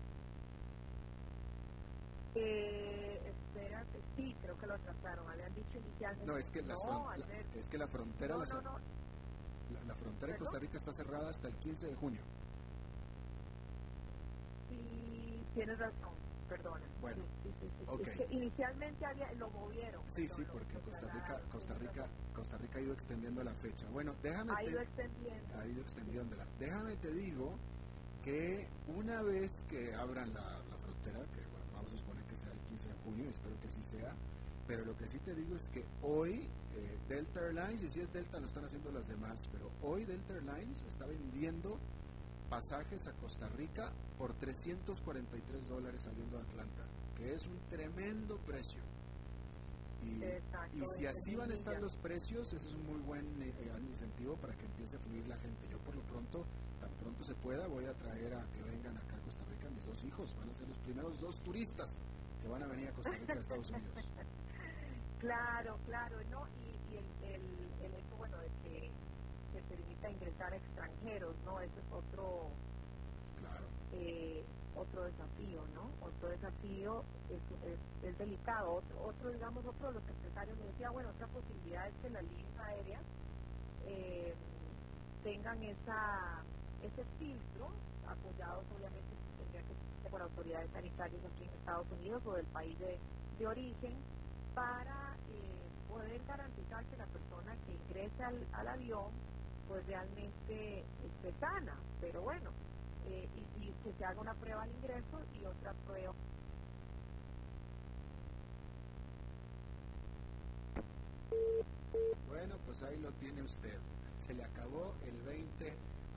Eh, 2.34 3.11
espérate, 3.54 4.00
sí, 4.16 4.34
creo 4.40 4.56
que 4.56 4.66
lo 4.66 4.78
trataron. 4.78 5.28
Habían 5.30 5.54
dicho 5.54 5.78
inicialmente. 5.78 6.26
No, 6.26 6.36
es 6.38 6.50
que, 6.50 6.62
las 6.62 6.82
no, 6.84 7.10
la, 7.16 7.26
es 7.58 7.68
que 7.68 7.78
la 7.78 7.86
frontera, 7.88 8.34
No, 8.36 8.44
la, 8.44 8.54
no, 8.54 8.62
no. 8.62 8.78
la- 9.74 9.84
la 9.86 9.94
frontera 9.94 10.32
de. 10.32 10.38
Costa 10.38 10.58
Rica 10.58 10.76
está 10.78 10.92
cerrada 10.92 11.28
hasta 11.30 11.48
el 11.48 11.54
15 11.56 11.86
de 11.88 11.94
junio. 11.94 12.20
Sí, 14.68 15.44
tienes 15.54 15.78
razón, 15.78 16.14
perdona. 16.48 16.86
Bueno, 17.00 17.24
Sí, 17.42 17.50
sí, 17.60 17.66
sí, 17.66 17.68
sí. 17.78 17.84
ok. 17.88 18.06
Es 18.06 18.16
que 18.16 18.34
inicialmente 18.34 19.04
había, 19.04 19.32
lo 19.34 19.50
movieron. 19.50 20.02
Sí, 20.08 20.28
sí, 20.28 20.44
porque 20.50 20.74
Costa 20.74 21.00
Rica, 21.12 21.40
Costa 21.50 21.74
Rica. 21.74 22.06
Costa 22.34 22.56
Rica 22.58 22.78
ha 22.78 22.82
ido 22.82 22.92
extendiendo 22.94 23.42
la 23.44 23.52
fecha. 23.54 23.86
Bueno, 23.90 24.14
déjame 24.22 24.52
Ha 24.52 24.56
te- 24.56 24.70
ido 24.70 24.80
extendiendo. 24.80 25.58
ha 25.58 25.66
ido 25.66 25.82
extendiéndola. 25.82 26.46
Déjame 26.58 26.96
te 26.96 27.10
digo 27.12 27.54
que 28.24 28.68
una 28.86 29.20
vez 29.22 29.64
que 29.68 29.94
abran 29.94 30.32
la, 30.32 30.40
la 30.42 30.76
frontera, 30.76 31.18
que 31.34 31.40
bueno, 31.50 31.66
vamos 31.74 31.92
a 31.92 31.96
suponer 31.96 32.24
que 32.24 32.36
sea 32.82 32.92
el 32.92 32.98
15 32.98 33.04
de 33.04 33.04
junio, 33.04 33.30
espero 33.30 33.60
que 33.60 33.68
así 33.68 33.84
sea, 33.84 34.14
pero 34.66 34.84
lo 34.84 34.96
que 34.96 35.08
sí 35.08 35.18
te 35.18 35.34
digo 35.34 35.56
es 35.56 35.68
que 35.70 35.84
hoy 36.02 36.48
eh, 36.74 36.98
Delta 37.08 37.40
Airlines, 37.40 37.82
y 37.82 37.88
si 37.88 38.00
es 38.00 38.12
Delta 38.12 38.38
lo 38.38 38.46
están 38.46 38.64
haciendo 38.64 38.90
las 38.92 39.08
demás, 39.08 39.48
pero 39.52 39.70
hoy 39.82 40.04
Delta 40.04 40.34
Airlines 40.34 40.82
está 40.88 41.06
vendiendo 41.06 41.78
pasajes 42.48 43.06
a 43.08 43.12
Costa 43.12 43.48
Rica 43.48 43.90
por 44.18 44.34
343 44.34 45.68
dólares 45.68 46.02
saliendo 46.02 46.36
de 46.36 46.42
Atlanta, 46.42 46.84
que 47.16 47.32
es 47.34 47.46
un 47.46 47.58
tremendo 47.68 48.38
precio. 48.38 48.80
Y, 50.04 50.22
Exacto, 50.22 50.76
y 50.76 50.82
si 50.98 51.06
así 51.06 51.34
van 51.36 51.50
a 51.50 51.54
estar 51.54 51.80
los 51.80 51.96
precios, 51.96 52.52
ese 52.52 52.66
es 52.66 52.74
un 52.74 52.86
muy 52.86 53.00
buen 53.02 53.24
eh, 53.40 53.54
eh, 53.56 53.80
incentivo 53.88 54.36
para 54.36 54.52
que 54.54 54.66
empiece 54.66 54.96
a 54.96 55.00
fluir 55.00 55.26
la 55.28 55.36
gente. 55.38 55.68
Yo 55.70 55.78
por 55.78 55.94
lo 55.94 56.02
pronto, 56.02 56.44
tan 56.80 56.90
pronto 56.94 57.22
se 57.24 57.34
pueda, 57.36 57.66
voy 57.68 57.86
a 57.86 57.94
traer 57.94 58.34
a 58.34 58.44
que 58.50 58.62
vengan 58.62 58.96
acá 58.98 59.16
a 59.16 59.20
Costa 59.20 59.44
Rica 59.44 59.70
mis 59.70 59.86
dos 59.86 60.02
hijos. 60.04 60.34
Van 60.36 60.50
a 60.50 60.54
ser 60.54 60.68
los 60.68 60.78
primeros 60.78 61.20
dos 61.20 61.40
turistas 61.42 61.88
que 62.42 62.48
van 62.48 62.62
a 62.62 62.66
venir 62.66 62.88
a 62.88 62.92
Costa 62.92 63.10
Rica 63.10 63.34
de 63.34 63.40
Estados 63.40 63.70
Unidos. 63.70 63.94
Claro, 65.20 65.78
claro, 65.86 66.16
¿no? 66.30 66.42
Y, 66.58 66.94
y 66.94 66.96
el, 66.98 67.06
el, 67.22 67.42
el 67.86 67.94
hecho, 67.94 68.16
bueno, 68.16 68.36
de 68.38 68.48
que 68.64 68.90
se 69.52 69.62
permita 69.62 70.10
ingresar 70.10 70.52
a 70.52 70.56
extranjeros, 70.56 71.36
¿no? 71.44 71.60
Ese 71.60 71.78
es 71.78 71.92
otro, 71.92 72.48
Claro. 73.38 73.64
eh, 73.92 74.42
otro 74.74 75.04
desafío, 75.04 75.62
¿no? 75.74 75.86
Otro 76.04 76.28
desafío 76.28 77.04
es, 77.30 77.38
es, 77.70 77.78
es 78.02 78.18
delicado. 78.18 78.74
Otro, 78.82 79.06
otro, 79.06 79.30
digamos, 79.30 79.64
otro 79.64 79.88
de 79.88 79.94
los 80.00 80.08
empresarios 80.08 80.58
me 80.58 80.66
decía, 80.66 80.90
bueno, 80.90 81.10
otra 81.10 81.26
posibilidad 81.28 81.86
es 81.86 81.94
que 82.02 82.10
las 82.10 82.24
líneas 82.24 82.58
aéreas 82.58 83.02
eh, 83.86 84.34
tengan 85.22 85.62
esa 85.62 86.42
ese 86.82 87.04
filtro, 87.16 87.68
apoyados 88.10 88.64
obviamente 88.74 89.14
por 90.12 90.20
autoridades 90.20 90.70
sanitarias 90.70 91.24
aquí 91.24 91.44
en 91.44 91.50
Estados 91.58 91.86
Unidos 91.90 92.22
o 92.26 92.34
del 92.34 92.46
país 92.46 92.78
de, 92.78 92.98
de 93.38 93.46
origen, 93.46 93.96
para 94.54 95.16
eh, 95.32 95.88
poder 95.88 96.20
garantizar 96.28 96.84
que 96.84 96.96
la 96.98 97.06
persona 97.06 97.56
que 97.64 97.72
ingrese 97.72 98.22
al, 98.22 98.46
al 98.52 98.68
avión 98.68 99.10
pues 99.66 99.86
realmente 99.86 100.84
esté 101.02 101.32
sana. 101.40 101.74
Pero 102.02 102.20
bueno, 102.20 102.50
eh, 103.08 103.26
y, 103.58 103.64
y 103.64 103.72
que 103.82 103.92
se 103.94 104.04
haga 104.04 104.20
una 104.20 104.34
prueba 104.34 104.62
al 104.62 104.70
ingreso 104.70 105.18
y 105.40 105.46
otra 105.46 105.72
prueba 105.86 106.12
Bueno, 112.28 112.56
pues 112.66 112.82
ahí 112.82 112.98
lo 112.98 113.10
tiene 113.12 113.42
usted. 113.42 113.78
Se 114.18 114.34
le 114.34 114.44
acabó 114.44 114.94
el 115.06 115.16
20 115.22 115.72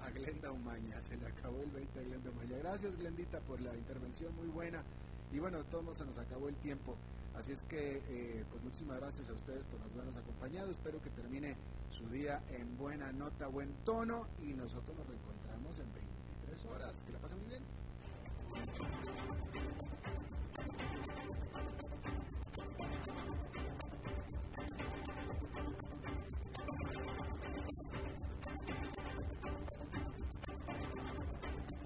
a 0.05 0.09
Glenda 0.11 0.51
Umaña. 0.51 1.01
Se 1.01 1.17
le 1.17 1.27
acabó 1.27 1.61
el 1.63 1.71
20 1.71 1.99
a 1.99 2.03
Glenda 2.03 2.29
Umaña. 2.29 2.57
Gracias, 2.59 2.97
Glendita, 2.97 3.39
por 3.41 3.59
la 3.61 3.75
intervención 3.75 4.35
muy 4.35 4.47
buena. 4.47 4.83
Y 5.31 5.39
bueno, 5.39 5.57
de 5.57 5.63
todos 5.65 5.97
se 5.97 6.05
nos 6.05 6.17
acabó 6.17 6.47
el 6.47 6.55
tiempo. 6.57 6.95
Así 7.35 7.51
es 7.51 7.65
que, 7.65 8.01
eh, 8.07 8.45
pues 8.49 8.63
muchísimas 8.63 8.99
gracias 8.99 9.29
a 9.29 9.33
ustedes 9.33 9.65
por 9.65 9.81
habernos 9.81 10.15
acompañado. 10.15 10.71
Espero 10.71 11.01
que 11.01 11.09
termine 11.09 11.55
su 11.89 12.07
día 12.09 12.41
en 12.51 12.77
buena 12.77 13.11
nota, 13.11 13.47
buen 13.47 13.73
tono. 13.83 14.27
Y 14.41 14.53
nosotros 14.53 14.95
nos 14.95 15.07
reencontramos 15.07 15.79
en 15.79 15.91
23 15.93 16.65
horas. 16.65 17.03
Que 17.03 17.11
la 17.11 17.19
pasen 17.19 17.39
muy 17.39 17.49
bien. 17.49 17.63